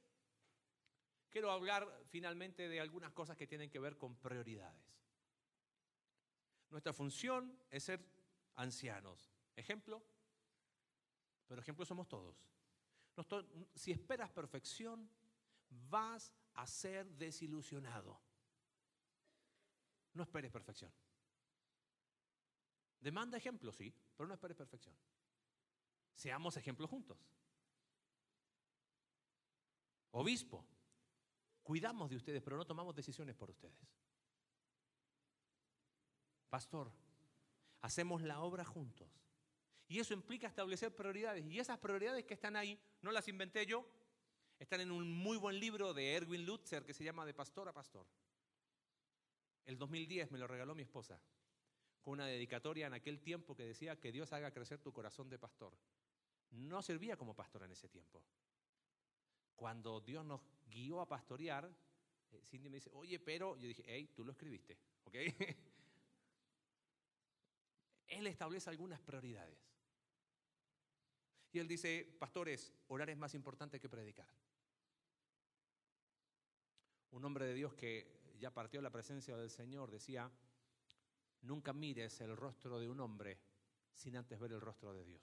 Quiero 1.29 1.51
hablar 1.51 2.05
finalmente 2.09 2.69
de 2.69 2.79
algunas 2.79 3.13
cosas 3.13 3.37
que 3.37 3.49
tienen 3.49 3.69
que 3.69 3.81
ver 3.81 3.99
con 3.99 4.15
prioridades. 4.15 4.81
Nuestra 6.71 6.93
función 6.93 7.59
es 7.69 7.83
ser 7.83 8.01
ancianos. 8.55 9.33
Ejemplo, 9.57 10.05
pero 11.49 11.61
ejemplo 11.61 11.85
somos 11.85 12.09
todos. 12.09 12.37
Si 13.75 13.91
esperas 13.91 14.31
perfección, 14.31 15.11
vas 15.91 16.33
a 16.55 16.65
ser 16.69 17.07
desilusionado. 17.07 18.21
No 20.13 20.23
esperes 20.23 20.53
perfección. 20.53 20.93
Demanda 23.05 23.37
ejemplo, 23.37 23.71
sí, 23.71 23.95
pero 24.17 24.27
no 24.27 24.33
espere 24.33 24.55
perfección. 24.55 24.97
Seamos 26.15 26.57
ejemplos 26.57 26.89
juntos. 26.89 27.19
Obispo, 30.13 30.65
cuidamos 31.63 32.09
de 32.09 32.17
ustedes, 32.17 32.43
pero 32.43 32.57
no 32.57 32.67
tomamos 32.67 32.95
decisiones 32.95 33.37
por 33.37 33.51
ustedes. 33.51 33.77
Pastor, 36.49 36.91
hacemos 37.83 38.23
la 38.23 38.41
obra 38.41 38.65
juntos. 38.65 39.11
Y 39.87 39.99
eso 39.99 40.15
implica 40.15 40.47
establecer 40.47 40.97
prioridades. 40.97 41.45
Y 41.45 41.59
esas 41.59 41.79
prioridades 41.79 42.25
que 42.25 42.33
están 42.33 42.57
ahí, 42.57 42.81
no 43.03 43.13
las 43.13 43.29
inventé 43.29 43.67
yo, 43.67 43.87
están 44.59 44.81
en 44.81 44.91
un 44.91 45.13
muy 45.13 45.37
buen 45.37 45.61
libro 45.61 45.93
de 45.93 46.15
Erwin 46.15 46.47
Lutzer 46.47 46.87
que 46.87 46.95
se 46.95 47.05
llama 47.05 47.27
De 47.27 47.35
Pastor 47.35 47.69
a 47.69 47.75
Pastor. 47.75 48.07
El 49.67 49.77
2010 49.77 50.31
me 50.31 50.39
lo 50.39 50.47
regaló 50.47 50.75
mi 50.75 50.85
esposa, 50.85 51.21
con 52.05 52.13
una 52.13 52.27
dedicatoria 52.27 52.87
en 52.87 52.93
aquel 52.93 53.19
tiempo 53.19 53.57
que 53.57 53.65
decía 53.65 53.99
que 53.99 54.13
Dios 54.13 54.31
haga 54.35 54.53
crecer 54.53 54.79
tu 54.79 54.93
corazón 54.93 55.31
de 55.31 55.39
pastor. 55.39 55.75
No 56.51 56.83
servía 56.83 57.17
como 57.17 57.35
pastor 57.35 57.63
en 57.63 57.73
ese 57.73 57.89
tiempo. 57.89 58.23
Cuando 59.57 60.03
Dios 60.03 60.23
nos 60.23 60.43
guió 60.67 61.01
a 61.01 61.09
pastorear, 61.09 61.75
eh, 62.31 62.43
Cindy 62.45 62.69
me 62.69 62.77
dice, 62.77 62.91
oye, 62.93 63.19
pero 63.19 63.57
yo 63.57 63.67
dije, 63.67 63.83
hey, 63.87 64.13
tú 64.15 64.23
lo 64.23 64.33
escribiste, 64.33 64.79
¿ok? 65.05 65.15
Él 68.09 68.27
establece 68.27 68.69
algunas 68.69 69.01
prioridades. 69.01 69.59
Y 71.53 71.59
él 71.59 71.67
dice, 71.67 72.05
pastores, 72.19 72.75
orar 72.89 73.09
es 73.09 73.17
más 73.17 73.35
importante 73.35 73.81
que 73.81 73.89
predicar. 73.89 74.29
Un 77.13 77.25
hombre 77.25 77.47
de 77.47 77.55
Dios 77.55 77.73
que 77.75 78.35
ya 78.39 78.53
partió 78.53 78.83
la 78.83 78.91
presencia 78.91 79.37
del 79.37 79.49
Señor 79.51 79.91
decía, 79.91 80.31
nunca 81.45 81.73
mires 81.73 82.21
el 82.21 82.37
rostro 82.37 82.79
de 82.79 82.89
un 82.89 83.01
hombre 83.01 83.39
sin 83.93 84.17
antes 84.17 84.39
ver 84.39 84.53
el 84.53 84.61
rostro 84.61 84.93
de 84.93 85.05
Dios. 85.05 85.23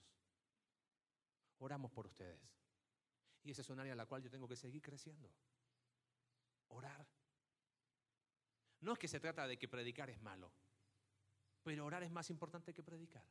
Oramos 1.58 1.90
por 1.92 2.06
ustedes. 2.06 2.40
Y 3.44 3.50
esa 3.50 3.62
es 3.62 3.70
un 3.70 3.80
área 3.80 3.92
en 3.92 3.98
la 3.98 4.06
cual 4.06 4.22
yo 4.22 4.30
tengo 4.30 4.48
que 4.48 4.56
seguir 4.56 4.80
creciendo. 4.80 5.30
Orar. 6.68 7.06
No 8.80 8.92
es 8.92 8.98
que 8.98 9.08
se 9.08 9.20
trata 9.20 9.46
de 9.46 9.58
que 9.58 9.68
predicar 9.68 10.10
es 10.10 10.20
malo, 10.20 10.52
pero 11.62 11.86
orar 11.86 12.02
es 12.02 12.10
más 12.10 12.30
importante 12.30 12.72
que 12.72 12.82
predicar. 12.82 13.24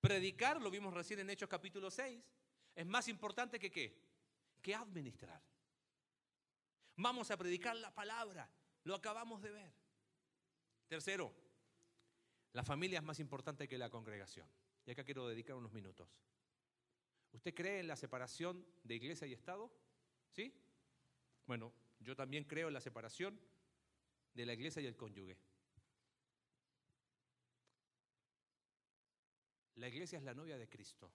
Predicar, 0.00 0.60
lo 0.60 0.70
vimos 0.70 0.92
recién 0.92 1.20
en 1.20 1.30
Hechos 1.30 1.48
capítulo 1.48 1.90
6, 1.90 2.22
es 2.74 2.86
más 2.86 3.08
importante 3.08 3.58
que 3.58 3.70
qué? 3.70 3.98
Que 4.60 4.74
administrar. 4.74 5.42
Vamos 6.96 7.30
a 7.30 7.36
predicar 7.36 7.76
la 7.76 7.94
palabra, 7.94 8.50
lo 8.84 8.94
acabamos 8.94 9.40
de 9.40 9.50
ver. 9.50 9.72
Tercero, 10.86 11.34
la 12.56 12.64
familia 12.64 13.00
es 13.00 13.04
más 13.04 13.20
importante 13.20 13.68
que 13.68 13.76
la 13.76 13.90
congregación. 13.90 14.48
Y 14.86 14.90
acá 14.90 15.04
quiero 15.04 15.28
dedicar 15.28 15.56
unos 15.56 15.74
minutos. 15.74 16.08
¿Usted 17.32 17.54
cree 17.54 17.80
en 17.80 17.86
la 17.86 17.96
separación 17.96 18.66
de 18.82 18.94
iglesia 18.94 19.26
y 19.26 19.34
Estado? 19.34 19.70
¿Sí? 20.30 20.54
Bueno, 21.46 21.70
yo 22.00 22.16
también 22.16 22.44
creo 22.44 22.68
en 22.68 22.72
la 22.72 22.80
separación 22.80 23.38
de 24.32 24.46
la 24.46 24.54
iglesia 24.54 24.80
y 24.80 24.86
el 24.86 24.96
cónyuge. 24.96 25.36
La 29.74 29.88
iglesia 29.88 30.16
es 30.16 30.24
la 30.24 30.32
novia 30.32 30.56
de 30.56 30.66
Cristo. 30.66 31.12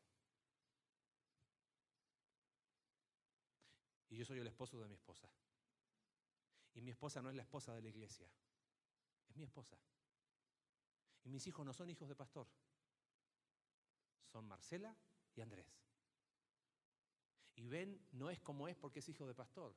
Y 4.12 4.16
yo 4.16 4.26
soy 4.26 4.38
el 4.38 4.46
esposo 4.46 4.80
de 4.80 4.88
mi 4.88 4.94
esposa. 4.94 5.28
Y 6.76 6.82
mi 6.82 6.92
esposa 6.92 7.20
no 7.20 7.32
es 7.32 7.36
la 7.36 7.42
esposa 7.42 7.74
de 7.74 7.82
la 7.82 7.90
iglesia, 7.90 8.30
es 9.28 9.36
mi 9.38 9.46
esposa. 9.46 9.76
Y 11.24 11.30
mis 11.30 11.46
hijos 11.48 11.66
no 11.66 11.74
son 11.74 11.90
hijos 11.90 12.08
de 12.10 12.16
pastor, 12.16 12.48
son 14.32 14.48
Marcela 14.48 14.96
y 15.36 15.42
Andrés. 15.42 15.68
Y 17.56 17.68
Ben 17.68 18.08
no 18.14 18.30
es 18.30 18.40
como 18.40 18.68
es 18.68 18.76
porque 18.76 19.00
es 19.00 19.10
hijo 19.10 19.28
de 19.28 19.36
pastor, 19.36 19.76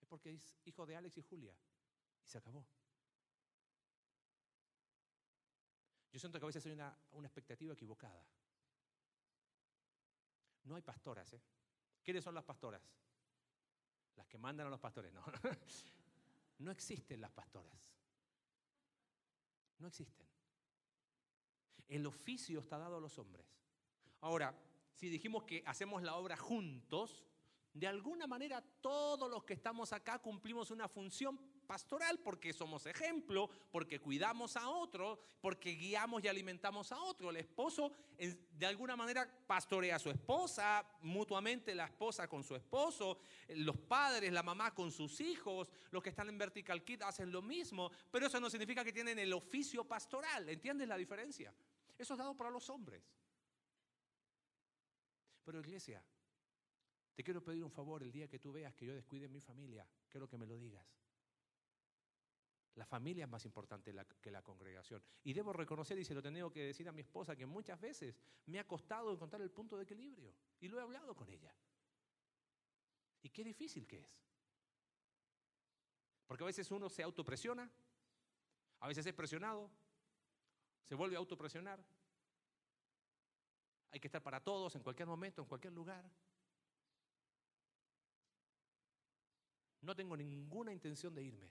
es 0.00 0.06
porque 0.06 0.32
es 0.32 0.58
hijo 0.64 0.86
de 0.86 0.96
Alex 0.96 1.18
y 1.18 1.22
Julia. 1.22 1.56
Y 2.24 2.28
se 2.28 2.38
acabó. 2.38 2.66
Yo 6.12 6.20
siento 6.20 6.38
que 6.38 6.44
a 6.44 6.46
veces 6.46 6.64
hay 6.66 6.72
una, 6.72 6.96
una 7.12 7.26
expectativa 7.26 7.74
equivocada. 7.74 8.24
No 10.64 10.76
hay 10.76 10.82
pastoras, 10.82 11.32
¿eh? 11.32 11.42
¿Quiénes 12.02 12.24
son 12.24 12.34
las 12.34 12.44
pastoras? 12.44 12.82
Las 14.16 14.26
que 14.26 14.38
mandan 14.38 14.66
a 14.66 14.70
los 14.70 14.80
pastores, 14.80 15.12
no. 15.12 15.24
No 16.58 16.70
existen 16.70 17.20
las 17.20 17.32
pastoras. 17.32 17.78
No 19.78 19.88
existen. 19.88 20.26
El 21.88 22.06
oficio 22.06 22.60
está 22.60 22.78
dado 22.78 22.96
a 22.96 23.00
los 23.00 23.18
hombres. 23.18 23.46
Ahora, 24.20 24.54
si 24.92 25.08
dijimos 25.08 25.44
que 25.44 25.62
hacemos 25.66 26.02
la 26.02 26.16
obra 26.16 26.36
juntos, 26.36 27.22
de 27.76 27.86
alguna 27.86 28.26
manera 28.26 28.62
todos 28.80 29.30
los 29.30 29.44
que 29.44 29.52
estamos 29.52 29.92
acá 29.92 30.18
cumplimos 30.18 30.70
una 30.70 30.88
función 30.88 31.38
pastoral 31.66 32.18
porque 32.20 32.54
somos 32.54 32.86
ejemplo, 32.86 33.50
porque 33.70 34.00
cuidamos 34.00 34.56
a 34.56 34.70
otro, 34.70 35.20
porque 35.42 35.72
guiamos 35.72 36.24
y 36.24 36.28
alimentamos 36.28 36.90
a 36.92 37.02
otro. 37.02 37.28
El 37.28 37.36
esposo 37.36 37.92
de 38.18 38.66
alguna 38.66 38.96
manera 38.96 39.28
pastorea 39.46 39.96
a 39.96 39.98
su 39.98 40.10
esposa, 40.10 40.86
mutuamente 41.02 41.74
la 41.74 41.84
esposa 41.84 42.26
con 42.26 42.42
su 42.42 42.56
esposo, 42.56 43.18
los 43.48 43.76
padres, 43.76 44.32
la 44.32 44.42
mamá 44.42 44.74
con 44.74 44.90
sus 44.90 45.20
hijos, 45.20 45.70
los 45.90 46.02
que 46.02 46.10
están 46.10 46.30
en 46.30 46.38
Vertical 46.38 46.82
Kit 46.82 47.02
hacen 47.02 47.30
lo 47.30 47.42
mismo, 47.42 47.90
pero 48.10 48.28
eso 48.28 48.40
no 48.40 48.48
significa 48.48 48.84
que 48.84 48.92
tienen 48.92 49.18
el 49.18 49.32
oficio 49.34 49.84
pastoral. 49.84 50.48
¿Entiendes 50.48 50.88
la 50.88 50.96
diferencia? 50.96 51.52
Eso 51.98 52.14
es 52.14 52.18
dado 52.18 52.36
para 52.36 52.50
los 52.50 52.68
hombres. 52.70 53.02
Pero 55.44 55.60
iglesia, 55.60 56.04
te 57.14 57.22
quiero 57.22 57.42
pedir 57.42 57.64
un 57.64 57.70
favor 57.70 58.02
el 58.02 58.12
día 58.12 58.28
que 58.28 58.38
tú 58.38 58.52
veas 58.52 58.74
que 58.74 58.86
yo 58.86 58.94
descuide 58.94 59.28
mi 59.28 59.40
familia, 59.40 59.88
quiero 60.08 60.28
que 60.28 60.36
me 60.36 60.46
lo 60.46 60.58
digas. 60.58 60.86
La 62.74 62.84
familia 62.84 63.24
es 63.24 63.30
más 63.30 63.44
importante 63.46 63.94
que 64.20 64.30
la 64.30 64.42
congregación. 64.42 65.02
Y 65.24 65.32
debo 65.32 65.52
reconocer, 65.54 65.98
y 65.98 66.04
se 66.04 66.12
lo 66.12 66.22
tengo 66.22 66.52
que 66.52 66.64
decir 66.64 66.86
a 66.88 66.92
mi 66.92 67.00
esposa, 67.00 67.34
que 67.34 67.46
muchas 67.46 67.80
veces 67.80 68.14
me 68.44 68.58
ha 68.58 68.66
costado 68.66 69.10
encontrar 69.10 69.40
el 69.40 69.50
punto 69.50 69.78
de 69.78 69.84
equilibrio. 69.84 70.34
Y 70.60 70.68
lo 70.68 70.78
he 70.78 70.82
hablado 70.82 71.16
con 71.16 71.30
ella. 71.30 71.54
Y 73.22 73.30
qué 73.30 73.42
difícil 73.42 73.86
que 73.86 74.00
es. 74.00 74.26
Porque 76.26 76.44
a 76.44 76.48
veces 76.48 76.70
uno 76.70 76.90
se 76.90 77.02
autopresiona, 77.02 77.70
a 78.80 78.88
veces 78.88 79.06
es 79.06 79.14
presionado, 79.14 79.70
se 80.88 80.94
vuelve 80.94 81.16
a 81.16 81.18
autopresionar. 81.18 81.84
Hay 83.90 84.00
que 84.00 84.08
estar 84.08 84.22
para 84.22 84.40
todos, 84.40 84.74
en 84.76 84.82
cualquier 84.82 85.08
momento, 85.08 85.42
en 85.42 85.48
cualquier 85.48 85.72
lugar. 85.72 86.04
No 89.80 89.94
tengo 89.94 90.16
ninguna 90.16 90.72
intención 90.72 91.14
de 91.14 91.22
irme. 91.22 91.50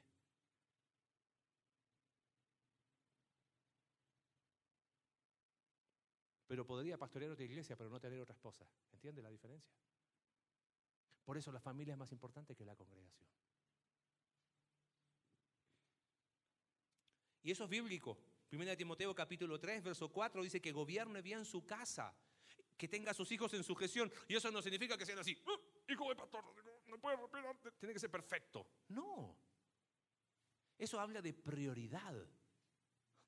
pero 6.48 6.66
podría 6.66 6.98
pastorear 6.98 7.32
otra 7.32 7.44
iglesia, 7.44 7.76
pero 7.76 7.90
no 7.90 8.00
tener 8.00 8.22
otra 8.22 8.34
esposa. 8.34 8.66
¿Entiende 8.94 9.22
la 9.22 9.30
diferencia? 9.30 9.76
Por 11.26 11.38
eso 11.38 11.52
la 11.52 11.60
familia 11.60 11.96
es 11.96 11.98
más 11.98 12.14
importante 12.14 12.56
que 12.56 12.64
la 12.64 12.78
congregación. 12.78 13.28
Y 17.44 17.52
eso 17.52 17.66
es 17.66 17.70
bíblico. 17.70 18.18
Primera 18.50 18.76
Timoteo 18.76 19.14
capítulo 19.14 19.60
3, 19.60 19.84
verso 19.84 20.10
4 20.10 20.44
dice 20.44 20.62
que 20.62 20.72
gobierne 20.72 21.22
bien 21.22 21.46
su 21.46 21.66
casa, 21.66 22.16
que 22.78 22.88
tenga 22.88 23.12
a 23.12 23.14
sus 23.14 23.32
hijos 23.32 23.54
en 23.54 23.64
sujeción. 23.64 24.12
Y 24.28 24.36
eso 24.36 24.52
no 24.52 24.62
significa 24.62 24.98
que 24.98 25.06
sean 25.06 25.20
así, 25.20 25.38
¡Ah! 25.48 25.60
hijo 25.90 26.10
de 26.10 26.16
pastor, 26.16 26.44
no 26.88 27.00
puede 27.00 27.18
tiene 27.80 27.94
que 27.94 28.00
ser 28.00 28.12
perfecto. 28.12 28.68
No. 28.90 29.36
Eso 30.78 31.00
habla 31.00 31.22
de 31.22 31.34
prioridad, 31.34 32.16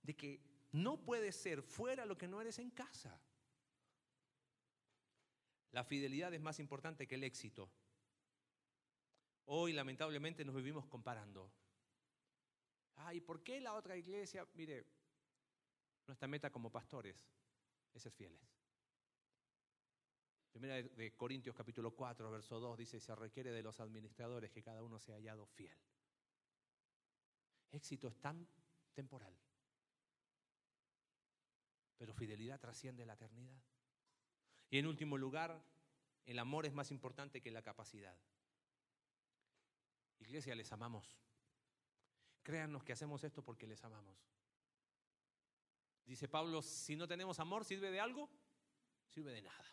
de 0.01 0.15
que 0.15 0.41
no 0.71 1.03
puedes 1.03 1.35
ser 1.35 1.61
fuera 1.61 2.05
lo 2.05 2.17
que 2.17 2.27
no 2.27 2.41
eres 2.41 2.59
en 2.59 2.71
casa. 2.71 3.21
La 5.71 5.83
fidelidad 5.83 6.33
es 6.33 6.41
más 6.41 6.59
importante 6.59 7.07
que 7.07 7.15
el 7.15 7.23
éxito. 7.23 7.71
Hoy 9.45 9.73
lamentablemente 9.73 10.43
nos 10.43 10.55
vivimos 10.55 10.85
comparando. 10.87 11.51
Ay, 12.95 13.21
¿por 13.21 13.43
qué 13.43 13.61
la 13.61 13.75
otra 13.75 13.95
iglesia? 13.95 14.45
Mire, 14.55 14.85
nuestra 16.07 16.27
meta 16.27 16.49
como 16.49 16.71
pastores 16.71 17.27
es 17.93 18.01
ser 18.01 18.11
fieles. 18.11 18.41
Primera 20.51 20.75
de 20.75 21.15
Corintios 21.15 21.55
capítulo 21.55 21.91
4, 21.91 22.31
verso 22.31 22.59
2 22.59 22.77
dice, 22.77 22.99
se 22.99 23.13
requiere 23.15 23.51
de 23.51 23.61
los 23.61 23.79
administradores 23.79 24.51
que 24.51 24.63
cada 24.63 24.81
uno 24.81 24.99
sea 24.99 25.15
hallado 25.15 25.45
fiel. 25.45 25.77
Éxito 27.71 28.07
es 28.07 28.19
tan 28.19 28.47
temporal 28.93 29.37
pero 31.97 32.13
fidelidad 32.13 32.59
trasciende 32.59 33.05
la 33.05 33.13
eternidad. 33.13 33.59
Y 34.69 34.77
en 34.77 34.85
último 34.85 35.17
lugar, 35.17 35.63
el 36.25 36.39
amor 36.39 36.65
es 36.65 36.73
más 36.73 36.91
importante 36.91 37.41
que 37.41 37.51
la 37.51 37.61
capacidad. 37.61 38.15
Iglesia, 40.19 40.55
les 40.55 40.71
amamos. 40.71 41.17
Créanos 42.43 42.83
que 42.83 42.93
hacemos 42.93 43.23
esto 43.23 43.43
porque 43.43 43.67
les 43.67 43.83
amamos. 43.83 44.17
Dice 46.07 46.29
Pablo, 46.29 46.61
si 46.61 46.95
no 46.95 47.05
tenemos 47.05 47.37
amor, 47.39 47.65
¿sirve 47.65 47.91
de 47.91 47.99
algo? 47.99 48.29
Sirve 49.09 49.33
de 49.33 49.41
nada. 49.41 49.65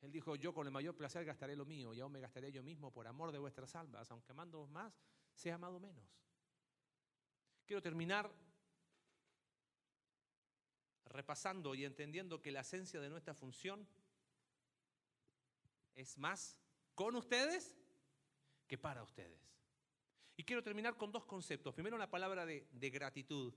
Él 0.00 0.12
dijo, 0.12 0.36
yo 0.36 0.54
con 0.54 0.64
el 0.64 0.72
mayor 0.72 0.96
placer 0.96 1.24
gastaré 1.24 1.56
lo 1.56 1.64
mío 1.64 1.92
y 1.92 2.00
aún 2.00 2.12
me 2.12 2.20
gastaré 2.20 2.52
yo 2.52 2.62
mismo 2.62 2.92
por 2.92 3.08
amor 3.08 3.32
de 3.32 3.38
vuestras 3.38 3.74
almas, 3.74 4.08
aunque 4.12 4.30
amando 4.30 4.64
más, 4.68 4.96
sea 5.34 5.56
amado 5.56 5.80
menos. 5.80 6.04
Quiero 7.66 7.82
terminar 7.82 8.32
repasando 11.06 11.74
y 11.74 11.84
entendiendo 11.84 12.40
que 12.40 12.52
la 12.52 12.60
esencia 12.60 13.00
de 13.00 13.08
nuestra 13.08 13.34
función 13.34 13.88
es 15.96 16.16
más 16.16 16.56
con 16.94 17.16
ustedes 17.16 17.76
que 18.68 18.78
para 18.78 19.02
ustedes. 19.02 19.50
Y 20.36 20.44
quiero 20.44 20.62
terminar 20.62 20.96
con 20.96 21.10
dos 21.10 21.24
conceptos. 21.24 21.74
Primero 21.74 21.98
la 21.98 22.08
palabra 22.08 22.46
de, 22.46 22.68
de 22.70 22.90
gratitud. 22.90 23.52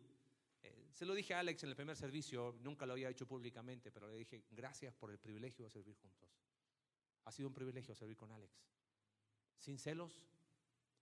Se 0.92 1.06
lo 1.06 1.14
dije 1.14 1.34
a 1.34 1.40
Alex 1.40 1.64
en 1.64 1.70
el 1.70 1.76
primer 1.76 1.96
servicio, 1.96 2.56
nunca 2.60 2.86
lo 2.86 2.94
había 2.94 3.10
hecho 3.10 3.28
públicamente, 3.28 3.92
pero 3.92 4.08
le 4.08 4.18
dije, 4.18 4.44
gracias 4.52 4.94
por 4.94 5.10
el 5.10 5.18
privilegio 5.18 5.66
de 5.66 5.72
servir 5.72 5.96
juntos. 5.96 6.30
Ha 7.26 7.32
sido 7.32 7.48
un 7.48 7.54
privilegio 7.54 7.96
servir 7.96 8.18
con 8.18 8.32
Alex. 8.32 8.54
Sin 9.58 9.78
celos, 9.78 10.22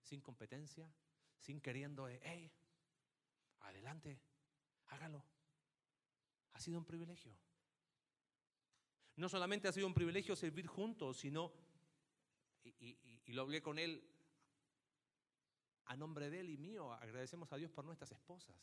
sin 0.02 0.22
competencia, 0.22 0.92
sin 1.40 1.60
queriendo, 1.60 2.08
hey, 2.08 2.52
adelante, 3.62 4.20
hágalo. 4.88 5.24
Ha 6.54 6.60
sido 6.60 6.78
un 6.78 6.86
privilegio. 6.86 7.36
No 9.16 9.28
solamente 9.28 9.68
ha 9.68 9.72
sido 9.72 9.88
un 9.88 9.94
privilegio 9.94 10.36
servir 10.36 10.68
juntos, 10.68 11.18
sino, 11.18 11.52
y, 12.64 12.70
y, 12.70 13.22
y 13.26 13.34
lo 13.34 13.42
hablé 13.42 13.62
con 13.62 13.80
él 13.80 14.04
a 15.86 15.96
nombre 15.96 16.30
de 16.30 16.42
él 16.42 16.50
y 16.50 16.58
mío, 16.58 16.94
agradecemos 16.94 17.52
a 17.52 17.58
Dios 17.58 17.72
por 17.72 17.84
nuestras 17.84 18.12
esposas. 18.12 18.56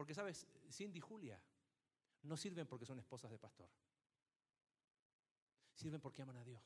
Porque, 0.00 0.14
¿sabes? 0.14 0.46
Cindy 0.70 0.96
y 0.96 1.02
Julia 1.02 1.38
no 2.22 2.34
sirven 2.34 2.66
porque 2.66 2.86
son 2.86 2.98
esposas 2.98 3.30
de 3.30 3.38
pastor. 3.38 3.68
Sirven 5.74 6.00
porque 6.00 6.22
aman 6.22 6.38
a 6.38 6.42
Dios. 6.42 6.62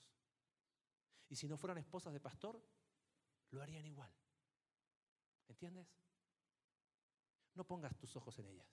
Y 1.28 1.34
si 1.34 1.48
no 1.48 1.56
fueran 1.56 1.78
esposas 1.78 2.12
de 2.12 2.20
pastor, 2.20 2.64
lo 3.50 3.60
harían 3.60 3.84
igual. 3.86 4.14
¿Entiendes? 5.48 5.88
No 7.54 7.66
pongas 7.66 7.96
tus 7.96 8.14
ojos 8.14 8.38
en 8.38 8.46
ellas. 8.46 8.68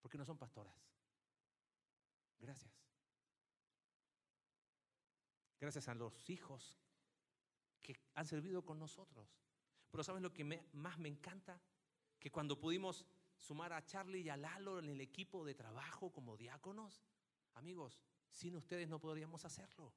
Porque 0.00 0.18
no 0.18 0.24
son 0.24 0.38
pastoras. 0.38 0.80
Gracias. 2.38 2.72
Gracias 5.58 5.88
a 5.88 5.96
los 5.96 6.30
hijos 6.30 6.78
que 7.82 8.00
han 8.14 8.28
servido 8.28 8.64
con 8.64 8.78
nosotros. 8.78 9.49
Pero 9.90 10.04
¿sabes 10.04 10.22
lo 10.22 10.32
que 10.32 10.44
más 10.72 10.98
me 10.98 11.08
encanta? 11.08 11.60
Que 12.18 12.30
cuando 12.30 12.58
pudimos 12.58 13.04
sumar 13.36 13.72
a 13.72 13.84
Charlie 13.84 14.20
y 14.20 14.28
a 14.28 14.36
Lalo 14.36 14.78
en 14.78 14.88
el 14.88 15.00
equipo 15.00 15.44
de 15.44 15.54
trabajo 15.54 16.12
como 16.12 16.36
diáconos, 16.36 17.02
amigos, 17.54 18.02
sin 18.30 18.56
ustedes 18.56 18.88
no 18.88 19.00
podríamos 19.00 19.44
hacerlo. 19.44 19.92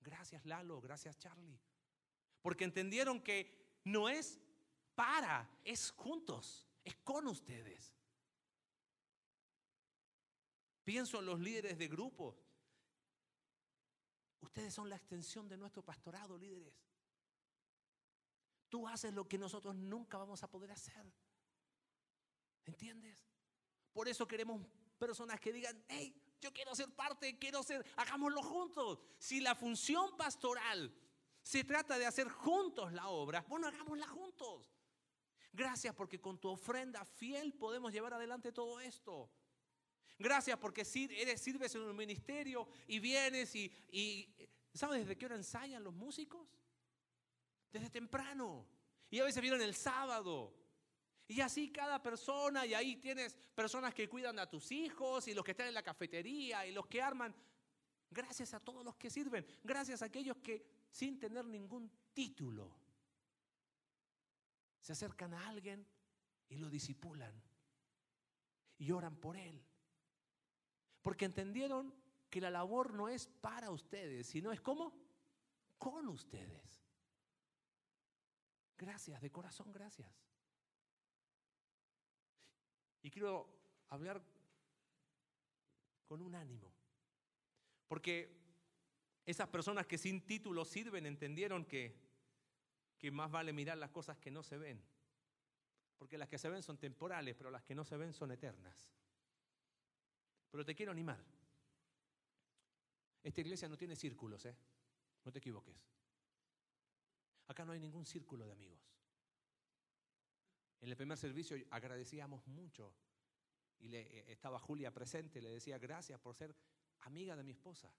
Gracias 0.00 0.44
Lalo, 0.46 0.80
gracias 0.80 1.18
Charlie. 1.18 1.60
Porque 2.42 2.64
entendieron 2.64 3.20
que 3.20 3.80
no 3.84 4.08
es 4.08 4.40
para, 4.94 5.48
es 5.64 5.90
juntos, 5.92 6.66
es 6.84 6.96
con 6.96 7.26
ustedes. 7.28 7.94
Pienso 10.82 11.20
en 11.20 11.26
los 11.26 11.38
líderes 11.38 11.78
de 11.78 11.88
grupos. 11.88 12.36
Ustedes 14.40 14.74
son 14.74 14.88
la 14.88 14.96
extensión 14.96 15.48
de 15.48 15.56
nuestro 15.56 15.84
pastorado, 15.84 16.36
líderes. 16.36 16.89
Tú 18.70 18.88
haces 18.88 19.12
lo 19.12 19.28
que 19.28 19.36
nosotros 19.36 19.74
nunca 19.74 20.16
vamos 20.16 20.42
a 20.42 20.50
poder 20.50 20.70
hacer. 20.70 21.12
¿Entiendes? 22.64 23.28
Por 23.92 24.08
eso 24.08 24.26
queremos 24.26 24.64
personas 24.96 25.40
que 25.40 25.52
digan, 25.52 25.84
hey, 25.88 26.14
yo 26.40 26.52
quiero 26.52 26.74
ser 26.74 26.88
parte, 26.94 27.36
quiero 27.38 27.62
ser, 27.62 27.84
hagámoslo 27.96 28.42
juntos. 28.42 28.98
Si 29.18 29.40
la 29.40 29.54
función 29.54 30.16
pastoral 30.16 30.94
se 31.42 31.64
trata 31.64 31.98
de 31.98 32.06
hacer 32.06 32.28
juntos 32.28 32.92
la 32.92 33.08
obra, 33.08 33.44
bueno, 33.48 33.66
hagámosla 33.66 34.06
juntos. 34.06 34.64
Gracias 35.52 35.94
porque 35.94 36.20
con 36.20 36.38
tu 36.38 36.48
ofrenda 36.48 37.04
fiel 37.04 37.52
podemos 37.54 37.92
llevar 37.92 38.14
adelante 38.14 38.52
todo 38.52 38.80
esto. 38.80 39.30
Gracias 40.16 40.58
porque 40.58 40.82
eres, 40.82 41.40
sirves 41.40 41.74
en 41.74 41.82
un 41.82 41.96
ministerio 41.96 42.68
y 42.86 43.00
vienes 43.00 43.54
y, 43.56 43.72
y 43.90 44.28
¿sabes 44.72 45.00
desde 45.00 45.18
qué 45.18 45.26
hora 45.26 45.34
ensayan 45.34 45.82
los 45.82 45.94
músicos? 45.94 46.46
Desde 47.72 47.90
temprano. 47.90 48.66
Y 49.10 49.18
a 49.20 49.24
veces 49.24 49.42
vienen 49.42 49.62
el 49.62 49.74
sábado. 49.74 50.54
Y 51.26 51.40
así 51.40 51.70
cada 51.70 52.02
persona, 52.02 52.66
y 52.66 52.74
ahí 52.74 52.96
tienes 52.96 53.36
personas 53.54 53.94
que 53.94 54.08
cuidan 54.08 54.38
a 54.38 54.48
tus 54.48 54.72
hijos, 54.72 55.28
y 55.28 55.34
los 55.34 55.44
que 55.44 55.52
están 55.52 55.68
en 55.68 55.74
la 55.74 55.82
cafetería, 55.82 56.66
y 56.66 56.72
los 56.72 56.86
que 56.86 57.00
arman. 57.00 57.34
Gracias 58.10 58.52
a 58.54 58.60
todos 58.60 58.84
los 58.84 58.96
que 58.96 59.10
sirven. 59.10 59.46
Gracias 59.62 60.02
a 60.02 60.06
aquellos 60.06 60.38
que 60.38 60.66
sin 60.90 61.18
tener 61.18 61.44
ningún 61.44 61.90
título 62.12 62.76
se 64.80 64.92
acercan 64.92 65.34
a 65.34 65.48
alguien 65.48 65.86
y 66.48 66.56
lo 66.56 66.68
disipulan. 66.68 67.32
Y 68.78 68.90
oran 68.92 69.16
por 69.16 69.36
él. 69.36 69.62
Porque 71.02 71.26
entendieron 71.26 71.94
que 72.28 72.40
la 72.40 72.50
labor 72.50 72.94
no 72.94 73.08
es 73.08 73.26
para 73.26 73.70
ustedes, 73.70 74.26
sino 74.26 74.52
es 74.52 74.60
como 74.60 74.92
con 75.78 76.08
ustedes. 76.08 76.79
Gracias, 78.80 79.20
de 79.20 79.30
corazón, 79.30 79.70
gracias. 79.70 80.10
Y 83.02 83.10
quiero 83.10 83.46
hablar 83.90 84.22
con 86.06 86.22
un 86.22 86.34
ánimo. 86.34 86.72
Porque 87.88 88.40
esas 89.26 89.48
personas 89.48 89.86
que 89.86 89.98
sin 89.98 90.24
título 90.24 90.64
sirven 90.64 91.04
entendieron 91.04 91.66
que, 91.66 91.94
que 92.96 93.10
más 93.10 93.30
vale 93.30 93.52
mirar 93.52 93.76
las 93.76 93.90
cosas 93.90 94.16
que 94.16 94.30
no 94.30 94.42
se 94.42 94.56
ven. 94.56 94.82
Porque 95.98 96.16
las 96.16 96.30
que 96.30 96.38
se 96.38 96.48
ven 96.48 96.62
son 96.62 96.78
temporales, 96.78 97.36
pero 97.36 97.50
las 97.50 97.62
que 97.62 97.74
no 97.74 97.84
se 97.84 97.98
ven 97.98 98.14
son 98.14 98.30
eternas. 98.30 98.90
Pero 100.50 100.64
te 100.64 100.74
quiero 100.74 100.92
animar. 100.92 101.22
Esta 103.22 103.42
iglesia 103.42 103.68
no 103.68 103.76
tiene 103.76 103.94
círculos, 103.94 104.46
¿eh? 104.46 104.56
No 105.22 105.30
te 105.30 105.38
equivoques. 105.38 105.99
Acá 107.50 107.64
no 107.64 107.72
hay 107.72 107.80
ningún 107.80 108.06
círculo 108.06 108.46
de 108.46 108.52
amigos. 108.52 108.78
En 110.80 110.88
el 110.88 110.96
primer 110.96 111.18
servicio 111.18 111.56
agradecíamos 111.70 112.46
mucho 112.46 112.94
y 113.80 113.88
le, 113.88 114.02
eh, 114.02 114.24
estaba 114.28 114.60
Julia 114.60 114.94
presente, 114.94 115.42
le 115.42 115.50
decía 115.50 115.76
gracias 115.76 116.20
por 116.20 116.36
ser 116.36 116.54
amiga 117.00 117.34
de 117.34 117.42
mi 117.42 117.50
esposa. 117.50 117.92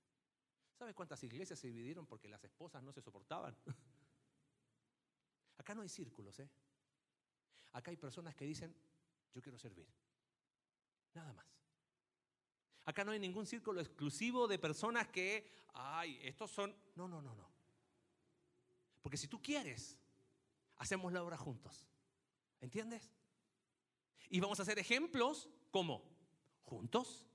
¿Sabes 0.73 0.95
cuántas 0.95 1.21
iglesias 1.25 1.59
se 1.59 1.67
dividieron 1.67 2.07
porque 2.07 2.29
las 2.29 2.41
esposas 2.45 2.81
no 2.81 2.93
se 2.93 3.01
soportaban? 3.01 3.53
Acá 5.57 5.75
no 5.75 5.81
hay 5.81 5.89
círculos, 5.89 6.39
¿eh? 6.39 6.49
Acá 7.73 7.91
hay 7.91 7.97
personas 7.97 8.33
que 8.35 8.45
dicen, 8.45 8.73
yo 9.33 9.41
quiero 9.41 9.59
servir. 9.59 9.85
Nada 11.13 11.33
más. 11.33 11.45
Acá 12.85 13.03
no 13.03 13.11
hay 13.11 13.19
ningún 13.19 13.45
círculo 13.45 13.81
exclusivo 13.81 14.47
de 14.47 14.57
personas 14.57 15.09
que, 15.09 15.51
ay, 15.73 16.21
estos 16.23 16.51
son... 16.51 16.73
No, 16.95 17.09
no, 17.09 17.21
no, 17.21 17.35
no. 17.35 17.50
Porque 19.01 19.17
si 19.17 19.27
tú 19.27 19.41
quieres, 19.41 19.97
hacemos 20.77 21.11
la 21.11 21.23
obra 21.23 21.37
juntos. 21.37 21.87
¿Entiendes? 22.59 23.11
Y 24.29 24.39
vamos 24.39 24.59
a 24.59 24.63
hacer 24.63 24.79
ejemplos 24.79 25.49
como 25.71 26.03
juntos. 26.63 27.27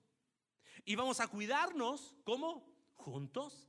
Y 0.85 0.95
vamos 0.95 1.21
a 1.21 1.29
cuidarnos 1.29 2.15
como 2.25 2.75
juntos. 2.95 3.69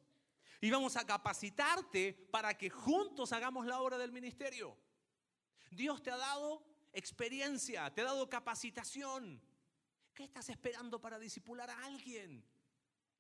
Y 0.61 0.69
vamos 0.71 0.95
a 0.95 1.05
capacitarte 1.05 2.13
para 2.13 2.57
que 2.57 2.69
juntos 2.69 3.31
hagamos 3.31 3.65
la 3.65 3.81
obra 3.81 3.97
del 3.97 4.11
ministerio. 4.11 4.77
Dios 5.71 6.01
te 6.01 6.11
ha 6.11 6.17
dado 6.17 6.65
experiencia, 6.93 7.93
te 7.93 8.01
ha 8.01 8.05
dado 8.05 8.29
capacitación. 8.29 9.41
¿Qué 10.13 10.23
estás 10.23 10.49
esperando 10.49 10.99
para 10.99 11.19
disipular 11.19 11.69
a 11.69 11.85
alguien? 11.85 12.43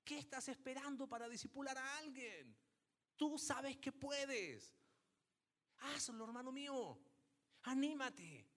¿Qué 0.03 0.17
estás 0.17 0.47
esperando 0.47 1.07
para 1.07 1.27
disipular 1.29 1.77
a 1.77 1.97
alguien? 1.97 2.57
Tú 3.17 3.37
sabes 3.37 3.77
que 3.77 3.91
puedes. 3.91 4.73
Hazlo, 5.79 6.23
hermano 6.23 6.51
mío. 6.51 6.97
Anímate. 7.63 8.47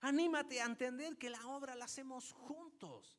Anímate 0.00 0.60
a 0.60 0.66
entender 0.66 1.16
que 1.16 1.30
la 1.30 1.46
obra 1.46 1.74
la 1.74 1.86
hacemos 1.86 2.32
juntos. 2.32 3.18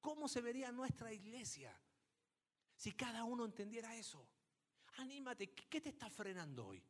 ¿Cómo 0.00 0.28
se 0.28 0.40
vería 0.40 0.70
nuestra 0.70 1.12
iglesia 1.12 1.76
si 2.76 2.92
cada 2.92 3.24
uno 3.24 3.44
entendiera 3.44 3.96
eso? 3.96 4.28
Anímate. 4.98 5.52
¿Qué 5.52 5.80
te 5.80 5.88
está 5.88 6.10
frenando 6.10 6.66
hoy? 6.66 6.84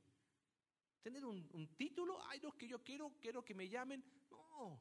¿Tener 1.02 1.24
un, 1.24 1.68
título? 1.76 2.20
Ay, 2.26 2.40
no, 2.40 2.52
que 2.56 2.68
yo 2.68 2.82
quiero, 2.82 3.12
quiero 3.20 3.44
que 3.44 3.54
me 3.54 3.68
llamen. 3.68 4.04
No. 4.30 4.80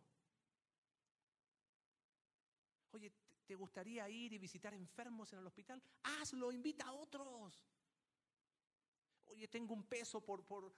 Oye, 2.91 3.11
¿te 3.45 3.55
gustaría 3.55 4.07
ir 4.09 4.33
y 4.33 4.37
visitar 4.37 4.73
enfermos 4.73 5.31
en 5.33 5.39
el 5.39 5.47
hospital? 5.47 5.81
Hazlo, 6.03 6.51
invita 6.51 6.85
a 6.85 6.93
otros. 6.93 7.63
Oye, 9.31 9.47
tengo 9.47 9.73
un 9.73 9.83
peso 9.83 10.21
por... 10.21 10.43
por 10.45 10.73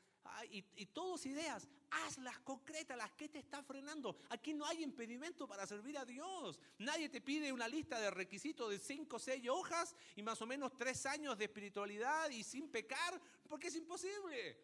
y, 0.49 0.63
y 0.75 0.85
todas 0.85 1.25
ideas, 1.25 1.67
hazlas 1.91 2.39
concretas, 2.39 2.97
las 2.97 3.11
que 3.11 3.27
te 3.27 3.39
está 3.39 3.61
frenando. 3.61 4.15
Aquí 4.29 4.53
no 4.53 4.65
hay 4.65 4.81
impedimento 4.83 5.47
para 5.47 5.67
servir 5.67 5.97
a 5.97 6.05
Dios. 6.05 6.59
Nadie 6.77 7.09
te 7.09 7.19
pide 7.19 7.51
una 7.51 7.67
lista 7.67 7.99
de 7.99 8.09
requisitos 8.09 8.69
de 8.69 8.79
cinco 8.79 9.17
o 9.17 9.19
seis 9.19 9.47
hojas 9.49 9.95
y 10.15 10.21
más 10.23 10.41
o 10.41 10.45
menos 10.45 10.77
tres 10.77 11.05
años 11.05 11.37
de 11.37 11.45
espiritualidad 11.45 12.29
y 12.29 12.43
sin 12.43 12.69
pecar, 12.69 13.21
porque 13.49 13.67
es 13.67 13.75
imposible. 13.75 14.57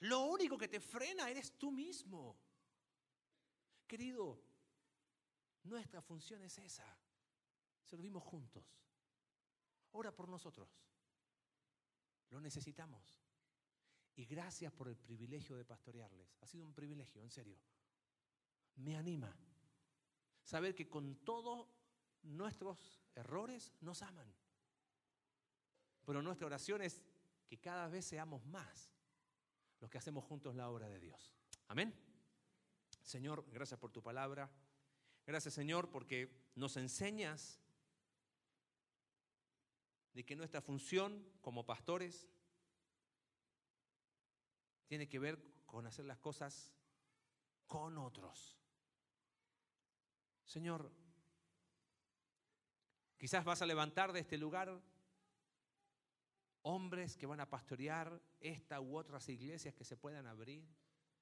Lo 0.00 0.24
único 0.24 0.58
que 0.58 0.68
te 0.68 0.80
frena 0.80 1.30
eres 1.30 1.56
tú 1.56 1.70
mismo. 1.70 2.38
Querido, 3.86 4.38
nuestra 5.62 6.02
función 6.02 6.42
es 6.42 6.58
esa. 6.58 6.84
Servimos 7.82 8.22
juntos. 8.22 8.64
Ora 9.92 10.14
por 10.14 10.28
nosotros. 10.28 10.68
Lo 12.30 12.40
necesitamos. 12.40 13.20
Y 14.16 14.24
gracias 14.24 14.72
por 14.72 14.88
el 14.88 14.96
privilegio 14.96 15.56
de 15.56 15.64
pastorearles. 15.64 16.36
Ha 16.40 16.46
sido 16.46 16.66
un 16.66 16.72
privilegio, 16.72 17.22
en 17.22 17.30
serio. 17.30 17.58
Me 18.76 18.96
anima 18.96 19.34
saber 20.42 20.74
que 20.74 20.88
con 20.88 21.16
todos 21.16 21.68
nuestros 22.22 23.02
errores 23.14 23.72
nos 23.80 24.02
aman. 24.02 24.32
Pero 26.04 26.22
nuestra 26.22 26.46
oración 26.46 26.82
es 26.82 27.02
que 27.46 27.58
cada 27.58 27.88
vez 27.88 28.04
seamos 28.04 28.44
más 28.46 28.92
los 29.80 29.90
que 29.90 29.98
hacemos 29.98 30.24
juntos 30.24 30.54
la 30.54 30.70
obra 30.70 30.88
de 30.88 30.98
Dios. 30.98 31.34
Amén. 31.68 31.94
Señor, 33.02 33.44
gracias 33.52 33.78
por 33.78 33.92
tu 33.92 34.02
palabra. 34.02 34.50
Gracias 35.26 35.54
Señor 35.54 35.90
porque 35.90 36.50
nos 36.54 36.76
enseñas 36.76 37.60
de 40.16 40.24
que 40.24 40.34
nuestra 40.34 40.62
función 40.62 41.22
como 41.42 41.66
pastores 41.66 42.26
tiene 44.86 45.06
que 45.10 45.18
ver 45.18 45.38
con 45.66 45.86
hacer 45.86 46.06
las 46.06 46.18
cosas 46.18 46.72
con 47.66 47.98
otros. 47.98 48.56
Señor, 50.46 50.90
quizás 53.18 53.44
vas 53.44 53.60
a 53.60 53.66
levantar 53.66 54.14
de 54.14 54.20
este 54.20 54.38
lugar 54.38 54.80
hombres 56.62 57.18
que 57.18 57.26
van 57.26 57.40
a 57.40 57.50
pastorear 57.50 58.18
esta 58.40 58.80
u 58.80 58.96
otras 58.96 59.28
iglesias 59.28 59.74
que 59.74 59.84
se 59.84 59.98
puedan 59.98 60.26
abrir 60.26 60.66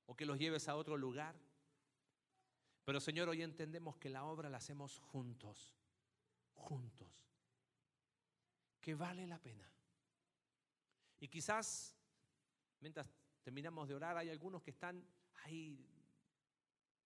o 0.07 0.15
que 0.15 0.25
los 0.25 0.39
lleves 0.39 0.69
a 0.69 0.77
otro 0.77 0.97
lugar. 0.97 1.35
Pero 2.85 3.01
Señor, 3.01 3.29
hoy 3.29 3.43
entendemos 3.43 3.97
que 3.97 4.09
la 4.09 4.25
obra 4.25 4.49
la 4.49 4.59
hacemos 4.59 5.01
juntos, 5.01 5.75
juntos, 6.53 7.24
que 8.85 8.95
vale 8.95 9.27
la 9.27 9.39
pena. 9.39 9.67
Y 11.19 11.29
quizás, 11.29 11.97
mientras 12.81 13.09
terminamos 13.43 13.89
de 13.89 13.95
orar, 13.95 14.19
hay 14.19 14.29
algunos 14.29 14.63
que 14.63 14.73
están 14.73 15.03
ahí 15.45 15.91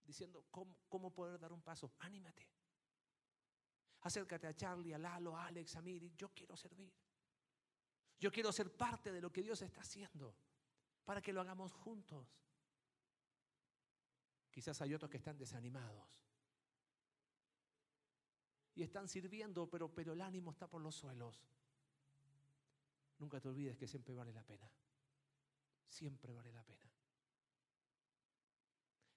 diciendo, 0.03 0.45
¿cómo, 0.51 0.76
cómo 0.89 1.14
poder 1.14 1.39
dar 1.39 1.53
un 1.53 1.62
paso? 1.62 1.95
Anímate. 2.01 2.51
Acércate 4.01 4.49
a 4.49 4.57
Charlie, 4.57 4.93
a 4.93 4.99
Lalo, 4.99 5.37
a 5.37 5.47
Alex, 5.47 5.76
a 5.76 5.81
Miri. 5.81 6.12
Yo 6.16 6.35
quiero 6.35 6.57
servir. 6.57 6.93
Yo 8.18 8.33
quiero 8.33 8.51
ser 8.51 8.76
parte 8.76 9.12
de 9.12 9.20
lo 9.20 9.31
que 9.31 9.43
Dios 9.43 9.62
está 9.62 9.83
haciendo 9.83 10.35
para 11.05 11.22
que 11.22 11.33
lo 11.33 11.43
hagamos 11.43 11.72
juntos. 11.72 12.26
Quizás 14.51 14.81
hay 14.83 14.95
otros 14.95 15.09
que 15.09 15.18
están 15.18 15.39
desanimados 15.39 16.24
y 18.74 18.83
están 18.83 19.07
sirviendo, 19.07 19.70
pero, 19.70 19.95
pero 19.95 20.12
el 20.12 20.20
ánimo 20.20 20.51
está 20.51 20.68
por 20.68 20.83
los 20.83 20.97
suelos. 20.97 21.41
Nunca 23.19 23.41
te 23.41 23.49
olvides 23.49 23.77
que 23.77 23.87
siempre 23.87 24.14
vale 24.14 24.33
la 24.33 24.43
pena. 24.43 24.71
Siempre 25.87 26.33
vale 26.33 26.53
la 26.53 26.62
pena. 26.62 26.91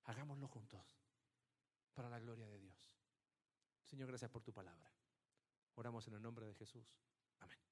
Hagámoslo 0.05 0.47
juntos 0.47 0.97
para 1.93 2.09
la 2.09 2.19
gloria 2.19 2.47
de 2.47 2.57
Dios. 2.57 2.91
Señor, 3.83 4.07
gracias 4.07 4.31
por 4.31 4.41
tu 4.41 4.53
palabra. 4.53 4.91
Oramos 5.75 6.07
en 6.07 6.15
el 6.15 6.21
nombre 6.21 6.45
de 6.45 6.55
Jesús. 6.55 6.85
Amén. 7.39 7.70